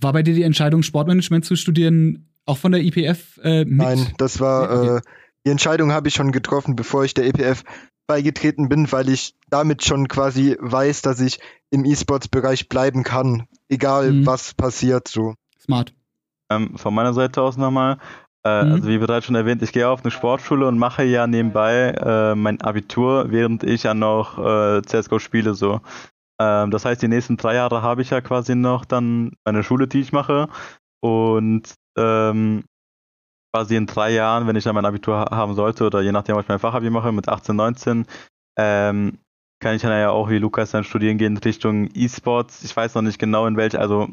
War 0.00 0.12
bei 0.12 0.22
dir 0.22 0.34
die 0.34 0.42
Entscheidung, 0.42 0.82
Sportmanagement 0.82 1.44
zu 1.44 1.56
studieren, 1.56 2.28
auch 2.44 2.58
von 2.58 2.72
der 2.72 2.82
IPF 2.82 3.38
äh, 3.42 3.64
mit? 3.64 3.76
Nein, 3.76 4.12
das 4.16 4.40
war 4.40 4.70
okay. 4.70 4.96
äh, 4.96 5.00
die 5.46 5.50
Entscheidung 5.50 5.92
habe 5.92 6.08
ich 6.08 6.14
schon 6.14 6.32
getroffen, 6.32 6.74
bevor 6.76 7.04
ich 7.04 7.14
der 7.14 7.26
IPF 7.26 7.64
beigetreten 8.06 8.68
bin, 8.68 8.90
weil 8.90 9.08
ich 9.08 9.34
damit 9.50 9.84
schon 9.84 10.08
quasi 10.08 10.56
weiß, 10.58 11.02
dass 11.02 11.20
ich 11.20 11.40
im 11.70 11.84
E-Sports-Bereich 11.84 12.68
bleiben 12.68 13.02
kann, 13.02 13.46
egal 13.68 14.12
mhm. 14.12 14.26
was 14.26 14.54
passiert. 14.54 15.08
So. 15.08 15.34
Smart. 15.68 15.92
Ähm, 16.50 16.78
von 16.78 16.94
meiner 16.94 17.12
Seite 17.12 17.42
aus 17.42 17.58
nochmal, 17.58 17.98
äh, 18.44 18.64
mhm. 18.64 18.72
Also 18.72 18.88
wie 18.88 18.98
bereits 18.98 19.26
schon 19.26 19.34
erwähnt, 19.34 19.62
ich 19.62 19.72
gehe 19.72 19.88
auf 19.88 20.02
eine 20.02 20.10
Sportschule 20.10 20.66
und 20.66 20.78
mache 20.78 21.04
ja 21.04 21.26
nebenbei 21.26 21.90
äh, 21.90 22.34
mein 22.34 22.60
Abitur, 22.60 23.30
während 23.30 23.64
ich 23.64 23.82
ja 23.82 23.94
noch 23.94 24.38
äh, 24.38 24.82
CSGO 24.82 25.18
spiele 25.18 25.54
so. 25.54 25.80
Ähm, 26.40 26.70
das 26.70 26.84
heißt, 26.84 27.02
die 27.02 27.08
nächsten 27.08 27.36
drei 27.36 27.56
Jahre 27.56 27.82
habe 27.82 28.02
ich 28.02 28.10
ja 28.10 28.20
quasi 28.20 28.54
noch 28.54 28.84
dann 28.84 29.32
meine 29.44 29.64
Schule, 29.64 29.88
die 29.88 30.00
ich 30.00 30.12
mache. 30.12 30.48
Und 31.00 31.74
ähm, 31.96 32.64
quasi 33.52 33.76
in 33.76 33.86
drei 33.86 34.12
Jahren, 34.12 34.46
wenn 34.46 34.56
ich 34.56 34.64
dann 34.64 34.74
mein 34.74 34.86
Abitur 34.86 35.18
ha 35.18 35.36
haben 35.36 35.54
sollte, 35.54 35.84
oder 35.84 36.00
je 36.00 36.12
nachdem, 36.12 36.36
was 36.36 36.44
ich 36.44 36.48
mein 36.48 36.58
Fachabi 36.58 36.90
mache, 36.90 37.12
mit 37.12 37.28
18, 37.28 37.56
19, 37.56 38.06
ähm, 38.56 39.18
kann 39.60 39.74
ich 39.74 39.82
dann 39.82 39.92
ja 39.92 40.10
auch 40.10 40.30
wie 40.30 40.38
Lukas 40.38 40.70
dann 40.70 40.84
studieren 40.84 41.18
gehen 41.18 41.36
Richtung 41.36 41.88
E-Sports. 41.92 42.62
Ich 42.62 42.76
weiß 42.76 42.94
noch 42.94 43.02
nicht 43.02 43.18
genau 43.18 43.46
in 43.46 43.56
welch, 43.56 43.78
also 43.78 44.08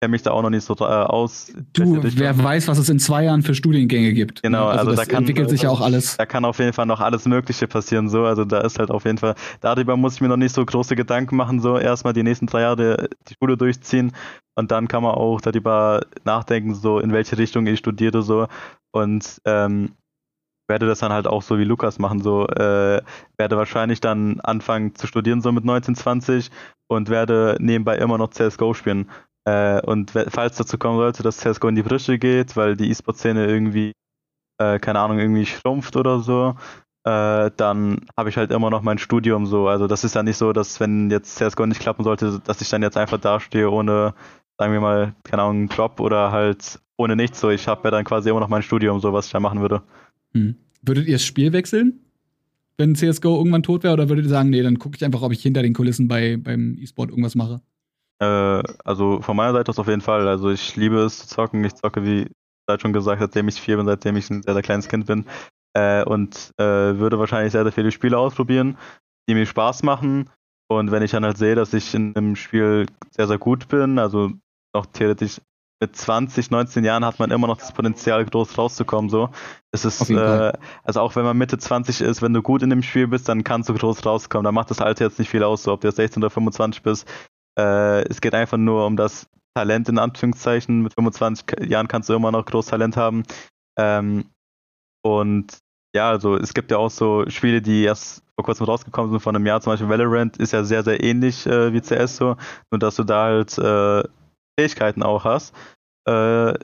kenne 0.00 0.12
mich 0.12 0.22
da 0.22 0.30
auch 0.30 0.42
noch 0.42 0.50
nicht 0.50 0.64
so 0.64 0.74
äh, 0.74 0.84
aus. 0.84 1.52
Du, 1.72 2.00
wer 2.02 2.38
weiß, 2.38 2.68
was 2.68 2.78
es 2.78 2.88
in 2.88 2.98
zwei 2.98 3.24
Jahren 3.24 3.42
für 3.42 3.54
Studiengänge 3.54 4.12
gibt. 4.12 4.42
Genau, 4.42 4.66
also, 4.66 4.90
also 4.90 4.94
da 4.94 5.04
kann, 5.04 5.18
entwickelt 5.18 5.50
sich 5.50 5.62
ja 5.62 5.70
auch 5.70 5.80
alles. 5.80 6.16
Da 6.16 6.26
kann 6.26 6.44
auf 6.44 6.58
jeden 6.58 6.72
Fall 6.72 6.86
noch 6.86 7.00
alles 7.00 7.26
Mögliche 7.26 7.66
passieren, 7.66 8.08
so. 8.08 8.24
Also 8.24 8.44
da 8.44 8.60
ist 8.60 8.78
halt 8.78 8.90
auf 8.90 9.04
jeden 9.04 9.18
Fall, 9.18 9.34
darüber 9.60 9.96
muss 9.96 10.14
ich 10.14 10.20
mir 10.20 10.28
noch 10.28 10.36
nicht 10.36 10.54
so 10.54 10.64
große 10.64 10.94
Gedanken 10.94 11.36
machen, 11.36 11.60
so 11.60 11.78
erstmal 11.78 12.12
die 12.12 12.22
nächsten 12.22 12.46
drei 12.46 12.60
Jahre 12.62 13.08
die 13.28 13.34
Schule 13.40 13.56
durchziehen 13.56 14.12
und 14.54 14.70
dann 14.70 14.88
kann 14.88 15.02
man 15.02 15.14
auch 15.14 15.40
darüber 15.40 16.06
nachdenken, 16.24 16.74
so 16.74 17.00
in 17.00 17.12
welche 17.12 17.36
Richtung 17.36 17.66
ich 17.66 17.80
studiere, 17.80 18.22
so. 18.22 18.46
Und 18.92 19.40
ähm, 19.44 19.92
werde 20.68 20.86
das 20.86 21.00
dann 21.00 21.12
halt 21.12 21.26
auch 21.26 21.42
so 21.42 21.58
wie 21.58 21.64
Lukas 21.64 21.98
machen, 21.98 22.20
so 22.20 22.46
äh, 22.46 23.00
werde 23.36 23.56
wahrscheinlich 23.56 24.00
dann 24.00 24.38
anfangen 24.40 24.94
zu 24.94 25.06
studieren, 25.06 25.40
so 25.40 25.50
mit 25.50 25.64
19, 25.64 25.94
20 25.94 26.50
und 26.88 27.08
werde 27.08 27.56
nebenbei 27.58 27.96
immer 27.96 28.18
noch 28.18 28.30
CSGO 28.30 28.74
spielen. 28.74 29.08
Äh, 29.48 29.80
und 29.86 30.10
falls 30.10 30.56
dazu 30.56 30.76
kommen 30.76 30.98
sollte, 30.98 31.22
dass 31.22 31.38
CSGO 31.38 31.68
in 31.68 31.76
die 31.76 31.82
Brüche 31.82 32.18
geht, 32.18 32.56
weil 32.56 32.76
die 32.76 32.90
E-Sport-Szene 32.90 33.46
irgendwie, 33.46 33.92
äh, 34.58 34.78
keine 34.78 35.00
Ahnung, 35.00 35.18
irgendwie 35.18 35.46
schrumpft 35.46 35.96
oder 35.96 36.20
so, 36.20 36.54
äh, 37.04 37.50
dann 37.56 38.06
habe 38.16 38.28
ich 38.28 38.36
halt 38.36 38.50
immer 38.50 38.68
noch 38.68 38.82
mein 38.82 38.98
Studium 38.98 39.46
so. 39.46 39.68
Also 39.68 39.86
das 39.86 40.04
ist 40.04 40.14
ja 40.14 40.22
nicht 40.22 40.36
so, 40.36 40.52
dass 40.52 40.80
wenn 40.80 41.10
jetzt 41.10 41.36
CSGO 41.36 41.64
nicht 41.66 41.80
klappen 41.80 42.04
sollte, 42.04 42.40
dass 42.44 42.60
ich 42.60 42.68
dann 42.68 42.82
jetzt 42.82 42.98
einfach 42.98 43.18
dastehe 43.18 43.70
ohne, 43.70 44.14
sagen 44.58 44.72
wir 44.72 44.80
mal, 44.80 45.14
keine 45.24 45.42
Ahnung, 45.42 45.56
einen 45.56 45.68
Job 45.68 46.00
oder 46.00 46.30
halt 46.30 46.80
ohne 46.98 47.16
nichts 47.16 47.40
so. 47.40 47.48
Ich 47.48 47.68
habe 47.68 47.82
ja 47.84 47.90
dann 47.90 48.04
quasi 48.04 48.28
immer 48.28 48.40
noch 48.40 48.48
mein 48.48 48.62
Studium, 48.62 49.00
so 49.00 49.14
was 49.14 49.26
ich 49.26 49.32
da 49.32 49.40
machen 49.40 49.60
würde. 49.60 49.82
Hm. 50.34 50.56
Würdet 50.82 51.06
ihr 51.06 51.14
das 51.14 51.24
Spiel 51.24 51.52
wechseln? 51.52 52.00
Wenn 52.76 52.94
CSGO 52.94 53.38
irgendwann 53.38 53.62
tot 53.62 53.82
wäre, 53.82 53.94
oder 53.94 54.08
würdet 54.08 54.26
ihr 54.26 54.30
sagen, 54.30 54.50
nee, 54.50 54.62
dann 54.62 54.78
gucke 54.78 54.96
ich 54.96 55.04
einfach, 55.04 55.22
ob 55.22 55.32
ich 55.32 55.42
hinter 55.42 55.62
den 55.62 55.74
Kulissen 55.74 56.06
bei, 56.06 56.36
beim 56.36 56.76
E-Sport 56.78 57.10
irgendwas 57.10 57.34
mache? 57.34 57.62
Äh, 58.20 58.62
also 58.84 59.22
von 59.22 59.36
meiner 59.36 59.52
Seite 59.52 59.70
aus 59.70 59.78
auf 59.78 59.88
jeden 59.88 60.00
Fall. 60.00 60.28
Also 60.28 60.50
ich 60.50 60.76
liebe 60.76 60.98
es 60.98 61.18
zu 61.18 61.28
zocken. 61.28 61.64
Ich 61.64 61.74
zocke, 61.74 62.04
wie 62.04 62.30
seit 62.68 62.82
schon 62.82 62.92
gesagt, 62.92 63.20
seitdem 63.20 63.48
ich 63.48 63.60
vier 63.60 63.76
bin, 63.76 63.86
seitdem 63.86 64.16
ich 64.16 64.30
ein 64.30 64.42
sehr, 64.42 64.54
sehr 64.54 64.62
kleines 64.62 64.88
Kind 64.88 65.06
bin. 65.06 65.26
Äh, 65.74 66.04
und 66.04 66.52
äh, 66.58 66.64
würde 66.98 67.18
wahrscheinlich 67.18 67.52
sehr, 67.52 67.62
sehr 67.62 67.72
viele 67.72 67.92
Spiele 67.92 68.18
ausprobieren, 68.18 68.76
die 69.28 69.34
mir 69.34 69.46
Spaß 69.46 69.82
machen. 69.82 70.30
Und 70.70 70.90
wenn 70.90 71.02
ich 71.02 71.12
dann 71.12 71.24
halt 71.24 71.38
sehe, 71.38 71.54
dass 71.54 71.72
ich 71.72 71.94
in 71.94 72.14
einem 72.14 72.36
Spiel 72.36 72.86
sehr, 73.10 73.26
sehr 73.26 73.38
gut 73.38 73.68
bin, 73.68 73.98
also 73.98 74.32
noch 74.74 74.86
theoretisch 74.86 75.40
mit 75.80 75.94
20, 75.94 76.50
19 76.50 76.84
Jahren 76.84 77.04
hat 77.04 77.18
man 77.20 77.30
immer 77.30 77.46
noch 77.46 77.56
das 77.56 77.72
Potenzial, 77.72 78.24
groß 78.24 78.58
rauszukommen. 78.58 79.10
So. 79.10 79.30
Es 79.70 79.84
ist, 79.84 80.10
äh, 80.10 80.52
also 80.82 81.00
auch 81.00 81.14
wenn 81.14 81.24
man 81.24 81.38
Mitte 81.38 81.56
20 81.56 82.00
ist, 82.00 82.20
wenn 82.20 82.34
du 82.34 82.42
gut 82.42 82.62
in 82.62 82.70
dem 82.70 82.82
Spiel 82.82 83.06
bist, 83.06 83.28
dann 83.28 83.44
kannst 83.44 83.68
du 83.68 83.74
groß 83.74 84.04
rauskommen. 84.04 84.44
Da 84.44 84.52
macht 84.52 84.70
das 84.70 84.80
Alter 84.80 85.04
jetzt 85.04 85.18
nicht 85.18 85.30
viel 85.30 85.44
aus, 85.44 85.62
so 85.62 85.72
ob 85.72 85.80
du 85.80 85.88
jetzt 85.88 85.96
16 85.96 86.22
oder 86.22 86.30
25 86.30 86.82
bist. 86.82 87.08
Äh, 87.58 88.02
es 88.08 88.20
geht 88.20 88.34
einfach 88.34 88.58
nur 88.58 88.86
um 88.86 88.96
das 88.96 89.28
Talent 89.54 89.88
in 89.88 89.98
Anführungszeichen. 89.98 90.82
Mit 90.82 90.94
25 90.94 91.68
Jahren 91.68 91.88
kannst 91.88 92.08
du 92.08 92.14
immer 92.14 92.32
noch 92.32 92.46
großes 92.46 92.70
Talent 92.70 92.96
haben. 92.96 93.24
Ähm, 93.78 94.26
und 95.04 95.58
ja, 95.94 96.10
also 96.10 96.36
es 96.36 96.54
gibt 96.54 96.70
ja 96.70 96.78
auch 96.78 96.90
so 96.90 97.28
Spiele, 97.30 97.62
die 97.62 97.84
erst 97.84 98.22
vor 98.36 98.44
kurzem 98.44 98.66
rausgekommen 98.66 99.10
sind, 99.10 99.20
von 99.20 99.34
einem 99.36 99.46
Jahr, 99.46 99.60
zum 99.60 99.72
Beispiel 99.72 99.88
Valorant, 99.88 100.36
ist 100.38 100.52
ja 100.52 100.64
sehr, 100.64 100.84
sehr 100.84 101.02
ähnlich 101.02 101.46
äh, 101.46 101.72
wie 101.72 101.80
CS 101.80 102.16
so, 102.16 102.36
nur 102.70 102.78
dass 102.78 102.96
du 102.96 103.04
da 103.04 103.24
halt 103.24 103.58
äh, 103.58 104.04
Fähigkeiten 104.58 105.02
auch 105.02 105.24
hast. 105.24 105.54
Äh, 106.06 106.54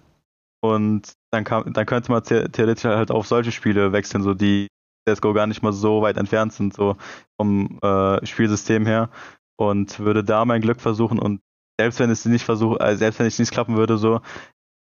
Und 0.62 1.12
dann, 1.32 1.44
kann, 1.44 1.72
dann 1.72 1.86
könnte 1.86 2.10
man 2.10 2.22
theoretisch 2.24 2.84
halt 2.84 3.10
auf 3.10 3.26
solche 3.26 3.52
Spiele 3.52 3.92
wechseln, 3.92 4.22
so 4.22 4.34
die 4.34 4.68
CSGO 5.08 5.34
gar 5.34 5.46
nicht 5.46 5.62
mal 5.62 5.72
so 5.72 6.02
weit 6.02 6.16
entfernt 6.16 6.52
sind, 6.54 6.74
so 6.74 6.96
vom 7.40 7.78
äh, 7.82 8.24
Spielsystem 8.26 8.86
her. 8.86 9.10
Und 9.56 10.00
würde 10.00 10.24
da 10.24 10.44
mein 10.44 10.62
Glück 10.62 10.80
versuchen 10.80 11.18
und 11.18 11.40
selbst 11.78 12.00
wenn 12.00 12.10
es 12.10 12.24
nicht 12.24 12.44
versuche, 12.44 12.80
äh, 12.80 12.96
selbst 12.96 13.18
wenn 13.18 13.26
es 13.26 13.38
nicht 13.38 13.52
klappen 13.52 13.76
würde, 13.76 13.98
so 13.98 14.20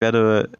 werde 0.00 0.50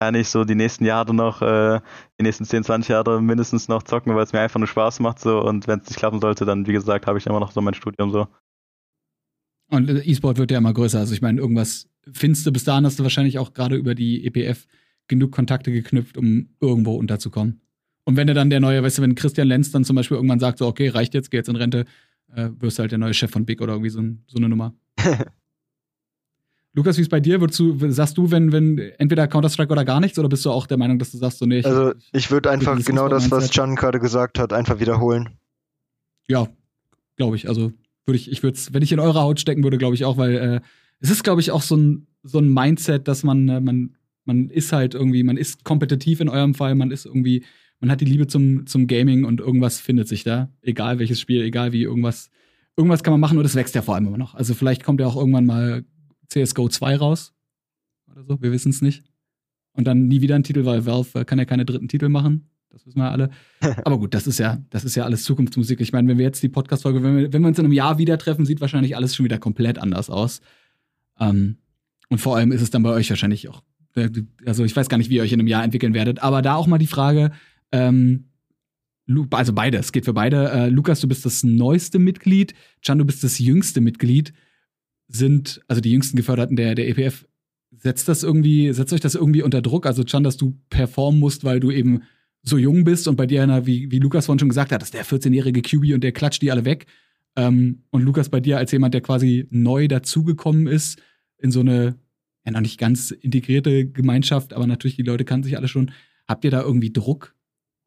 kann 0.00 0.14
ich 0.14 0.28
so 0.28 0.44
die 0.44 0.54
nächsten 0.54 0.84
Jahre 0.84 1.14
noch, 1.14 1.40
äh, 1.40 1.80
die 2.20 2.24
nächsten 2.24 2.44
10, 2.44 2.64
20 2.64 2.90
Jahre 2.90 3.22
mindestens 3.22 3.68
noch 3.68 3.82
zocken, 3.82 4.14
weil 4.14 4.24
es 4.24 4.32
mir 4.32 4.40
einfach 4.40 4.58
nur 4.58 4.68
Spaß 4.68 5.00
macht 5.00 5.20
so 5.20 5.40
und 5.40 5.66
wenn 5.66 5.80
es 5.80 5.88
nicht 5.88 5.98
klappen 5.98 6.20
sollte, 6.20 6.44
dann 6.44 6.66
wie 6.66 6.72
gesagt, 6.72 7.06
habe 7.06 7.18
ich 7.18 7.26
immer 7.26 7.40
noch 7.40 7.52
so 7.52 7.60
mein 7.60 7.74
Studium 7.74 8.10
so. 8.10 8.26
Und 9.70 9.88
äh, 9.88 10.00
E-Sport 10.00 10.38
wird 10.38 10.50
ja 10.50 10.58
immer 10.58 10.74
größer. 10.74 10.98
Also 10.98 11.14
ich 11.14 11.22
meine, 11.22 11.40
irgendwas 11.40 11.88
findest 12.12 12.46
du 12.46 12.52
bis 12.52 12.64
dahin 12.64 12.84
hast 12.84 12.98
du 12.98 13.02
wahrscheinlich 13.02 13.38
auch 13.38 13.52
gerade 13.52 13.76
über 13.76 13.94
die 13.94 14.26
EPF 14.26 14.66
genug 15.08 15.32
Kontakte 15.32 15.72
geknüpft, 15.72 16.16
um 16.16 16.50
irgendwo 16.60 16.94
unterzukommen. 16.94 17.60
Und 18.04 18.16
wenn 18.16 18.28
er 18.28 18.34
dann 18.34 18.50
der 18.50 18.60
neue, 18.60 18.82
weißt 18.82 18.98
du, 18.98 19.02
wenn 19.02 19.16
Christian 19.16 19.48
Lenz 19.48 19.72
dann 19.72 19.84
zum 19.84 19.96
Beispiel 19.96 20.16
irgendwann 20.16 20.38
sagt, 20.38 20.58
so, 20.58 20.66
okay, 20.66 20.88
reicht 20.88 21.14
jetzt, 21.14 21.30
geh 21.30 21.38
jetzt 21.38 21.48
in 21.48 21.56
Rente, 21.56 21.86
äh, 22.34 22.50
wirst 22.58 22.78
du 22.78 22.82
halt 22.82 22.92
der 22.92 22.98
neue 22.98 23.14
Chef 23.14 23.30
von 23.30 23.44
Big 23.44 23.60
oder 23.60 23.74
irgendwie 23.74 23.90
so, 23.90 24.02
so 24.26 24.36
eine 24.36 24.48
Nummer. 24.48 24.74
Lukas, 26.76 26.98
wie 26.98 27.02
ist 27.02 27.10
bei 27.10 27.20
dir? 27.20 27.38
Du, 27.38 27.90
sagst 27.90 28.18
du, 28.18 28.30
wenn, 28.30 28.52
wenn 28.52 28.78
entweder 28.98 29.26
Counter-Strike 29.26 29.72
oder 29.72 29.86
gar 29.86 29.98
nichts, 29.98 30.18
oder 30.18 30.28
bist 30.28 30.44
du 30.44 30.50
auch 30.50 30.66
der 30.66 30.76
Meinung, 30.76 30.98
dass 30.98 31.10
du 31.10 31.16
sagst, 31.16 31.38
so, 31.38 31.46
nee, 31.46 31.60
ich, 31.60 31.66
Also, 31.66 31.94
ich 32.12 32.30
würde 32.30 32.50
einfach 32.50 32.78
genau 32.84 33.08
das, 33.08 33.30
was 33.30 33.50
Can 33.50 33.76
gerade 33.76 33.98
gesagt 33.98 34.38
hat, 34.38 34.52
einfach 34.52 34.78
wiederholen. 34.78 35.38
Ja, 36.28 36.48
glaube 37.16 37.36
ich. 37.36 37.48
Also, 37.48 37.72
würde 38.04 38.18
ich, 38.18 38.30
ich 38.30 38.42
würde 38.42 38.58
wenn 38.72 38.82
ich 38.82 38.92
in 38.92 39.00
eurer 39.00 39.22
Haut 39.22 39.40
stecken 39.40 39.64
würde, 39.64 39.78
glaube 39.78 39.94
ich 39.94 40.04
auch, 40.04 40.18
weil 40.18 40.34
äh, 40.36 40.60
es 41.00 41.08
ist, 41.08 41.24
glaube 41.24 41.40
ich, 41.40 41.50
auch 41.50 41.62
so 41.62 41.76
ein, 41.76 42.08
so 42.22 42.38
ein 42.38 42.52
Mindset, 42.52 43.08
dass 43.08 43.22
man, 43.22 43.48
äh, 43.48 43.60
man, 43.60 43.96
man 44.26 44.50
ist 44.50 44.70
halt 44.72 44.94
irgendwie, 44.94 45.22
man 45.22 45.38
ist 45.38 45.64
kompetitiv 45.64 46.20
in 46.20 46.28
eurem 46.28 46.52
Fall, 46.52 46.74
man 46.74 46.90
ist 46.90 47.06
irgendwie, 47.06 47.42
man 47.80 47.90
hat 47.90 48.00
die 48.00 48.06
Liebe 48.06 48.26
zum, 48.26 48.66
zum 48.66 48.86
Gaming 48.86 49.24
und 49.24 49.40
irgendwas 49.40 49.80
findet 49.80 50.08
sich 50.08 50.24
da. 50.24 50.50
Egal 50.62 50.98
welches 50.98 51.20
Spiel, 51.20 51.42
egal 51.42 51.72
wie, 51.72 51.82
irgendwas, 51.82 52.30
irgendwas 52.76 53.02
kann 53.02 53.12
man 53.12 53.20
machen 53.20 53.38
und 53.38 53.44
es 53.44 53.54
wächst 53.54 53.74
ja 53.74 53.82
vor 53.82 53.94
allem 53.94 54.06
immer 54.06 54.18
noch. 54.18 54.34
Also 54.34 54.54
vielleicht 54.54 54.84
kommt 54.84 55.00
ja 55.00 55.06
auch 55.06 55.16
irgendwann 55.16 55.46
mal 55.46 55.84
CSGO 56.28 56.68
2 56.68 56.96
raus. 56.96 57.34
Oder 58.10 58.24
so, 58.24 58.40
wir 58.40 58.52
wissen 58.52 58.70
es 58.70 58.82
nicht. 58.82 59.04
Und 59.72 59.86
dann 59.86 60.08
nie 60.08 60.22
wieder 60.22 60.34
ein 60.36 60.42
Titel, 60.42 60.64
weil 60.64 60.86
Valve 60.86 61.24
kann 61.24 61.38
ja 61.38 61.44
keine 61.44 61.66
dritten 61.66 61.88
Titel 61.88 62.08
machen. 62.08 62.48
Das 62.70 62.86
wissen 62.86 62.98
wir 62.98 63.10
alle. 63.10 63.30
Aber 63.84 63.98
gut, 63.98 64.14
das 64.14 64.26
ist 64.26 64.38
ja, 64.38 64.58
das 64.70 64.84
ist 64.84 64.94
ja 64.94 65.04
alles 65.04 65.24
Zukunftsmusik. 65.24 65.80
Ich 65.80 65.92
meine, 65.92 66.08
wenn 66.08 66.18
wir 66.18 66.24
jetzt 66.24 66.42
die 66.42 66.48
Podcast-Folge, 66.48 67.02
wenn 67.02 67.16
wir, 67.16 67.32
wenn 67.32 67.42
wir 67.42 67.48
uns 67.48 67.58
in 67.58 67.66
einem 67.66 67.72
Jahr 67.72 67.98
wieder 67.98 68.18
treffen, 68.18 68.46
sieht 68.46 68.60
wahrscheinlich 68.60 68.96
alles 68.96 69.14
schon 69.14 69.24
wieder 69.24 69.38
komplett 69.38 69.78
anders 69.78 70.08
aus. 70.08 70.40
Ähm, 71.20 71.58
und 72.08 72.18
vor 72.18 72.36
allem 72.36 72.52
ist 72.52 72.62
es 72.62 72.70
dann 72.70 72.82
bei 72.82 72.90
euch 72.90 73.10
wahrscheinlich 73.10 73.48
auch, 73.48 73.62
äh, 73.94 74.10
also 74.44 74.64
ich 74.64 74.74
weiß 74.74 74.88
gar 74.88 74.98
nicht, 74.98 75.10
wie 75.10 75.16
ihr 75.16 75.22
euch 75.22 75.32
in 75.32 75.40
einem 75.40 75.48
Jahr 75.48 75.64
entwickeln 75.64 75.94
werdet, 75.94 76.22
aber 76.22 76.42
da 76.42 76.54
auch 76.54 76.66
mal 76.66 76.78
die 76.78 76.86
Frage, 76.86 77.32
ähm, 77.72 78.30
also 79.30 79.52
beide, 79.52 79.78
es 79.78 79.92
geht 79.92 80.04
für 80.04 80.14
beide. 80.14 80.50
Äh, 80.50 80.68
Lukas, 80.68 81.00
du 81.00 81.08
bist 81.08 81.24
das 81.24 81.44
neueste 81.44 81.98
Mitglied, 81.98 82.54
Can, 82.84 82.98
du 82.98 83.04
bist 83.04 83.22
das 83.22 83.38
jüngste 83.38 83.80
Mitglied. 83.80 84.32
Sind, 85.08 85.60
also 85.68 85.80
die 85.80 85.92
jüngsten 85.92 86.16
Geförderten 86.16 86.56
der, 86.56 86.74
der 86.74 86.88
EPF, 86.88 87.28
setzt 87.70 88.08
das 88.08 88.24
irgendwie, 88.24 88.72
setzt 88.72 88.92
euch 88.92 89.00
das 89.00 89.14
irgendwie 89.14 89.42
unter 89.42 89.62
Druck? 89.62 89.86
Also 89.86 90.02
Can, 90.04 90.24
dass 90.24 90.36
du 90.36 90.58
performen 90.70 91.20
musst, 91.20 91.44
weil 91.44 91.60
du 91.60 91.70
eben 91.70 92.02
so 92.42 92.58
jung 92.58 92.84
bist 92.84 93.06
und 93.08 93.16
bei 93.16 93.26
dir 93.26 93.42
einer, 93.42 93.66
wie, 93.66 93.90
wie 93.90 93.98
Lukas 93.98 94.26
vorhin 94.26 94.38
schon 94.38 94.48
gesagt 94.48 94.72
hat, 94.72 94.80
das 94.80 94.88
ist 94.88 94.94
der 94.94 95.04
14-jährige 95.04 95.62
QB 95.62 95.94
und 95.94 96.02
der 96.02 96.12
klatscht 96.12 96.42
die 96.42 96.50
alle 96.50 96.64
weg. 96.64 96.86
Ähm, 97.36 97.82
und 97.90 98.02
Lukas 98.02 98.28
bei 98.28 98.40
dir 98.40 98.58
als 98.58 98.72
jemand, 98.72 98.94
der 98.94 99.00
quasi 99.00 99.46
neu 99.50 99.88
dazugekommen 99.88 100.66
ist 100.66 101.00
in 101.38 101.50
so 101.50 101.60
eine, 101.60 101.96
ja 102.44 102.52
noch 102.52 102.60
nicht 102.60 102.78
ganz 102.78 103.10
integrierte 103.10 103.86
Gemeinschaft, 103.86 104.52
aber 104.54 104.66
natürlich 104.66 104.96
die 104.96 105.02
Leute 105.02 105.24
kannten 105.24 105.44
sich 105.44 105.56
alle 105.56 105.68
schon. 105.68 105.92
Habt 106.26 106.44
ihr 106.44 106.50
da 106.50 106.62
irgendwie 106.62 106.92
Druck? 106.92 107.35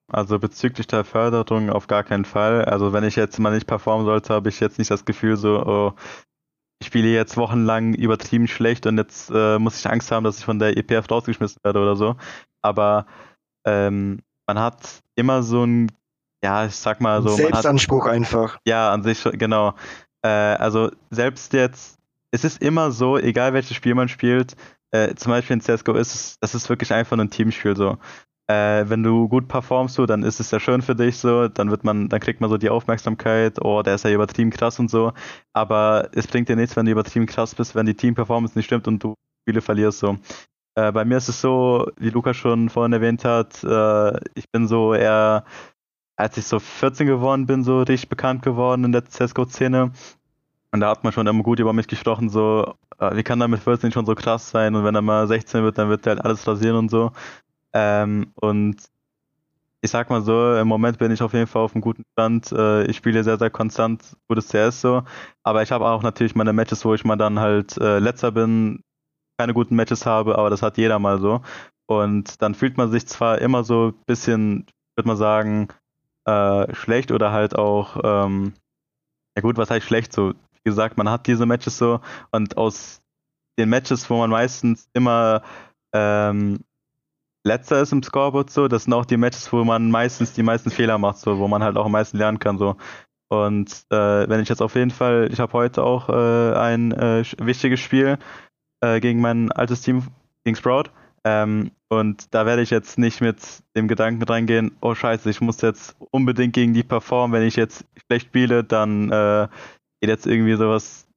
Also 0.10 0.40
bezüglich 0.40 0.88
der 0.88 1.04
Förderung 1.04 1.70
auf 1.70 1.88
gar 1.88 2.04
keinen 2.04 2.26
Fall. 2.26 2.66
Also 2.66 2.94
wenn 2.94 3.04
ich 3.04 3.16
jetzt 3.16 3.40
mal 3.40 3.54
nicht 3.54 3.68
performen 3.68 4.06
sollte, 4.06 4.34
habe 4.34 4.50
ich 4.50 4.60
jetzt 4.60 4.80
nicht 4.80 4.92
das 4.92 5.06
Gefühl 5.06 5.38
so, 5.38 5.66
oh, 5.66 5.94
ich 6.82 6.88
spiele 6.88 7.10
jetzt 7.10 7.38
wochenlang 7.38 7.94
übertrieben 7.94 8.48
schlecht 8.48 8.86
und 8.86 8.98
jetzt 8.98 9.30
äh, 9.34 9.60
muss 9.60 9.78
ich 9.78 9.90
Angst 9.90 10.12
haben, 10.12 10.24
dass 10.24 10.40
ich 10.40 10.46
von 10.46 10.60
der 10.60 10.78
EPF 10.78 11.10
rausgeschmissen 11.12 11.60
werde 11.64 11.80
oder 11.80 11.96
so. 11.96 12.16
Aber 12.62 13.06
ähm, 13.66 14.20
man 14.48 14.60
hat 14.60 15.02
immer 15.16 15.44
so 15.44 15.66
ein, 15.66 15.92
ja, 16.44 16.66
ich 16.66 16.76
sag 16.76 17.02
mal 17.02 17.22
so. 17.22 17.30
Selbstanspruch 17.30 18.06
hat, 18.06 18.14
einfach. 18.14 18.58
Ja, 18.66 18.92
an 18.92 19.04
sich, 19.04 19.24
genau. 19.34 19.76
Äh, 20.24 20.30
also 20.30 20.90
selbst 21.12 21.54
jetzt, 21.54 22.00
es 22.32 22.44
ist 22.44 22.62
immer 22.62 22.92
so, 22.92 23.18
egal 23.18 23.54
welches 23.54 23.76
Spiel 23.76 23.94
man 23.94 24.08
spielt, 24.08 24.56
äh, 24.92 25.14
zum 25.16 25.32
Beispiel 25.32 25.56
in 25.56 25.62
CSGO 25.62 25.94
ist 25.94 26.16
es, 26.16 26.40
das 26.40 26.56
ist 26.56 26.70
wirklich 26.70 26.94
einfach 26.94 27.18
ein 27.18 27.30
Teamspiel 27.30 27.76
so. 27.76 27.98
Äh, 28.50 28.90
wenn 28.90 29.04
du 29.04 29.28
gut 29.30 29.48
performst, 29.48 29.94
so, 29.94 30.08
dann 30.08 30.24
ist 30.24 30.40
es 30.40 30.50
ja 30.50 30.60
schön 30.60 30.82
für 30.82 30.96
dich 30.96 31.18
so, 31.18 31.48
dann 31.48 31.70
wird 31.70 31.84
man, 31.84 32.10
dann 32.10 32.20
kriegt 32.20 32.42
man 32.42 32.50
so 32.50 32.58
die 32.58 32.72
Aufmerksamkeit, 32.72 33.64
oh, 33.64 33.84
der 33.84 33.94
ist 33.94 34.06
ja 34.06 34.12
übertrieben 34.12 34.50
krass 34.50 34.80
und 34.80 34.90
so. 34.90 35.14
Aber 35.54 36.10
es 36.14 36.26
bringt 36.26 36.50
dir 36.50 36.56
nichts, 36.56 36.76
wenn 36.76 36.88
du 36.88 36.92
übertrieben 36.92 37.28
krass 37.28 37.54
bist, 37.54 37.76
wenn 37.76 37.86
die 37.86 37.94
Team-Performance 37.94 38.58
nicht 38.58 38.66
stimmt 38.66 38.88
und 38.88 39.04
du 39.04 39.14
Spiele 39.44 39.62
verlierst 39.62 40.00
so. 40.00 40.18
Äh, 40.76 40.92
bei 40.92 41.06
mir 41.06 41.18
ist 41.18 41.30
es 41.30 41.42
so, 41.42 41.92
wie 41.98 42.10
Lukas 42.10 42.38
schon 42.38 42.70
vorhin 42.70 42.94
erwähnt 42.94 43.24
hat, 43.24 43.64
äh, 43.64 44.20
ich 44.34 44.50
bin 44.52 44.68
so 44.68 44.96
eher, 44.96 45.44
als 46.16 46.36
ich 46.38 46.46
so 46.46 46.60
14 46.60 47.06
geworden 47.06 47.46
bin, 47.46 47.64
so 47.64 47.82
richtig 47.84 48.10
bekannt 48.10 48.42
geworden 48.42 48.84
in 48.84 48.92
der 48.92 49.06
CSGO-Szene. 49.06 49.92
Und 50.72 50.80
da 50.80 50.90
hat 50.90 51.04
man 51.04 51.14
schon 51.14 51.28
immer 51.28 51.44
gut 51.44 51.60
über 51.60 51.74
mich 51.74 51.88
gesprochen, 51.88 52.30
so, 52.30 52.74
äh, 52.98 53.16
wie 53.16 53.24
kann 53.24 53.42
er 53.42 53.48
mit 53.48 53.62
14 53.62 53.92
schon 53.92 54.08
so 54.08 54.16
krass 54.16 54.50
sein? 54.50 54.76
Und 54.76 54.86
wenn 54.86 54.96
er 54.96 55.04
mal 55.04 55.28
16 55.28 55.64
wird, 55.64 55.78
dann 55.78 55.90
wird 55.90 56.08
er 56.08 56.16
halt 56.16 56.26
alles 56.26 56.48
rasieren 56.48 56.78
und 56.78 56.90
so. 56.90 57.12
Ähm, 57.74 58.32
und 58.36 58.78
ich 59.82 59.92
sag 59.92 60.10
mal 60.10 60.22
so, 60.22 60.56
im 60.56 60.68
Moment 60.68 60.98
bin 61.00 61.12
ich 61.12 61.22
auf 61.22 61.34
jeden 61.34 61.48
Fall 61.48 61.62
auf 61.62 61.74
einem 61.74 61.82
guten 61.82 62.04
Stand. 62.14 62.52
Äh, 62.52 62.86
ich 62.86 62.98
spiele 62.98 63.24
sehr, 63.24 63.38
sehr 63.38 63.50
konstant 63.50 64.18
gutes 64.28 64.50
CS 64.50 64.82
so. 64.82 65.04
Aber 65.44 65.64
ich 65.64 65.72
habe 65.72 65.86
auch 65.86 66.04
natürlich 66.04 66.36
meine 66.36 66.54
Matches, 66.54 66.84
wo 66.84 66.94
ich 66.94 67.06
mal 67.06 67.16
dann 67.16 67.40
halt 67.40 67.78
äh, 67.78 68.00
letzter 68.00 68.32
bin, 68.32 68.84
keine 69.40 69.54
guten 69.54 69.76
Matches 69.76 70.06
habe, 70.06 70.38
aber 70.38 70.50
das 70.50 70.62
hat 70.62 70.78
jeder 70.78 71.00
mal 71.00 71.20
so. 71.20 71.42
Und 71.88 72.42
dann 72.42 72.56
fühlt 72.56 72.78
man 72.78 72.92
sich 72.92 73.08
zwar 73.08 73.40
immer 73.40 73.64
so 73.64 73.90
ein 73.90 74.04
bisschen, 74.06 74.66
würde 74.96 75.08
man 75.08 75.18
sagen, 75.18 75.70
äh, 76.26 76.74
schlecht 76.76 77.12
oder 77.12 77.32
halt 77.32 77.56
auch, 77.56 77.98
ähm, 78.04 78.54
ja 79.36 79.42
gut, 79.42 79.58
was 79.58 79.72
heißt 79.72 79.86
schlecht 79.86 80.14
so? 80.14 80.32
Wie 80.32 80.70
gesagt, 80.70 80.98
man 80.98 81.10
hat 81.10 81.26
diese 81.28 81.46
Matches 81.46 81.78
so 81.78 82.02
und 82.32 82.58
aus 82.58 83.02
den 83.58 83.70
Matches, 83.70 84.10
wo 84.10 84.18
man 84.18 84.30
meistens 84.30 84.90
immer 84.94 85.42
ähm, 85.94 86.60
letzter 87.44 87.82
ist 87.82 87.92
im 87.92 88.04
Scoreboard 88.04 88.50
so, 88.50 88.68
das 88.68 88.84
sind 88.84 88.94
auch 88.94 89.06
die 89.06 89.18
Matches, 89.18 89.52
wo 89.52 89.64
man 89.64 89.92
meistens 89.92 90.34
die 90.34 90.44
meisten 90.44 90.72
Fehler 90.72 90.98
macht, 90.98 91.18
so, 91.18 91.40
wo 91.40 91.48
man 91.48 91.64
halt 91.64 91.78
auch 91.78 91.86
am 91.86 91.92
meisten 91.92 92.18
lernen 92.18 92.40
kann 92.40 92.58
so. 92.58 92.76
Und 93.32 93.86
äh, 93.92 94.28
wenn 94.28 94.42
ich 94.42 94.50
jetzt 94.50 94.62
auf 94.62 94.76
jeden 94.76 94.92
Fall, 94.92 95.30
ich 95.32 95.40
habe 95.40 95.54
heute 95.54 95.84
auch 95.84 96.10
äh, 96.10 96.58
ein 96.58 96.92
äh, 96.92 97.24
wichtiges 97.38 97.80
Spiel, 97.80 98.18
äh, 98.82 99.00
gegen 99.00 99.22
mein 99.22 99.52
altes 99.52 99.82
Team, 99.82 100.04
gegen 100.44 100.56
Sprout. 100.56 100.86
Ähm, 101.24 101.72
und 101.90 102.34
da 102.34 102.46
werde 102.46 102.62
ich 102.62 102.70
jetzt 102.70 102.98
nicht 102.98 103.22
mit 103.22 103.38
dem 103.76 103.88
Gedanken 103.88 104.24
reingehen, 104.24 104.72
oh 104.82 104.96
scheiße, 104.96 105.30
ich 105.30 105.42
muss 105.42 105.62
jetzt 105.62 105.96
unbedingt 106.12 106.54
gegen 106.54 106.74
die 106.74 106.84
performen. 106.84 107.40
Wenn 107.40 107.48
ich 107.48 107.56
jetzt 107.56 107.86
schlecht 108.06 108.28
spiele, 108.28 108.64
dann 108.64 109.12
äh, 109.12 109.48
geht 110.02 110.10
jetzt 110.10 110.26
irgendwie 110.26 110.56
sowas 110.56 111.08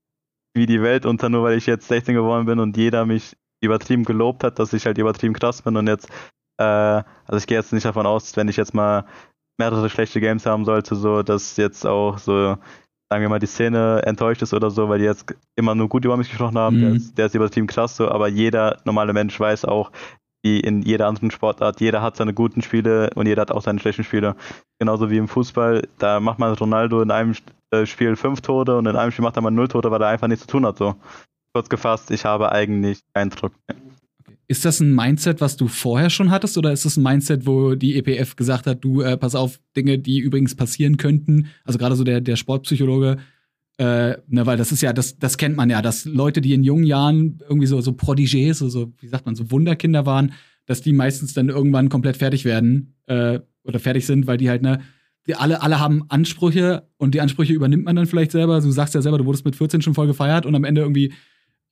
wie 0.55 0.67
die 0.67 0.83
Welt 0.83 1.07
unter, 1.07 1.29
nur 1.29 1.45
weil 1.45 1.57
ich 1.57 1.67
jetzt 1.67 1.89
16 1.89 2.15
geworden 2.15 2.47
bin 2.47 2.59
und 2.59 2.77
jeder 2.77 3.07
mich 3.07 3.37
übertrieben 3.62 4.05
gelobt 4.05 4.44
hat, 4.44 4.59
dass 4.59 4.72
ich 4.72 4.87
halt 4.87 4.98
übertrieben 4.98 5.35
krass 5.35 5.62
bin 5.62 5.77
und 5.77 5.87
jetzt, 5.87 6.09
äh, 6.59 6.64
also 6.64 7.37
ich 7.37 7.46
gehe 7.46 7.59
jetzt 7.59 7.72
nicht 7.72 7.87
davon 7.87 8.07
aus, 8.07 8.37
wenn 8.37 8.48
ich 8.48 8.57
jetzt 8.57 8.75
mal 8.75 9.05
mehrere 9.59 9.88
schlechte 9.88 10.20
Games 10.20 10.46
haben 10.46 10.64
sollte, 10.64 10.94
so, 10.96 11.22
dass 11.22 11.57
jetzt 11.57 11.87
auch 11.87 12.18
so 12.18 12.57
sagen 13.12 13.25
wir 13.25 13.29
mal, 13.29 13.38
die 13.38 13.46
Szene 13.46 14.01
enttäuscht 14.07 14.40
ist 14.40 14.55
oder 14.55 14.70
so, 14.70 14.88
weil 14.88 14.98
die 14.98 15.05
jetzt 15.05 15.35
immer 15.55 15.75
nur 15.75 15.90
gut 15.90 16.03
über 16.03 16.16
mich 16.16 16.31
gesprochen 16.31 16.57
haben, 16.57 16.77
mhm. 16.77 16.81
der, 16.81 16.92
ist, 16.94 17.18
der 17.18 17.27
ist 17.27 17.35
über 17.35 17.44
das 17.44 17.51
Team 17.51 17.66
krass 17.66 17.95
so, 17.95 18.09
aber 18.09 18.26
jeder 18.26 18.78
normale 18.87 19.12
Mensch 19.12 19.39
weiß 19.39 19.66
auch, 19.66 19.93
wie 20.43 20.61
in 20.61 20.80
jeder 20.80 21.09
anderen 21.09 21.30
Sportart, 21.30 21.82
jeder 21.82 22.01
hat 22.01 22.16
seine 22.16 22.32
guten 22.32 22.62
Spiele 22.62 23.11
und 23.14 23.26
jeder 23.26 23.43
hat 23.43 23.53
auch 23.53 23.61
seine 23.61 23.80
schlechten 23.80 24.03
Spiele. 24.03 24.34
Genauso 24.80 25.11
wie 25.11 25.18
im 25.18 25.28
Fußball, 25.28 25.87
da 25.99 26.20
macht 26.20 26.39
man 26.39 26.55
Ronaldo 26.55 27.03
in 27.03 27.11
einem 27.11 27.34
äh, 27.70 27.84
Spiel 27.84 28.16
fünf 28.16 28.41
Tode 28.41 28.78
und 28.78 28.87
in 28.87 28.97
einem 28.97 29.12
Spiel 29.12 29.24
macht 29.24 29.37
er 29.37 29.43
mal 29.43 29.51
null 29.51 29.68
Tode, 29.68 29.91
weil 29.91 30.01
er 30.01 30.09
einfach 30.09 30.26
nichts 30.26 30.47
zu 30.47 30.51
tun 30.51 30.64
hat. 30.64 30.78
So. 30.78 30.97
Kurz 31.53 31.68
gefasst, 31.68 32.11
ich 32.11 32.24
habe 32.24 32.50
eigentlich 32.53 33.00
keinen 33.12 33.30
Druck 33.30 33.53
mehr. 33.68 33.76
Ist 34.48 34.64
das 34.64 34.80
ein 34.80 34.94
Mindset, 34.94 35.40
was 35.40 35.57
du 35.57 35.68
vorher 35.68 36.11
schon 36.11 36.30
hattest, 36.30 36.59
oder 36.59 36.72
ist 36.72 36.84
das 36.84 36.96
ein 36.96 37.03
Mindset, 37.03 37.46
wo 37.46 37.74
die 37.74 37.96
EPF 37.96 38.36
gesagt 38.36 38.66
hat, 38.66 38.82
du, 38.84 39.00
äh, 39.03 39.16
pass 39.16 39.34
auf, 39.34 39.61
Dinge, 39.76 39.98
die 39.98 40.18
übrigens 40.18 40.55
passieren 40.55 40.96
könnten, 40.96 41.48
also 41.64 41.78
gerade 41.78 41.94
so 41.94 42.05
der, 42.05 42.20
der 42.20 42.36
Sportpsychologe, 42.36 43.18
äh, 43.78 44.16
ne, 44.28 44.46
weil 44.46 44.57
das 44.57 44.72
ist 44.72 44.82
ja, 44.82 44.92
das, 44.92 45.18
das 45.18 45.38
kennt 45.38 45.57
man 45.57 45.70
ja, 45.70 45.80
dass 45.80 46.05
Leute, 46.05 46.40
die 46.40 46.53
in 46.53 46.64
jungen 46.64 46.84
Jahren 46.84 47.38
irgendwie 47.48 47.66
so, 47.66 47.80
so 47.80 47.92
Prodigés, 47.92 48.55
so, 48.55 48.92
wie 48.98 49.09
sagt 49.09 49.26
man, 49.26 49.34
so 49.34 49.50
Wunderkinder 49.50 50.07
waren, 50.07 50.32
dass 50.66 50.82
die 50.82 50.92
meistens 50.92 51.34
dann 51.34 51.48
irgendwann 51.48 51.88
komplett 51.88 52.16
fertig 52.16 52.44
werden 52.44 52.94
äh, 53.07 53.40
oder 53.64 53.78
fertig 53.78 54.07
sind, 54.07 54.26
weil 54.26 54.36
die 54.36 54.50
halt, 54.50 54.62
ne, 54.62 54.80
die 55.26 55.34
alle, 55.34 55.62
alle 55.62 55.80
haben 55.80 56.05
Ansprüche 56.09 56.88
und 56.96 57.14
die 57.14 57.20
Ansprüche 57.20 57.53
übernimmt 57.53 57.84
man 57.84 57.96
dann 57.96 58.07
vielleicht 58.07 58.32
selber. 58.32 58.61
Du 58.61 58.70
sagst 58.70 58.94
ja 58.94 59.03
selber, 59.03 59.18
du 59.18 59.24
wurdest 59.24 59.44
mit 59.44 59.57
14 59.57 59.80
schon 59.80 59.94
voll 59.94 60.07
gefeiert 60.09 60.46
und 60.46 60.55
am 60.55 60.64
Ende 60.64 60.80
irgendwie 60.80 61.12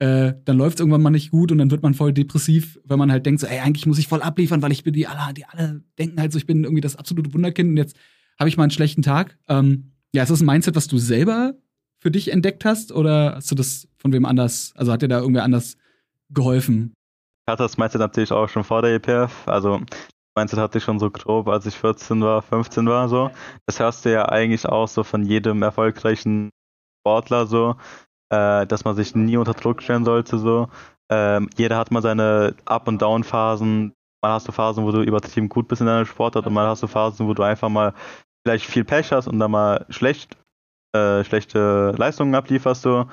äh, 0.01 0.33
dann 0.47 0.57
läuft 0.57 0.77
es 0.77 0.81
irgendwann 0.81 1.03
mal 1.03 1.11
nicht 1.11 1.31
gut 1.31 1.53
und 1.53 1.59
dann 1.59 1.71
wird 1.71 1.83
man 1.83 1.93
voll 1.93 2.13
depressiv, 2.13 2.81
weil 2.85 2.97
man 2.97 3.13
halt 3.13 3.27
denkt 3.27 3.41
so, 3.41 3.47
ey, 3.47 3.61
eigentlich 3.61 3.87
muss 3.87 3.99
ich 3.99 4.09
voll 4.09 4.23
abliefern, 4.23 4.63
weil 4.63 4.73
ich 4.73 4.83
bin 4.83 4.95
die 4.95 5.07
alle, 5.07 5.35
die 5.35 5.45
alle 5.45 5.85
denken 5.99 6.19
halt 6.19 6.33
so, 6.33 6.39
ich 6.39 6.47
bin 6.47 6.65
irgendwie 6.65 6.81
das 6.81 6.97
absolute 6.97 7.33
Wunderkind 7.35 7.71
und 7.71 7.77
jetzt 7.77 7.97
habe 8.39 8.49
ich 8.49 8.57
mal 8.57 8.65
einen 8.65 8.71
schlechten 8.71 9.03
Tag. 9.03 9.39
Ähm, 9.49 9.93
ja, 10.15 10.23
ist 10.23 10.31
das 10.31 10.41
ein 10.41 10.47
Mindset, 10.47 10.75
was 10.75 10.89
du 10.89 10.97
selber 10.97 11.53
für 12.01 12.11
dich 12.11 12.33
entdeckt 12.33 12.65
hast 12.65 12.93
oder 12.93 13.35
hast 13.37 13.51
du 13.51 13.55
das 13.55 13.89
von 13.99 14.13
wem 14.13 14.25
anders, 14.25 14.73
also 14.75 14.91
hat 14.91 15.03
dir 15.03 15.09
da 15.09 15.21
irgendwer 15.21 15.45
anders 15.45 15.77
geholfen? 16.31 16.95
Ich 17.47 17.53
hatte 17.53 17.65
das 17.65 17.77
Mindset 17.77 18.01
natürlich 18.01 18.33
auch 18.33 18.49
schon 18.49 18.65
vor 18.65 18.81
der 18.81 18.95
EPF, 18.95 19.47
also 19.47 19.83
Mindset 20.35 20.61
hatte 20.61 20.79
ich 20.79 20.85
schon 20.85 20.99
so 20.99 21.11
grob, 21.11 21.47
als 21.49 21.67
ich 21.67 21.75
14 21.75 22.23
war, 22.23 22.41
15 22.41 22.87
war, 22.87 23.07
so. 23.11 23.31
Das 23.67 23.79
hörst 23.79 24.07
du 24.07 24.13
ja 24.13 24.31
eigentlich 24.31 24.65
auch 24.65 24.89
so 24.89 25.05
von 25.05 25.25
jedem 25.25 25.63
erfolgreichen 25.63 26.49
Sportler 27.03 27.47
so, 27.47 27.77
äh, 28.31 28.67
dass 28.67 28.85
man 28.85 28.97
sich 28.97 29.15
nie 29.15 29.37
unter 29.37 29.55
Druck 29.55 29.83
stellen 29.83 30.05
sollte. 30.05 30.39
So. 30.39 30.69
Ähm, 31.11 31.51
jeder 31.57 31.77
hat 31.77 31.91
mal 31.91 32.03
seine 32.03 32.55
Up- 32.65 32.89
und 32.89 33.03
Down-Phasen. 33.03 33.93
Mal 34.23 34.33
hast 34.33 34.49
du 34.49 34.53
Phasen, 34.53 34.85
wo 34.85 34.93
du 34.93 35.03
übertrieben 35.03 35.49
gut 35.49 35.69
bist 35.69 35.81
in 35.81 35.87
deiner 35.87 36.07
Sportart 36.07 36.47
und 36.47 36.53
mal 36.53 36.67
hast 36.67 36.83
du 36.83 36.87
Phasen, 36.87 37.27
wo 37.27 37.35
du 37.35 37.43
einfach 37.43 37.69
mal 37.69 37.95
vielleicht 38.45 38.67
viel 38.67 38.85
Pech 38.85 39.13
hast 39.13 39.29
und 39.29 39.39
dann 39.39 39.51
mal 39.51 39.87
schlecht, 39.89 40.37
äh, 40.95 41.25
schlechte 41.25 41.93
Leistungen 41.97 42.35
ablieferst. 42.35 42.83
So. 42.83 43.07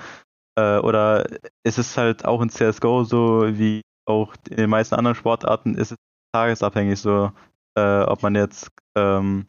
Äh, 0.57 0.79
oder 0.79 1.25
ist 1.63 1.77
es 1.77 1.97
halt 1.97 2.25
auch 2.25 2.41
in 2.41 2.49
CSGO 2.49 3.03
so, 3.03 3.45
wie 3.57 3.81
auch 4.05 4.33
in 4.49 4.57
den 4.57 4.69
meisten 4.69 4.95
anderen 4.95 5.15
Sportarten, 5.15 5.75
ist 5.75 5.91
es 5.91 5.97
tagesabhängig 6.33 6.99
so, 6.99 7.31
äh, 7.75 8.01
ob 8.03 8.23
man 8.23 8.35
jetzt 8.35 8.71
ähm, 8.95 9.47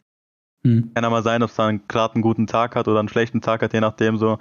hm. 0.63 0.91
kann 0.93 1.03
ja 1.03 1.09
mal 1.09 1.23
sein, 1.23 1.43
ob 1.43 1.49
es 1.49 1.55
dann 1.55 1.87
gerade 1.87 2.15
einen 2.15 2.23
guten 2.23 2.47
Tag 2.47 2.75
hat 2.75 2.87
oder 2.87 2.99
einen 2.99 3.09
schlechten 3.09 3.41
Tag 3.41 3.61
hat, 3.61 3.73
je 3.73 3.79
nachdem 3.79 4.17
so. 4.17 4.37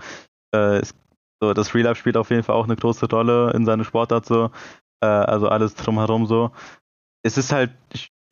Äh, 0.54 0.78
es 0.78 0.94
so, 1.40 1.54
das 1.54 1.74
Real 1.74 1.84
Life 1.84 2.00
spielt 2.00 2.16
auf 2.16 2.30
jeden 2.30 2.42
Fall 2.42 2.56
auch 2.56 2.64
eine 2.64 2.76
große 2.76 3.08
Rolle 3.08 3.52
in 3.52 3.64
seiner 3.64 3.84
Sportart 3.84 4.26
so. 4.26 4.50
Äh, 5.00 5.06
also 5.06 5.48
alles 5.48 5.74
drumherum 5.74 6.26
so. 6.26 6.50
Es 7.24 7.38
ist 7.38 7.52
halt 7.52 7.70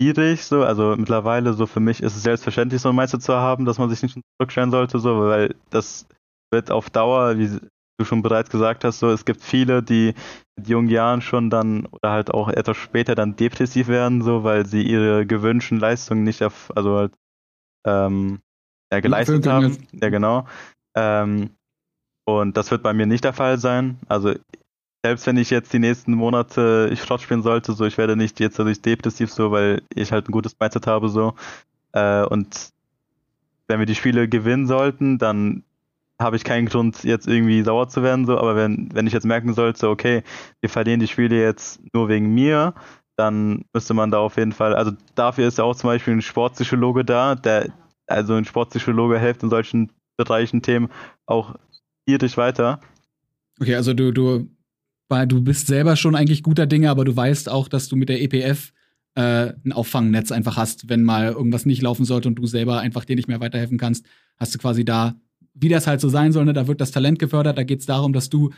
schwierig 0.00 0.44
so, 0.44 0.62
also 0.64 0.94
mittlerweile 0.96 1.52
so 1.54 1.66
für 1.66 1.80
mich 1.80 2.02
ist 2.02 2.16
es 2.16 2.22
selbstverständlich, 2.22 2.80
so 2.82 2.90
ein 2.90 2.94
Meister 2.94 3.20
zu 3.20 3.34
haben, 3.34 3.64
dass 3.64 3.78
man 3.78 3.88
sich 3.90 4.02
nicht 4.02 4.18
zurückstellen 4.38 4.70
sollte, 4.70 4.98
so, 4.98 5.20
weil 5.20 5.54
das 5.70 6.06
wird 6.52 6.70
auf 6.70 6.90
Dauer, 6.90 7.38
wie 7.38 7.60
du 7.98 8.04
schon 8.04 8.22
bereits 8.22 8.50
gesagt 8.50 8.84
hast, 8.84 8.98
so, 8.98 9.10
es 9.10 9.24
gibt 9.24 9.40
viele, 9.40 9.82
die 9.82 10.14
mit 10.56 10.68
jungen 10.68 10.88
Jahren 10.88 11.22
schon 11.22 11.50
dann 11.50 11.86
oder 11.86 12.12
halt 12.12 12.30
auch 12.32 12.48
etwas 12.48 12.76
später 12.76 13.14
dann 13.14 13.36
depressiv 13.36 13.88
werden, 13.88 14.22
so, 14.22 14.44
weil 14.44 14.66
sie 14.66 14.82
ihre 14.82 15.26
gewünschten 15.26 15.80
Leistungen 15.80 16.24
nicht 16.24 16.42
auf, 16.42 16.72
also 16.76 16.96
halt, 16.96 17.14
ähm, 17.86 18.40
ja, 18.92 19.00
geleistet 19.00 19.46
haben. 19.46 19.88
Ja, 19.92 20.10
genau. 20.10 20.46
Ähm, 20.94 21.55
und 22.26 22.56
das 22.56 22.70
wird 22.70 22.82
bei 22.82 22.92
mir 22.92 23.06
nicht 23.06 23.24
der 23.24 23.32
Fall 23.32 23.58
sein. 23.58 23.98
Also 24.08 24.34
selbst 25.04 25.26
wenn 25.26 25.36
ich 25.36 25.50
jetzt 25.50 25.72
die 25.72 25.78
nächsten 25.78 26.12
Monate 26.12 26.90
ich 26.92 27.00
Schrott 27.00 27.20
spielen 27.22 27.42
sollte, 27.42 27.72
so 27.72 27.84
ich 27.86 27.96
werde 27.96 28.16
nicht 28.16 28.40
jetzt 28.40 28.58
dadurch 28.58 28.82
depressiv 28.82 29.30
so, 29.32 29.52
weil 29.52 29.82
ich 29.94 30.10
halt 30.10 30.28
ein 30.28 30.32
gutes 30.32 30.56
Mindset 30.58 30.88
habe 30.88 31.08
so. 31.08 31.34
Äh, 31.92 32.24
und 32.24 32.72
wenn 33.68 33.78
wir 33.78 33.86
die 33.86 33.94
Spiele 33.94 34.28
gewinnen 34.28 34.66
sollten, 34.66 35.18
dann 35.18 35.62
habe 36.20 36.36
ich 36.36 36.44
keinen 36.44 36.66
Grund, 36.66 37.04
jetzt 37.04 37.28
irgendwie 37.28 37.62
sauer 37.62 37.88
zu 37.88 38.02
werden, 38.02 38.26
so, 38.26 38.38
aber 38.38 38.56
wenn, 38.56 38.88
wenn 38.92 39.06
ich 39.06 39.12
jetzt 39.12 39.26
merken 39.26 39.54
sollte, 39.54 39.88
okay, 39.88 40.22
wir 40.60 40.70
verlieren 40.70 40.98
die 40.98 41.08
Spiele 41.08 41.40
jetzt 41.40 41.80
nur 41.92 42.08
wegen 42.08 42.34
mir, 42.34 42.74
dann 43.16 43.64
müsste 43.72 43.94
man 43.94 44.10
da 44.10 44.18
auf 44.18 44.36
jeden 44.36 44.52
Fall, 44.52 44.74
also 44.74 44.92
dafür 45.14 45.46
ist 45.46 45.58
ja 45.58 45.64
auch 45.64 45.76
zum 45.76 45.88
Beispiel 45.88 46.14
ein 46.14 46.22
Sportpsychologe 46.22 47.04
da, 47.04 47.34
der, 47.34 47.72
also 48.06 48.34
ein 48.34 48.44
Sportpsychologe 48.44 49.18
hilft 49.18 49.42
in 49.42 49.50
solchen 49.50 49.92
Bereichen 50.16 50.62
Themen 50.62 50.88
auch 51.26 51.54
dich 52.06 52.36
weiter. 52.36 52.80
Okay, 53.60 53.74
also 53.74 53.94
du, 53.94 54.12
du, 54.12 54.48
du 55.08 55.42
bist 55.42 55.66
selber 55.66 55.96
schon 55.96 56.14
eigentlich 56.14 56.42
guter 56.42 56.66
Dinge, 56.66 56.90
aber 56.90 57.04
du 57.04 57.14
weißt 57.14 57.48
auch, 57.48 57.68
dass 57.68 57.88
du 57.88 57.96
mit 57.96 58.08
der 58.08 58.22
EPF 58.22 58.72
äh, 59.14 59.54
ein 59.64 59.72
Auffangnetz 59.72 60.30
einfach 60.30 60.56
hast, 60.56 60.88
wenn 60.88 61.02
mal 61.02 61.32
irgendwas 61.32 61.66
nicht 61.66 61.82
laufen 61.82 62.04
sollte 62.04 62.28
und 62.28 62.36
du 62.36 62.46
selber 62.46 62.80
einfach 62.80 63.04
dir 63.04 63.16
nicht 63.16 63.28
mehr 63.28 63.40
weiterhelfen 63.40 63.78
kannst, 63.78 64.06
hast 64.36 64.54
du 64.54 64.58
quasi 64.58 64.84
da, 64.84 65.16
wie 65.54 65.68
das 65.68 65.86
halt 65.86 66.00
so 66.00 66.08
sein 66.08 66.32
soll, 66.32 66.44
ne? 66.44 66.52
da 66.52 66.66
wird 66.66 66.80
das 66.80 66.90
Talent 66.90 67.18
gefördert, 67.18 67.58
da 67.58 67.64
geht 67.64 67.80
es 67.80 67.86
darum, 67.86 68.12
dass 68.12 68.28
du, 68.28 68.50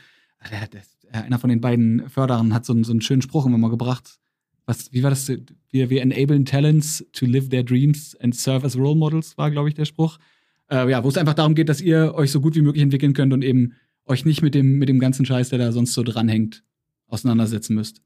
einer 1.13 1.39
von 1.39 1.51
den 1.51 1.61
beiden 1.61 2.09
Förderern 2.09 2.53
hat 2.53 2.65
so, 2.65 2.73
einen, 2.73 2.85
so 2.85 2.93
einen 2.93 3.01
schönen 3.01 3.23
Spruch 3.23 3.47
immer 3.47 3.59
mal 3.59 3.71
gebracht. 3.71 4.19
Was, 4.67 4.93
wie 4.93 5.03
war 5.03 5.11
das? 5.11 5.33
Wir, 5.71 5.91
wir 5.91 6.03
enablen 6.03 6.45
talents 6.45 7.05
to 7.13 7.25
live 7.25 7.49
their 7.49 7.63
dreams 7.63 8.15
and 8.21 8.35
serve 8.35 8.67
as 8.67 8.77
role 8.77 8.97
models, 8.97 9.39
war, 9.39 9.51
glaube 9.51 9.69
ich, 9.69 9.75
der 9.75 9.87
Spruch. 9.87 10.19
Äh, 10.71 10.91
ja, 10.91 11.03
wo 11.03 11.09
es 11.09 11.17
einfach 11.17 11.35
darum 11.35 11.55
geht, 11.55 11.69
dass 11.69 11.81
ihr 11.81 12.15
euch 12.15 12.31
so 12.31 12.41
gut 12.41 12.55
wie 12.55 12.63
möglich 12.63 12.83
entwickeln 12.83 13.15
könnt 13.15 13.33
und 13.33 13.43
eben 13.43 13.75
euch 14.07 14.25
nicht 14.25 14.43
mit 14.43 14.55
dem, 14.55 14.79
mit 14.79 14.89
dem 14.89 15.01
ganzen 15.01 15.25
Scheiß, 15.25 15.51
der 15.51 15.59
da 15.59 15.73
sonst 15.73 15.95
so 15.95 16.03
dranhängt, 16.03 16.65
auseinandersetzen 17.07 17.75
müsst. 17.75 18.03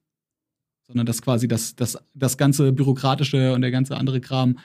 Sondern 0.86 1.06
dass 1.06 1.22
quasi 1.22 1.48
das, 1.48 1.74
das, 1.74 1.98
das 2.14 2.36
ganze 2.36 2.72
Bürokratische 2.72 3.54
und 3.54 3.62
der 3.62 3.70
ganze 3.70 3.96
andere 3.96 4.20
Kram 4.20 4.58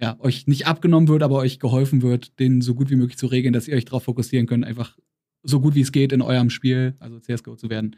ja, 0.00 0.16
euch 0.20 0.46
nicht 0.46 0.66
abgenommen 0.66 1.08
wird, 1.08 1.22
aber 1.22 1.36
euch 1.36 1.58
geholfen 1.58 2.02
wird, 2.02 2.38
den 2.38 2.60
so 2.62 2.74
gut 2.74 2.90
wie 2.90 2.96
möglich 2.96 3.18
zu 3.18 3.26
regeln, 3.26 3.52
dass 3.52 3.68
ihr 3.68 3.76
euch 3.76 3.84
darauf 3.84 4.04
fokussieren 4.04 4.46
könnt, 4.46 4.64
einfach 4.64 4.96
so 5.42 5.60
gut 5.60 5.74
wie 5.74 5.82
es 5.82 5.92
geht 5.92 6.12
in 6.12 6.22
eurem 6.22 6.50
Spiel, 6.50 6.94
also 6.98 7.18
CSGO 7.20 7.56
zu 7.56 7.70
werden. 7.70 7.96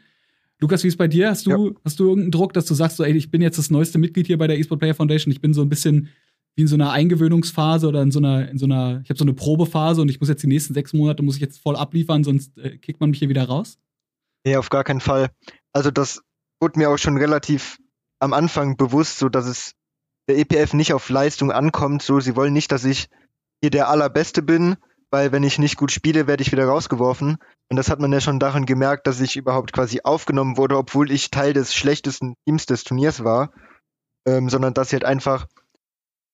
Lukas, 0.59 0.83
wie 0.83 0.87
ist 0.87 0.97
bei 0.97 1.07
dir? 1.07 1.29
Hast 1.29 1.45
du, 1.45 1.67
ja. 1.67 1.73
hast 1.83 1.99
du 1.99 2.05
irgendeinen 2.05 2.31
Druck, 2.31 2.53
dass 2.53 2.65
du 2.65 2.73
sagst, 2.73 2.97
so, 2.97 3.03
ey, 3.03 3.13
ich 3.13 3.31
bin 3.31 3.41
jetzt 3.41 3.57
das 3.57 3.69
neueste 3.69 3.97
Mitglied 3.99 4.27
hier 4.27 4.37
bei 4.37 4.47
der 4.47 4.59
eSport 4.59 4.79
Player 4.79 4.93
Foundation, 4.93 5.31
ich 5.31 5.41
bin 5.41 5.53
so 5.53 5.61
ein 5.61 5.69
bisschen 5.69 6.09
wie 6.55 6.63
in 6.63 6.67
so 6.67 6.75
einer 6.75 6.91
Eingewöhnungsphase 6.91 7.87
oder 7.87 8.01
in 8.01 8.11
so 8.11 8.19
einer, 8.19 8.49
in 8.49 8.57
so 8.57 8.65
einer, 8.65 9.01
ich 9.03 9.09
habe 9.09 9.17
so 9.17 9.25
eine 9.25 9.33
Probephase 9.33 10.01
und 10.01 10.09
ich 10.09 10.19
muss 10.19 10.29
jetzt 10.29 10.43
die 10.43 10.47
nächsten 10.47 10.73
sechs 10.73 10.93
Monate, 10.93 11.23
muss 11.23 11.35
ich 11.35 11.41
jetzt 11.41 11.59
voll 11.59 11.75
abliefern, 11.75 12.23
sonst 12.23 12.57
äh, 12.57 12.77
kickt 12.77 12.99
man 12.99 13.09
mich 13.09 13.19
hier 13.19 13.29
wieder 13.29 13.45
raus? 13.45 13.79
Nee, 14.45 14.57
auf 14.57 14.69
gar 14.69 14.83
keinen 14.83 15.01
Fall. 15.01 15.29
Also 15.71 15.89
das 15.89 16.21
wurde 16.61 16.79
mir 16.79 16.89
auch 16.89 16.97
schon 16.97 17.17
relativ 17.17 17.77
am 18.19 18.33
Anfang 18.33 18.77
bewusst, 18.77 19.19
so 19.19 19.29
dass 19.29 19.45
es 19.45 19.73
der 20.29 20.37
EPF 20.37 20.73
nicht 20.73 20.93
auf 20.93 21.09
Leistung 21.09 21.51
ankommt. 21.51 22.01
So, 22.01 22.19
sie 22.19 22.35
wollen 22.35 22.53
nicht, 22.53 22.71
dass 22.71 22.85
ich 22.85 23.09
hier 23.61 23.71
der 23.71 23.89
Allerbeste 23.89 24.41
bin, 24.41 24.77
weil 25.11 25.31
wenn 25.31 25.43
ich 25.43 25.59
nicht 25.59 25.77
gut 25.77 25.91
spiele, 25.91 26.27
werde 26.27 26.41
ich 26.41 26.51
wieder 26.51 26.65
rausgeworfen. 26.65 27.37
Und 27.69 27.77
das 27.77 27.89
hat 27.89 27.99
man 27.99 28.11
ja 28.11 28.21
schon 28.21 28.39
daran 28.39 28.65
gemerkt, 28.65 29.07
dass 29.07 29.21
ich 29.21 29.35
überhaupt 29.35 29.73
quasi 29.73 30.01
aufgenommen 30.03 30.57
wurde, 30.57 30.77
obwohl 30.77 31.11
ich 31.11 31.31
Teil 31.31 31.53
des 31.53 31.73
schlechtesten 31.73 32.35
Teams 32.45 32.65
des 32.65 32.83
Turniers 32.83 33.23
war. 33.23 33.51
Ähm, 34.25 34.49
sondern 34.49 34.73
dass 34.73 34.89
sie 34.89 34.95
halt 34.95 35.05
einfach 35.05 35.47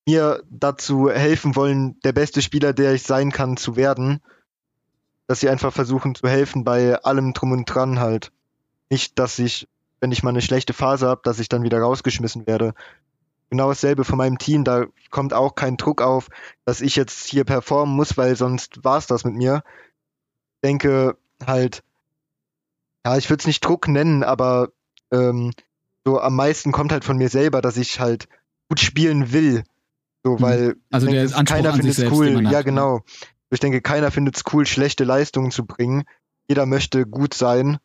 mir 0.07 0.43
dazu 0.49 1.09
helfen 1.09 1.55
wollen, 1.55 1.99
der 2.01 2.13
beste 2.13 2.41
Spieler, 2.41 2.73
der 2.73 2.93
ich 2.93 3.03
sein 3.03 3.31
kann, 3.31 3.57
zu 3.57 3.75
werden. 3.75 4.21
Dass 5.27 5.39
sie 5.39 5.49
einfach 5.49 5.71
versuchen 5.71 6.15
zu 6.15 6.27
helfen 6.27 6.63
bei 6.63 6.95
allem 7.03 7.33
drum 7.33 7.51
und 7.51 7.65
dran 7.65 7.99
halt. 7.99 8.31
Nicht, 8.89 9.19
dass 9.19 9.37
ich, 9.37 9.67
wenn 9.99 10.11
ich 10.11 10.23
mal 10.23 10.31
eine 10.31 10.41
schlechte 10.41 10.73
Phase 10.73 11.07
habe, 11.07 11.21
dass 11.23 11.39
ich 11.39 11.49
dann 11.49 11.63
wieder 11.63 11.79
rausgeschmissen 11.79 12.47
werde. 12.47 12.73
Genau 13.51 13.69
dasselbe 13.69 14.03
von 14.03 14.17
meinem 14.17 14.37
Team, 14.37 14.63
da 14.63 14.85
kommt 15.09 15.33
auch 15.33 15.55
kein 15.55 15.77
Druck 15.77 16.01
auf, 16.01 16.29
dass 16.65 16.81
ich 16.81 16.95
jetzt 16.95 17.27
hier 17.27 17.43
performen 17.43 17.95
muss, 17.95 18.17
weil 18.17 18.35
sonst 18.35 18.83
war's 18.83 19.07
das 19.07 19.23
mit 19.23 19.35
mir. 19.35 19.63
Ich 20.55 20.69
denke 20.69 21.17
halt, 21.45 21.83
ja, 23.05 23.17
ich 23.17 23.29
würde 23.29 23.41
es 23.41 23.47
nicht 23.47 23.61
Druck 23.61 23.87
nennen, 23.87 24.23
aber 24.23 24.69
ähm, 25.11 25.51
so 26.05 26.19
am 26.19 26.35
meisten 26.35 26.71
kommt 26.71 26.91
halt 26.91 27.05
von 27.05 27.17
mir 27.17 27.29
selber, 27.29 27.61
dass 27.61 27.77
ich 27.77 27.99
halt 27.99 28.27
gut 28.67 28.79
spielen 28.79 29.31
will. 29.31 29.63
So, 30.23 30.33
mhm. 30.33 30.41
weil 30.41 30.75
also 30.91 31.07
der 31.07 31.27
denke, 31.27 31.43
keiner 31.45 31.73
findet 31.73 31.97
es 31.97 32.11
cool. 32.11 32.43
Ja, 32.51 32.61
genau. 32.61 33.01
Ich 33.49 33.59
denke, 33.59 33.81
keiner 33.81 34.11
findet 34.11 34.37
es 34.37 34.43
cool, 34.53 34.65
schlechte 34.65 35.03
Leistungen 35.03 35.51
zu 35.51 35.65
bringen. 35.65 36.03
Jeder 36.47 36.65
möchte 36.65 37.05
gut 37.05 37.33
sein. 37.33 37.77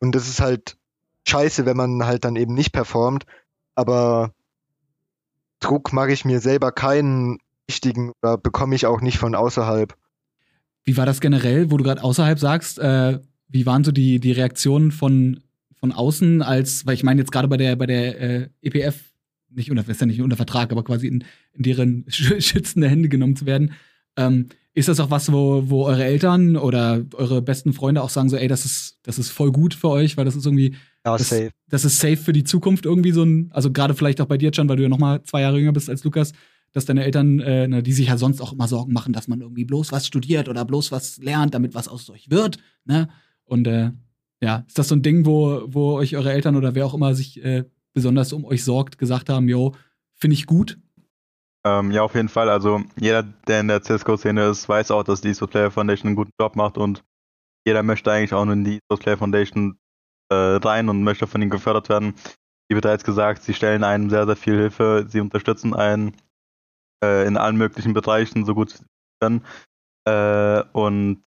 Und 0.00 0.14
das 0.14 0.28
ist 0.28 0.40
halt 0.40 0.76
scheiße, 1.26 1.66
wenn 1.66 1.76
man 1.76 2.04
halt 2.04 2.24
dann 2.24 2.36
eben 2.36 2.54
nicht 2.54 2.72
performt. 2.72 3.24
Aber 3.74 4.32
Druck 5.60 5.92
mache 5.92 6.12
ich 6.12 6.24
mir 6.24 6.40
selber 6.40 6.72
keinen 6.72 7.38
richtigen 7.68 8.12
oder 8.22 8.36
bekomme 8.36 8.74
ich 8.74 8.86
auch 8.86 9.00
nicht 9.00 9.18
von 9.18 9.34
außerhalb. 9.34 9.96
Wie 10.84 10.96
war 10.96 11.06
das 11.06 11.20
generell, 11.20 11.70
wo 11.70 11.78
du 11.78 11.84
gerade 11.84 12.02
außerhalb 12.02 12.38
sagst? 12.38 12.78
Äh, 12.78 13.20
wie 13.48 13.66
waren 13.66 13.84
so 13.84 13.90
die, 13.90 14.20
die 14.20 14.32
Reaktionen 14.32 14.92
von, 14.92 15.40
von 15.76 15.92
außen, 15.92 16.42
als, 16.42 16.86
weil 16.86 16.94
ich 16.94 17.02
meine 17.02 17.20
jetzt 17.20 17.32
gerade 17.32 17.48
bei 17.48 17.56
der, 17.56 17.76
bei 17.76 17.86
der 17.86 18.20
äh, 18.20 18.48
EPF 18.60 19.14
nicht 19.50 19.70
unter, 19.70 19.88
ist 19.88 20.00
ja 20.00 20.06
nicht 20.06 20.20
unter 20.20 20.36
Vertrag, 20.36 20.72
aber 20.72 20.84
quasi 20.84 21.06
in, 21.06 21.24
in 21.54 21.62
deren 21.62 22.04
schützende 22.08 22.88
Hände 22.88 23.08
genommen 23.08 23.36
zu 23.36 23.46
werden. 23.46 23.72
Ähm, 24.16 24.48
ist 24.74 24.88
das 24.88 24.98
auch 24.98 25.10
was, 25.10 25.30
wo, 25.32 25.70
wo 25.70 25.84
eure 25.84 26.04
Eltern 26.04 26.56
oder 26.56 27.04
eure 27.14 27.40
besten 27.42 27.72
Freunde 27.72 28.02
auch 28.02 28.10
sagen, 28.10 28.28
so, 28.28 28.36
ey, 28.36 28.48
das 28.48 28.64
ist, 28.64 28.98
das 29.04 29.18
ist 29.18 29.30
voll 29.30 29.52
gut 29.52 29.72
für 29.72 29.88
euch, 29.88 30.16
weil 30.16 30.24
das 30.24 30.34
ist 30.34 30.44
irgendwie. 30.44 30.74
Ja, 31.06 31.16
das, 31.16 31.28
safe. 31.28 31.50
das 31.68 31.84
ist 31.84 32.00
safe 32.00 32.16
für 32.16 32.32
die 32.32 32.44
Zukunft 32.44 32.84
irgendwie 32.84 33.12
so 33.12 33.22
ein, 33.22 33.50
also 33.52 33.70
gerade 33.70 33.94
vielleicht 33.94 34.20
auch 34.20 34.26
bei 34.26 34.36
dir, 34.36 34.50
Can, 34.50 34.68
weil 34.68 34.76
du 34.76 34.82
ja 34.82 34.88
noch 34.88 34.98
mal 34.98 35.22
zwei 35.22 35.42
Jahre 35.42 35.58
jünger 35.58 35.72
bist 35.72 35.88
als 35.88 36.02
Lukas, 36.02 36.32
dass 36.72 36.86
deine 36.86 37.04
Eltern, 37.04 37.38
äh, 37.38 37.68
ne, 37.68 37.82
die 37.84 37.92
sich 37.92 38.08
ja 38.08 38.16
sonst 38.16 38.40
auch 38.40 38.52
immer 38.52 38.66
Sorgen 38.66 38.92
machen, 38.92 39.12
dass 39.12 39.28
man 39.28 39.40
irgendwie 39.40 39.64
bloß 39.64 39.92
was 39.92 40.06
studiert 40.06 40.48
oder 40.48 40.64
bloß 40.64 40.90
was 40.90 41.18
lernt, 41.18 41.54
damit 41.54 41.74
was 41.74 41.86
aus 41.86 42.10
euch 42.10 42.30
wird, 42.30 42.58
ne? 42.84 43.08
Und 43.44 43.68
äh, 43.68 43.92
ja, 44.40 44.64
ist 44.66 44.78
das 44.78 44.88
so 44.88 44.96
ein 44.96 45.02
Ding, 45.02 45.24
wo, 45.24 45.62
wo 45.66 45.92
euch 45.92 46.16
eure 46.16 46.32
Eltern 46.32 46.56
oder 46.56 46.74
wer 46.74 46.86
auch 46.86 46.94
immer 46.94 47.14
sich 47.14 47.42
äh, 47.44 47.64
besonders 47.92 48.32
um 48.32 48.44
euch 48.44 48.64
sorgt, 48.64 48.98
gesagt 48.98 49.28
haben, 49.28 49.48
yo, 49.48 49.74
finde 50.14 50.34
ich 50.34 50.46
gut? 50.46 50.78
Ähm, 51.66 51.90
ja, 51.90 52.02
auf 52.02 52.14
jeden 52.14 52.28
Fall. 52.28 52.50
Also 52.50 52.82
jeder, 52.96 53.22
der 53.22 53.60
in 53.60 53.68
der 53.68 53.82
CSGO-Szene 53.82 54.48
ist, 54.48 54.68
weiß 54.68 54.90
auch, 54.90 55.02
dass 55.02 55.22
die 55.22 55.30
eSport 55.30 55.52
Player 55.52 55.70
Foundation 55.70 56.08
einen 56.08 56.16
guten 56.16 56.32
Job 56.40 56.56
macht 56.56 56.76
und 56.76 57.02
jeder 57.66 57.82
möchte 57.82 58.12
eigentlich 58.12 58.34
auch 58.34 58.42
in 58.42 58.64
die 58.64 58.76
eSport 58.76 59.00
Player 59.00 59.16
Foundation 59.16 59.78
äh, 60.30 60.34
rein 60.34 60.88
und 60.88 61.02
möchte 61.02 61.26
von 61.26 61.40
ihnen 61.40 61.50
gefördert 61.50 61.88
werden. 61.88 62.14
Wie 62.68 62.78
bereits 62.78 63.04
gesagt, 63.04 63.42
sie 63.42 63.54
stellen 63.54 63.84
einem 63.84 64.10
sehr, 64.10 64.26
sehr 64.26 64.36
viel 64.36 64.56
Hilfe, 64.56 65.06
sie 65.08 65.20
unterstützen 65.20 65.74
einen 65.74 66.16
äh, 67.02 67.26
in 67.26 67.36
allen 67.36 67.56
möglichen 67.56 67.94
Bereichen, 67.94 68.44
so 68.44 68.54
gut 68.54 68.70
sie 68.70 68.84
können. 69.20 69.44
Äh, 70.06 70.62
und 70.72 71.24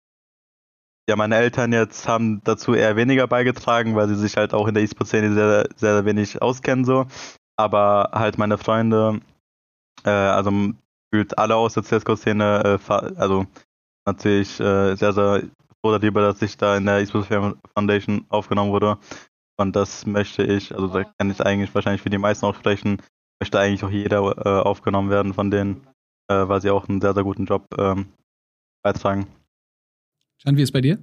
ja, 1.09 1.15
meine 1.15 1.35
Eltern 1.35 1.71
jetzt 1.71 2.07
haben 2.07 2.41
dazu 2.43 2.73
eher 2.73 2.95
weniger 2.95 3.27
beigetragen, 3.27 3.95
weil 3.95 4.07
sie 4.07 4.15
sich 4.15 4.37
halt 4.37 4.53
auch 4.53 4.67
in 4.67 4.73
der 4.73 4.83
E-Sport-Szene 4.83 5.33
sehr, 5.33 5.69
sehr 5.75 6.05
wenig 6.05 6.41
auskennen 6.41 6.83
so. 6.83 7.05
Aber 7.57 8.09
halt 8.13 8.37
meine 8.37 8.57
Freunde, 8.57 9.21
äh, 10.05 10.09
also 10.09 10.51
gefühlt 11.11 11.37
alle 11.37 11.55
aus 11.55 11.73
der 11.73 11.83
CSGO-Szene, 11.83 12.79
äh, 12.87 12.91
also 12.91 13.45
natürlich 14.05 14.59
äh, 14.59 14.95
sehr, 14.95 15.13
sehr 15.13 15.43
froh 15.81 15.97
darüber, 15.97 16.21
dass 16.21 16.41
ich 16.41 16.57
da 16.57 16.77
in 16.77 16.85
der 16.85 16.99
eSports 16.99 17.27
Foundation 17.73 18.25
aufgenommen 18.29 18.71
wurde. 18.71 18.97
Und 19.57 19.75
das 19.75 20.05
möchte 20.05 20.43
ich, 20.43 20.73
also 20.73 20.87
da 20.87 21.03
kann 21.03 21.31
ich 21.31 21.41
eigentlich 21.41 21.73
wahrscheinlich 21.73 22.01
für 22.01 22.09
die 22.09 22.17
meisten 22.17 22.45
auch 22.45 22.55
sprechen, 22.55 23.01
möchte 23.39 23.59
eigentlich 23.59 23.83
auch 23.83 23.89
jeder 23.89 24.45
äh, 24.45 24.61
aufgenommen 24.61 25.09
werden 25.09 25.33
von 25.33 25.49
denen, 25.49 25.87
äh, 26.27 26.47
weil 26.47 26.61
sie 26.61 26.71
auch 26.71 26.87
einen 26.87 27.01
sehr, 27.01 27.13
sehr 27.13 27.23
guten 27.23 27.45
Job 27.45 27.65
ähm, 27.77 28.07
beitragen. 28.83 29.27
Jan, 30.43 30.57
wie 30.57 30.61
ist 30.61 30.73
bei 30.73 30.81
dir? 30.81 31.01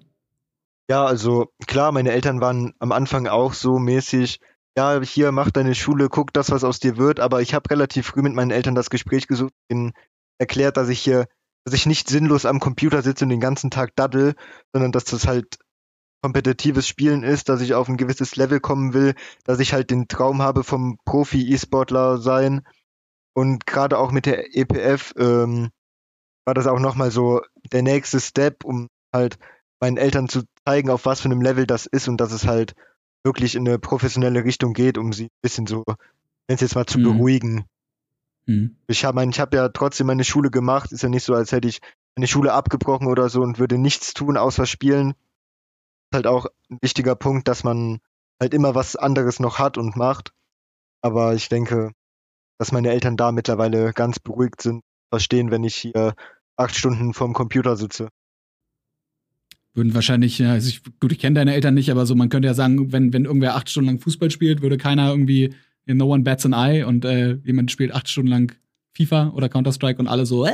Ja, 0.90 1.04
also 1.04 1.48
klar, 1.66 1.92
meine 1.92 2.12
Eltern 2.12 2.40
waren 2.40 2.74
am 2.78 2.92
Anfang 2.92 3.26
auch 3.26 3.54
so 3.54 3.78
mäßig, 3.78 4.40
ja, 4.76 5.00
hier 5.02 5.32
mach 5.32 5.50
deine 5.50 5.74
Schule, 5.74 6.08
guck 6.08 6.32
das, 6.32 6.50
was 6.50 6.64
aus 6.64 6.80
dir 6.80 6.96
wird, 6.96 7.20
aber 7.20 7.42
ich 7.42 7.54
habe 7.54 7.70
relativ 7.70 8.06
früh 8.06 8.22
mit 8.22 8.34
meinen 8.34 8.50
Eltern 8.50 8.74
das 8.74 8.90
Gespräch 8.90 9.26
gesucht, 9.26 9.52
ihnen 9.68 9.92
erklärt, 10.38 10.76
dass 10.76 10.88
ich 10.88 11.00
hier, 11.00 11.26
dass 11.64 11.74
ich 11.74 11.86
nicht 11.86 12.08
sinnlos 12.08 12.46
am 12.46 12.60
Computer 12.60 13.02
sitze 13.02 13.24
und 13.24 13.28
den 13.28 13.40
ganzen 13.40 13.70
Tag 13.70 13.94
daddel, 13.96 14.34
sondern 14.72 14.92
dass 14.92 15.04
das 15.04 15.26
halt 15.26 15.58
kompetitives 16.22 16.86
Spielen 16.86 17.22
ist, 17.24 17.48
dass 17.48 17.60
ich 17.60 17.74
auf 17.74 17.88
ein 17.88 17.96
gewisses 17.96 18.36
Level 18.36 18.60
kommen 18.60 18.94
will, 18.94 19.14
dass 19.44 19.58
ich 19.58 19.72
halt 19.72 19.90
den 19.90 20.08
Traum 20.08 20.40
habe 20.40 20.62
vom 20.64 20.98
Profi-E-Sportler 21.04 22.18
sein. 22.18 22.62
Und 23.34 23.66
gerade 23.66 23.98
auch 23.98 24.12
mit 24.12 24.26
der 24.26 24.56
EPF 24.56 25.14
ähm, 25.18 25.70
war 26.44 26.54
das 26.54 26.66
auch 26.66 26.78
nochmal 26.78 27.10
so 27.10 27.40
der 27.72 27.82
nächste 27.82 28.20
Step, 28.20 28.64
um 28.64 28.88
halt 29.12 29.38
meinen 29.80 29.96
Eltern 29.96 30.28
zu 30.28 30.42
zeigen, 30.66 30.90
auf 30.90 31.06
was 31.06 31.20
für 31.20 31.26
einem 31.26 31.42
Level 31.42 31.66
das 31.66 31.86
ist 31.86 32.08
und 32.08 32.18
dass 32.18 32.32
es 32.32 32.46
halt 32.46 32.74
wirklich 33.24 33.54
in 33.54 33.66
eine 33.66 33.78
professionelle 33.78 34.44
Richtung 34.44 34.72
geht, 34.72 34.98
um 34.98 35.12
sie 35.12 35.24
ein 35.24 35.40
bisschen 35.42 35.66
so, 35.66 35.84
wenn 35.86 36.54
es 36.54 36.60
jetzt 36.60 36.74
mal 36.74 36.86
zu 36.86 36.98
mhm. 36.98 37.04
beruhigen. 37.04 37.64
Mhm. 38.46 38.76
Ich 38.86 39.04
habe 39.04 39.24
ich 39.24 39.40
hab 39.40 39.54
ja 39.54 39.68
trotzdem 39.68 40.08
meine 40.08 40.24
Schule 40.24 40.50
gemacht. 40.50 40.92
Ist 40.92 41.02
ja 41.02 41.08
nicht 41.08 41.24
so, 41.24 41.34
als 41.34 41.52
hätte 41.52 41.68
ich 41.68 41.80
meine 42.16 42.26
Schule 42.26 42.52
abgebrochen 42.52 43.06
oder 43.06 43.28
so 43.28 43.40
und 43.42 43.58
würde 43.58 43.78
nichts 43.78 44.14
tun 44.14 44.36
außer 44.36 44.66
spielen. 44.66 45.10
Ist 45.10 46.14
halt 46.14 46.26
auch 46.26 46.46
ein 46.70 46.78
wichtiger 46.80 47.14
Punkt, 47.14 47.48
dass 47.48 47.64
man 47.64 48.00
halt 48.40 48.54
immer 48.54 48.74
was 48.74 48.96
anderes 48.96 49.40
noch 49.40 49.58
hat 49.58 49.78
und 49.78 49.96
macht. 49.96 50.32
Aber 51.00 51.34
ich 51.34 51.48
denke, 51.48 51.92
dass 52.58 52.72
meine 52.72 52.90
Eltern 52.90 53.16
da 53.16 53.32
mittlerweile 53.32 53.92
ganz 53.92 54.18
beruhigt 54.18 54.60
sind, 54.62 54.82
verstehen, 55.10 55.50
wenn 55.50 55.64
ich 55.64 55.76
hier 55.76 56.14
acht 56.56 56.76
Stunden 56.76 57.14
vorm 57.14 57.32
Computer 57.32 57.76
sitze 57.76 58.08
würden 59.74 59.94
wahrscheinlich, 59.94 60.38
ja, 60.38 60.52
also 60.52 60.68
ich, 60.68 60.82
gut, 61.00 61.12
ich 61.12 61.18
kenne 61.18 61.34
deine 61.34 61.54
Eltern 61.54 61.74
nicht, 61.74 61.90
aber 61.90 62.06
so, 62.06 62.14
man 62.14 62.28
könnte 62.28 62.46
ja 62.46 62.54
sagen, 62.54 62.92
wenn, 62.92 63.12
wenn 63.12 63.24
irgendwer 63.24 63.56
acht 63.56 63.70
Stunden 63.70 63.88
lang 63.88 63.98
Fußball 63.98 64.30
spielt, 64.30 64.62
würde 64.62 64.76
keiner 64.76 65.10
irgendwie 65.10 65.54
No 65.86 66.12
One 66.12 66.22
Bats 66.22 66.46
an 66.46 66.52
Eye 66.52 66.84
und 66.84 67.04
äh, 67.04 67.38
jemand 67.44 67.70
spielt 67.70 67.92
acht 67.92 68.08
Stunden 68.08 68.30
lang 68.30 68.54
FIFA 68.94 69.30
oder 69.30 69.48
Counter-Strike 69.48 69.98
und 69.98 70.08
alle 70.08 70.26
so, 70.26 70.44
äh. 70.44 70.52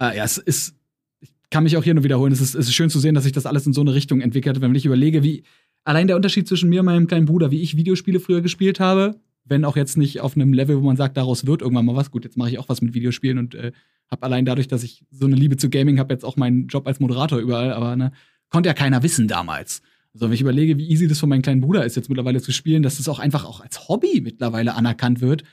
äh 0.00 0.16
ja, 0.16 0.24
es 0.24 0.38
ist, 0.38 0.76
ich 1.20 1.32
kann 1.50 1.64
mich 1.64 1.76
auch 1.76 1.84
hier 1.84 1.94
nur 1.94 2.04
wiederholen. 2.04 2.32
Es 2.32 2.40
ist, 2.40 2.54
es 2.54 2.68
ist 2.68 2.74
schön 2.74 2.90
zu 2.90 3.00
sehen, 3.00 3.14
dass 3.14 3.24
sich 3.24 3.32
das 3.32 3.46
alles 3.46 3.66
in 3.66 3.72
so 3.72 3.80
eine 3.80 3.94
Richtung 3.94 4.20
entwickelt. 4.20 4.60
Wenn 4.60 4.74
ich 4.74 4.86
überlege, 4.86 5.22
wie 5.22 5.42
allein 5.84 6.06
der 6.06 6.16
Unterschied 6.16 6.46
zwischen 6.46 6.68
mir 6.68 6.80
und 6.80 6.86
meinem 6.86 7.06
kleinen 7.06 7.26
Bruder, 7.26 7.50
wie 7.50 7.60
ich 7.60 7.76
Videospiele 7.76 8.20
früher 8.20 8.40
gespielt 8.40 8.80
habe, 8.80 9.20
wenn 9.48 9.64
auch 9.64 9.76
jetzt 9.76 9.96
nicht 9.96 10.20
auf 10.20 10.36
einem 10.36 10.52
Level, 10.52 10.76
wo 10.76 10.86
man 10.86 10.96
sagt, 10.96 11.16
daraus 11.16 11.46
wird 11.46 11.62
irgendwann 11.62 11.86
mal 11.86 11.96
was. 11.96 12.10
Gut, 12.10 12.24
jetzt 12.24 12.36
mache 12.36 12.50
ich 12.50 12.58
auch 12.58 12.68
was 12.68 12.82
mit 12.82 12.94
Videospielen 12.94 13.38
und 13.38 13.54
äh, 13.54 13.72
habe 14.10 14.22
allein 14.24 14.44
dadurch, 14.44 14.68
dass 14.68 14.82
ich 14.82 15.04
so 15.10 15.26
eine 15.26 15.36
Liebe 15.36 15.56
zu 15.56 15.70
Gaming 15.70 15.98
habe, 15.98 16.12
jetzt 16.12 16.24
auch 16.24 16.36
meinen 16.36 16.66
Job 16.66 16.86
als 16.86 17.00
Moderator 17.00 17.38
überall, 17.38 17.72
aber 17.72 17.96
ne, 17.96 18.12
konnte 18.50 18.68
ja 18.68 18.74
keiner 18.74 19.02
wissen 19.02 19.28
damals. 19.28 19.82
Also 20.14 20.26
wenn 20.26 20.32
ich 20.32 20.40
überlege, 20.40 20.78
wie 20.78 20.88
easy 20.88 21.08
das 21.08 21.20
für 21.20 21.26
meinen 21.26 21.42
kleinen 21.42 21.60
Bruder 21.60 21.84
ist, 21.84 21.96
jetzt 21.96 22.08
mittlerweile 22.08 22.40
zu 22.40 22.52
spielen, 22.52 22.82
dass 22.82 22.96
das 22.96 23.08
auch 23.08 23.18
einfach 23.18 23.44
auch 23.44 23.60
als 23.60 23.88
Hobby 23.88 24.20
mittlerweile 24.22 24.74
anerkannt 24.74 25.20
wird. 25.20 25.44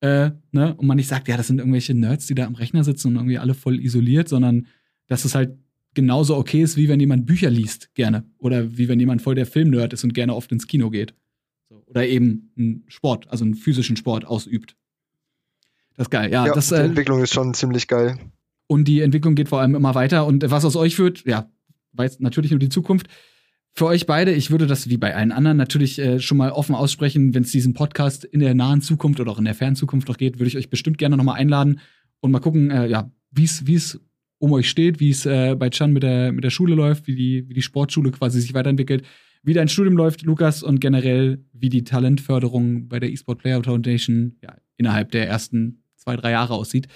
Äh, 0.00 0.32
ne? 0.52 0.74
Und 0.74 0.86
man 0.86 0.96
nicht 0.96 1.08
sagt, 1.08 1.28
ja, 1.28 1.36
das 1.36 1.46
sind 1.46 1.58
irgendwelche 1.58 1.94
Nerds, 1.94 2.26
die 2.26 2.34
da 2.34 2.44
am 2.44 2.54
Rechner 2.54 2.84
sitzen 2.84 3.08
und 3.08 3.16
irgendwie 3.16 3.38
alle 3.38 3.54
voll 3.54 3.80
isoliert, 3.80 4.28
sondern 4.28 4.66
dass 5.06 5.24
es 5.24 5.34
halt 5.34 5.56
genauso 5.94 6.36
okay 6.36 6.62
ist, 6.62 6.76
wie 6.76 6.88
wenn 6.88 7.00
jemand 7.00 7.24
Bücher 7.24 7.48
liest, 7.48 7.94
gerne. 7.94 8.24
Oder 8.38 8.76
wie 8.76 8.88
wenn 8.88 9.00
jemand 9.00 9.22
voll 9.22 9.36
der 9.36 9.46
Filmnerd 9.46 9.92
ist 9.92 10.04
und 10.04 10.12
gerne 10.12 10.34
oft 10.34 10.52
ins 10.52 10.66
Kino 10.66 10.90
geht. 10.90 11.14
Oder 11.86 12.06
eben 12.06 12.52
einen 12.56 12.84
Sport, 12.88 13.28
also 13.30 13.44
einen 13.44 13.54
physischen 13.54 13.96
Sport 13.96 14.26
ausübt. 14.26 14.76
Das 15.96 16.06
ist 16.06 16.10
geil, 16.10 16.30
ja. 16.32 16.46
ja 16.46 16.54
das, 16.54 16.68
die 16.68 16.74
äh, 16.74 16.84
Entwicklung 16.84 17.22
ist 17.22 17.32
schon 17.32 17.54
ziemlich 17.54 17.86
geil. 17.88 18.18
Und 18.66 18.88
die 18.88 19.00
Entwicklung 19.00 19.34
geht 19.34 19.48
vor 19.48 19.60
allem 19.60 19.74
immer 19.74 19.94
weiter. 19.94 20.26
Und 20.26 20.50
was 20.50 20.64
aus 20.64 20.76
euch 20.76 20.98
wird, 20.98 21.24
ja, 21.24 21.50
weiß 21.92 22.20
natürlich 22.20 22.50
nur 22.50 22.60
die 22.60 22.68
Zukunft. 22.68 23.08
Für 23.72 23.86
euch 23.86 24.06
beide, 24.06 24.32
ich 24.32 24.50
würde 24.50 24.66
das 24.66 24.88
wie 24.88 24.96
bei 24.96 25.14
allen 25.14 25.32
anderen 25.32 25.56
natürlich 25.56 25.98
äh, 25.98 26.20
schon 26.20 26.38
mal 26.38 26.50
offen 26.50 26.74
aussprechen, 26.74 27.34
wenn 27.34 27.42
es 27.42 27.50
diesen 27.50 27.74
Podcast 27.74 28.24
in 28.24 28.40
der 28.40 28.54
nahen 28.54 28.80
Zukunft 28.80 29.20
oder 29.20 29.32
auch 29.32 29.38
in 29.38 29.44
der 29.44 29.54
fernen 29.54 29.76
Zukunft 29.76 30.08
noch 30.08 30.16
geht, 30.16 30.38
würde 30.38 30.48
ich 30.48 30.56
euch 30.56 30.70
bestimmt 30.70 30.98
gerne 30.98 31.16
nochmal 31.16 31.36
einladen 31.36 31.80
und 32.20 32.30
mal 32.30 32.38
gucken, 32.38 32.70
äh, 32.70 32.86
ja, 32.86 33.10
wie 33.32 33.44
es 33.44 34.00
um 34.38 34.52
euch 34.52 34.70
steht, 34.70 35.00
wie 35.00 35.10
es 35.10 35.26
äh, 35.26 35.56
bei 35.56 35.70
Chan 35.70 35.92
mit 35.92 36.04
der, 36.04 36.30
mit 36.32 36.44
der 36.44 36.50
Schule 36.50 36.74
läuft, 36.74 37.08
wie 37.08 37.16
die, 37.16 37.48
wie 37.48 37.54
die 37.54 37.62
Sportschule 37.62 38.12
quasi 38.12 38.40
sich 38.40 38.54
weiterentwickelt 38.54 39.04
wie 39.44 39.52
dein 39.52 39.68
Studium 39.68 39.96
läuft, 39.96 40.22
Lukas, 40.22 40.62
und 40.62 40.80
generell, 40.80 41.44
wie 41.52 41.68
die 41.68 41.84
Talentförderung 41.84 42.88
bei 42.88 42.98
der 42.98 43.12
eSport 43.12 43.38
Player 43.38 43.62
Foundation 43.62 44.36
ja, 44.42 44.56
innerhalb 44.76 45.12
der 45.12 45.28
ersten 45.28 45.82
zwei, 45.96 46.16
drei 46.16 46.32
Jahre 46.32 46.54
aussieht. 46.54 46.88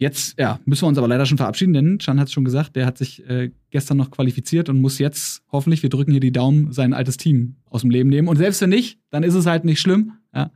Jetzt 0.00 0.38
ja, 0.38 0.60
müssen 0.64 0.82
wir 0.82 0.88
uns 0.88 0.98
aber 0.98 1.08
leider 1.08 1.26
schon 1.26 1.38
verabschieden, 1.38 1.72
denn 1.72 1.98
Chan 1.98 2.20
hat 2.20 2.28
es 2.28 2.32
schon 2.32 2.44
gesagt, 2.44 2.76
der 2.76 2.86
hat 2.86 2.98
sich 2.98 3.28
äh, 3.28 3.50
gestern 3.70 3.96
noch 3.96 4.12
qualifiziert 4.12 4.68
und 4.68 4.80
muss 4.80 4.98
jetzt 4.98 5.42
hoffentlich, 5.50 5.82
wir 5.82 5.90
drücken 5.90 6.12
hier 6.12 6.20
die 6.20 6.30
Daumen, 6.30 6.72
sein 6.72 6.92
altes 6.92 7.16
Team 7.16 7.56
aus 7.64 7.80
dem 7.80 7.90
Leben 7.90 8.08
nehmen. 8.08 8.28
Und 8.28 8.36
selbst 8.36 8.60
wenn 8.60 8.70
nicht, 8.70 9.00
dann 9.10 9.24
ist 9.24 9.34
es 9.34 9.46
halt 9.46 9.64
nicht 9.64 9.80
schlimm. 9.80 10.12
Ja. 10.32 10.52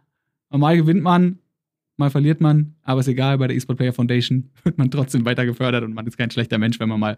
Mal 0.50 0.76
gewinnt 0.76 1.02
man, 1.02 1.38
mal 1.96 2.10
verliert 2.10 2.40
man, 2.40 2.76
aber 2.82 3.00
ist 3.00 3.08
egal, 3.08 3.38
bei 3.38 3.48
der 3.48 3.56
eSport 3.56 3.78
Player 3.78 3.92
Foundation 3.92 4.50
wird 4.62 4.78
man 4.78 4.90
trotzdem 4.92 5.24
weiter 5.24 5.44
gefördert 5.44 5.82
und 5.82 5.92
man 5.92 6.06
ist 6.06 6.16
kein 6.16 6.30
schlechter 6.30 6.58
Mensch, 6.58 6.78
wenn 6.78 6.88
man 6.88 7.00
mal 7.00 7.16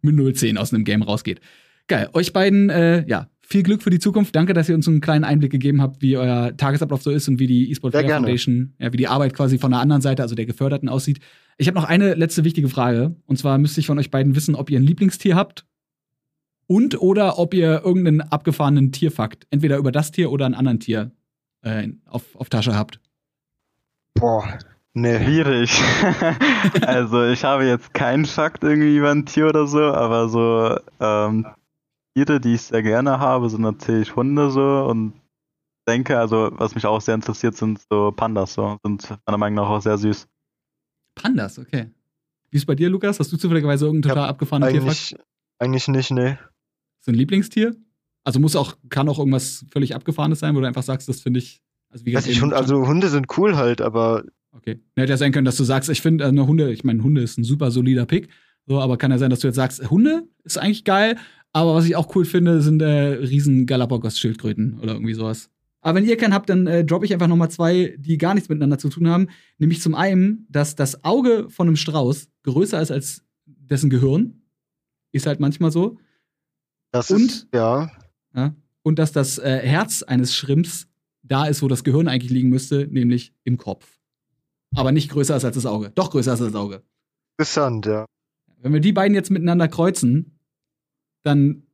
mit 0.00 0.14
0-10 0.14 0.56
aus 0.56 0.72
einem 0.72 0.84
Game 0.84 1.02
rausgeht. 1.02 1.40
Geil. 1.88 2.08
Euch 2.12 2.32
beiden, 2.32 2.70
äh, 2.70 3.04
ja, 3.08 3.28
viel 3.46 3.62
Glück 3.62 3.82
für 3.82 3.90
die 3.90 3.98
Zukunft. 3.98 4.34
Danke, 4.34 4.54
dass 4.54 4.68
ihr 4.68 4.74
uns 4.74 4.88
einen 4.88 5.00
kleinen 5.00 5.24
Einblick 5.24 5.52
gegeben 5.52 5.82
habt, 5.82 6.02
wie 6.02 6.16
euer 6.16 6.56
Tagesablauf 6.56 7.02
so 7.02 7.10
ist 7.10 7.28
und 7.28 7.38
wie 7.38 7.46
die 7.46 7.70
eSport 7.70 7.92
Player 7.92 8.16
Foundation, 8.16 8.74
ja, 8.78 8.92
wie 8.92 8.96
die 8.96 9.08
Arbeit 9.08 9.34
quasi 9.34 9.58
von 9.58 9.70
der 9.70 9.80
anderen 9.80 10.02
Seite, 10.02 10.22
also 10.22 10.34
der 10.34 10.46
Geförderten, 10.46 10.88
aussieht. 10.88 11.20
Ich 11.58 11.68
habe 11.68 11.78
noch 11.78 11.84
eine 11.84 12.14
letzte 12.14 12.44
wichtige 12.44 12.68
Frage. 12.68 13.14
Und 13.26 13.38
zwar 13.38 13.58
müsste 13.58 13.80
ich 13.80 13.86
von 13.86 13.98
euch 13.98 14.10
beiden 14.10 14.34
wissen, 14.34 14.54
ob 14.54 14.70
ihr 14.70 14.78
ein 14.78 14.84
Lieblingstier 14.84 15.36
habt 15.36 15.66
und 16.66 17.00
oder 17.00 17.38
ob 17.38 17.54
ihr 17.54 17.82
irgendeinen 17.84 18.22
abgefahrenen 18.22 18.92
Tierfakt, 18.92 19.46
entweder 19.50 19.76
über 19.76 19.92
das 19.92 20.10
Tier 20.10 20.30
oder 20.30 20.46
ein 20.46 20.54
anderen 20.54 20.80
Tier, 20.80 21.12
äh, 21.62 21.88
auf, 22.06 22.34
auf 22.36 22.48
Tasche 22.48 22.74
habt. 22.74 23.00
Boah, 24.14 24.58
Nee. 24.96 25.24
Schwierig. 25.24 25.82
also 26.86 27.24
ich 27.24 27.42
habe 27.42 27.64
jetzt 27.64 27.92
keinen 27.94 28.26
Fakt 28.26 28.62
irgendwie 28.62 28.96
über 28.96 29.10
ein 29.10 29.26
Tier 29.26 29.48
oder 29.48 29.66
so, 29.66 29.80
aber 29.80 30.28
so 30.28 30.78
ähm, 31.00 31.46
Tiere, 32.14 32.40
die 32.40 32.54
ich 32.54 32.62
sehr 32.62 32.82
gerne 32.82 33.18
habe, 33.18 33.50
sind 33.50 33.62
natürlich 33.62 34.14
Hunde 34.14 34.50
so 34.50 34.86
und 34.86 35.14
denke, 35.88 36.18
also 36.18 36.50
was 36.52 36.74
mich 36.74 36.86
auch 36.86 37.00
sehr 37.00 37.14
interessiert, 37.14 37.56
sind 37.56 37.80
so 37.90 38.12
Pandas 38.12 38.54
so, 38.54 38.78
sind 38.82 39.18
meiner 39.26 39.38
Meinung 39.38 39.56
nach 39.56 39.70
auch 39.70 39.82
sehr 39.82 39.98
süß. 39.98 40.26
Pandas, 41.14 41.58
okay. 41.58 41.90
Wie 42.50 42.56
ist 42.56 42.62
es 42.62 42.66
bei 42.66 42.74
dir, 42.74 42.88
Lukas? 42.88 43.18
Hast 43.18 43.32
du 43.32 43.36
zufälligerweise 43.36 43.86
irgendein 43.86 44.10
total 44.10 44.24
ja, 44.24 44.28
abgefahrenes 44.30 45.08
Tier? 45.08 45.18
Eigentlich 45.58 45.88
nicht, 45.88 46.10
nee. 46.10 46.36
So 47.00 47.12
ein 47.12 47.16
Lieblingstier? 47.16 47.76
Also 48.24 48.40
muss 48.40 48.56
auch, 48.56 48.76
kann 48.88 49.08
auch 49.08 49.18
irgendwas 49.18 49.66
völlig 49.70 49.94
abgefahrenes 49.94 50.38
sein, 50.38 50.54
wo 50.56 50.60
du 50.60 50.66
einfach 50.66 50.82
sagst, 50.82 51.08
das 51.08 51.20
finde 51.20 51.38
ich. 51.38 51.60
Also, 51.90 52.06
wie 52.06 52.12
gesagt, 52.12 52.28
ich, 52.28 52.42
also 52.42 52.86
Hunde 52.86 53.08
sind 53.08 53.26
cool 53.36 53.56
halt, 53.56 53.80
aber. 53.80 54.24
Okay. 54.52 54.80
Hätte 54.96 55.10
ja 55.10 55.16
sein 55.16 55.32
können, 55.32 55.44
dass 55.44 55.56
du 55.56 55.64
sagst, 55.64 55.90
ich 55.90 56.00
finde 56.00 56.26
eine 56.26 56.46
Hunde, 56.46 56.72
ich 56.72 56.84
meine, 56.84 57.02
Hunde 57.02 57.22
ist 57.22 57.38
ein 57.38 57.44
super 57.44 57.70
solider 57.70 58.06
Pick. 58.06 58.28
So, 58.66 58.80
aber 58.80 58.96
kann 58.96 59.10
ja 59.10 59.18
sein, 59.18 59.30
dass 59.30 59.40
du 59.40 59.48
jetzt 59.48 59.56
sagst, 59.56 59.90
Hunde 59.90 60.26
ist 60.44 60.56
eigentlich 60.56 60.84
geil, 60.84 61.18
aber 61.54 61.74
was 61.76 61.86
ich 61.86 61.94
auch 61.94 62.14
cool 62.16 62.24
finde, 62.24 62.60
sind 62.60 62.82
äh, 62.82 62.86
riesen 62.86 63.64
Galapagos-Schildkröten 63.66 64.80
oder 64.80 64.94
irgendwie 64.94 65.14
sowas. 65.14 65.50
Aber 65.80 65.96
wenn 65.96 66.04
ihr 66.04 66.16
keinen 66.16 66.34
habt, 66.34 66.50
dann 66.50 66.66
äh, 66.66 66.84
droppe 66.84 67.04
ich 67.04 67.12
einfach 67.12 67.28
noch 67.28 67.36
mal 67.36 67.48
zwei, 67.48 67.94
die 67.96 68.18
gar 68.18 68.34
nichts 68.34 68.48
miteinander 68.48 68.78
zu 68.78 68.88
tun 68.88 69.08
haben. 69.08 69.28
Nämlich 69.58 69.80
zum 69.80 69.94
einen, 69.94 70.46
dass 70.50 70.74
das 70.74 71.04
Auge 71.04 71.48
von 71.50 71.68
einem 71.68 71.76
Strauß 71.76 72.28
größer 72.42 72.82
ist 72.82 72.90
als 72.90 73.22
dessen 73.46 73.88
Gehirn. 73.88 74.42
Ist 75.12 75.26
halt 75.26 75.38
manchmal 75.38 75.70
so. 75.70 75.98
Das 76.90 77.10
und, 77.10 77.26
ist, 77.26 77.48
ja. 77.54 77.92
ja. 78.34 78.54
Und 78.82 78.98
dass 78.98 79.12
das 79.12 79.38
äh, 79.38 79.60
Herz 79.62 80.02
eines 80.02 80.34
Schrimps 80.34 80.88
da 81.22 81.46
ist, 81.46 81.62
wo 81.62 81.68
das 81.68 81.84
Gehirn 81.84 82.08
eigentlich 82.08 82.32
liegen 82.32 82.48
müsste, 82.48 82.88
nämlich 82.88 83.32
im 83.44 83.58
Kopf. 83.58 84.00
Aber 84.74 84.90
nicht 84.90 85.08
größer 85.08 85.36
ist 85.36 85.44
als 85.44 85.54
das 85.54 85.66
Auge. 85.66 85.92
Doch 85.94 86.10
größer 86.10 86.34
ist 86.34 86.40
als 86.40 86.52
das 86.52 86.60
Auge. 86.60 86.82
Interessant, 87.38 87.86
ja. 87.86 88.06
Wenn 88.60 88.72
wir 88.72 88.80
die 88.80 88.92
beiden 88.92 89.14
jetzt 89.14 89.30
miteinander 89.30 89.68
kreuzen, 89.68 90.33
dann 91.24 91.64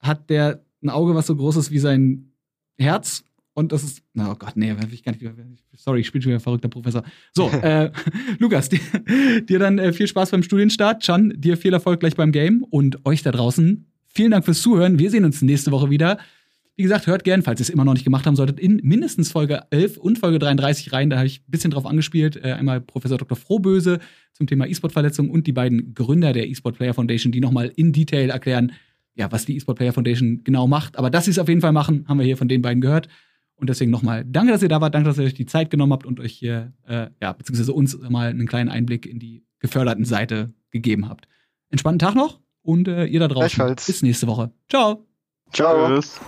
hat 0.00 0.28
der 0.30 0.64
ein 0.82 0.90
Auge, 0.90 1.14
was 1.14 1.26
so 1.26 1.34
groß 1.34 1.56
ist 1.56 1.70
wie 1.70 1.78
sein 1.78 2.32
Herz. 2.78 3.24
Und 3.54 3.72
das 3.72 3.82
ist, 3.82 4.02
oh 4.18 4.34
Gott, 4.38 4.52
nee, 4.56 4.74
ich 4.92 5.02
kann 5.02 5.16
nicht, 5.18 5.64
sorry, 5.76 6.00
ich 6.00 6.06
spiele 6.06 6.22
schon 6.22 6.30
wieder 6.32 6.40
verrückter 6.40 6.68
Professor. 6.68 7.02
So, 7.32 7.48
äh, 7.62 7.90
Lukas, 8.38 8.68
dir, 8.68 8.80
dir 9.48 9.58
dann 9.58 9.78
äh, 9.78 9.94
viel 9.94 10.06
Spaß 10.06 10.30
beim 10.30 10.42
Studienstart. 10.42 11.02
Chan, 11.02 11.32
dir 11.36 11.56
viel 11.56 11.72
Erfolg 11.72 12.00
gleich 12.00 12.14
beim 12.16 12.32
Game 12.32 12.64
und 12.64 13.06
euch 13.06 13.22
da 13.22 13.32
draußen. 13.32 13.86
Vielen 14.04 14.30
Dank 14.30 14.44
fürs 14.44 14.60
Zuhören. 14.60 14.98
Wir 14.98 15.10
sehen 15.10 15.24
uns 15.24 15.40
nächste 15.40 15.70
Woche 15.72 15.88
wieder. 15.88 16.18
Wie 16.78 16.82
gesagt, 16.82 17.06
hört 17.06 17.24
gern, 17.24 17.40
falls 17.40 17.58
ihr 17.58 17.62
es 17.62 17.70
immer 17.70 17.86
noch 17.86 17.94
nicht 17.94 18.04
gemacht 18.04 18.26
haben 18.26 18.36
solltet, 18.36 18.60
in 18.60 18.76
mindestens 18.82 19.32
Folge 19.32 19.62
11 19.70 19.96
und 19.96 20.18
Folge 20.18 20.38
33 20.38 20.92
rein. 20.92 21.08
Da 21.08 21.16
habe 21.16 21.26
ich 21.26 21.40
ein 21.40 21.50
bisschen 21.50 21.70
drauf 21.70 21.86
angespielt. 21.86 22.36
Äh, 22.36 22.52
einmal 22.52 22.82
Professor 22.82 23.16
Dr. 23.16 23.38
Frohböse 23.38 23.98
zum 24.34 24.46
Thema 24.46 24.66
E-Sport-Verletzung 24.66 25.30
und 25.30 25.46
die 25.46 25.52
beiden 25.52 25.94
Gründer 25.94 26.34
der 26.34 26.46
E-Sport 26.46 26.76
Player 26.76 26.92
Foundation, 26.92 27.32
die 27.32 27.40
nochmal 27.40 27.72
in 27.74 27.94
Detail 27.94 28.28
erklären, 28.28 28.72
ja, 29.16 29.32
was 29.32 29.46
die 29.46 29.56
E-Sport 29.56 29.78
Player 29.78 29.92
Foundation 29.92 30.42
genau 30.44 30.66
macht. 30.66 30.98
Aber 30.98 31.10
dass 31.10 31.24
sie 31.24 31.30
es 31.30 31.38
auf 31.38 31.48
jeden 31.48 31.60
Fall 31.60 31.72
machen, 31.72 32.06
haben 32.06 32.18
wir 32.18 32.26
hier 32.26 32.36
von 32.36 32.48
den 32.48 32.62
beiden 32.62 32.80
gehört. 32.80 33.08
Und 33.56 33.70
deswegen 33.70 33.90
nochmal 33.90 34.24
danke, 34.26 34.52
dass 34.52 34.62
ihr 34.62 34.68
da 34.68 34.80
wart, 34.80 34.94
danke, 34.94 35.08
dass 35.08 35.18
ihr 35.18 35.24
euch 35.24 35.34
die 35.34 35.46
Zeit 35.46 35.70
genommen 35.70 35.92
habt 35.92 36.04
und 36.06 36.20
euch 36.20 36.32
hier, 36.32 36.74
äh, 36.86 37.08
ja, 37.22 37.32
beziehungsweise 37.32 37.72
uns 37.72 37.98
mal 38.10 38.28
einen 38.28 38.46
kleinen 38.46 38.68
Einblick 38.68 39.06
in 39.06 39.18
die 39.18 39.44
geförderten 39.58 40.04
Seite 40.04 40.52
gegeben 40.70 41.08
habt. 41.08 41.26
Entspannten 41.70 41.98
Tag 41.98 42.14
noch 42.14 42.40
und 42.62 42.86
äh, 42.86 43.06
ihr 43.06 43.20
da 43.20 43.28
draußen. 43.28 43.74
Bis 43.74 44.02
nächste 44.02 44.26
Woche. 44.26 44.52
Ciao. 44.68 45.06
Ciao. 45.52 45.88
Tschüss. 45.88 46.20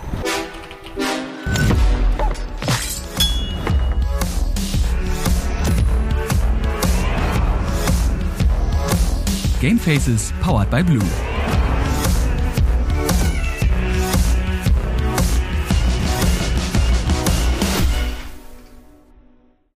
Game 9.61 9.77
Faces 9.77 10.31
powered 10.41 10.69
by 10.69 10.81
Blue. 10.81 11.28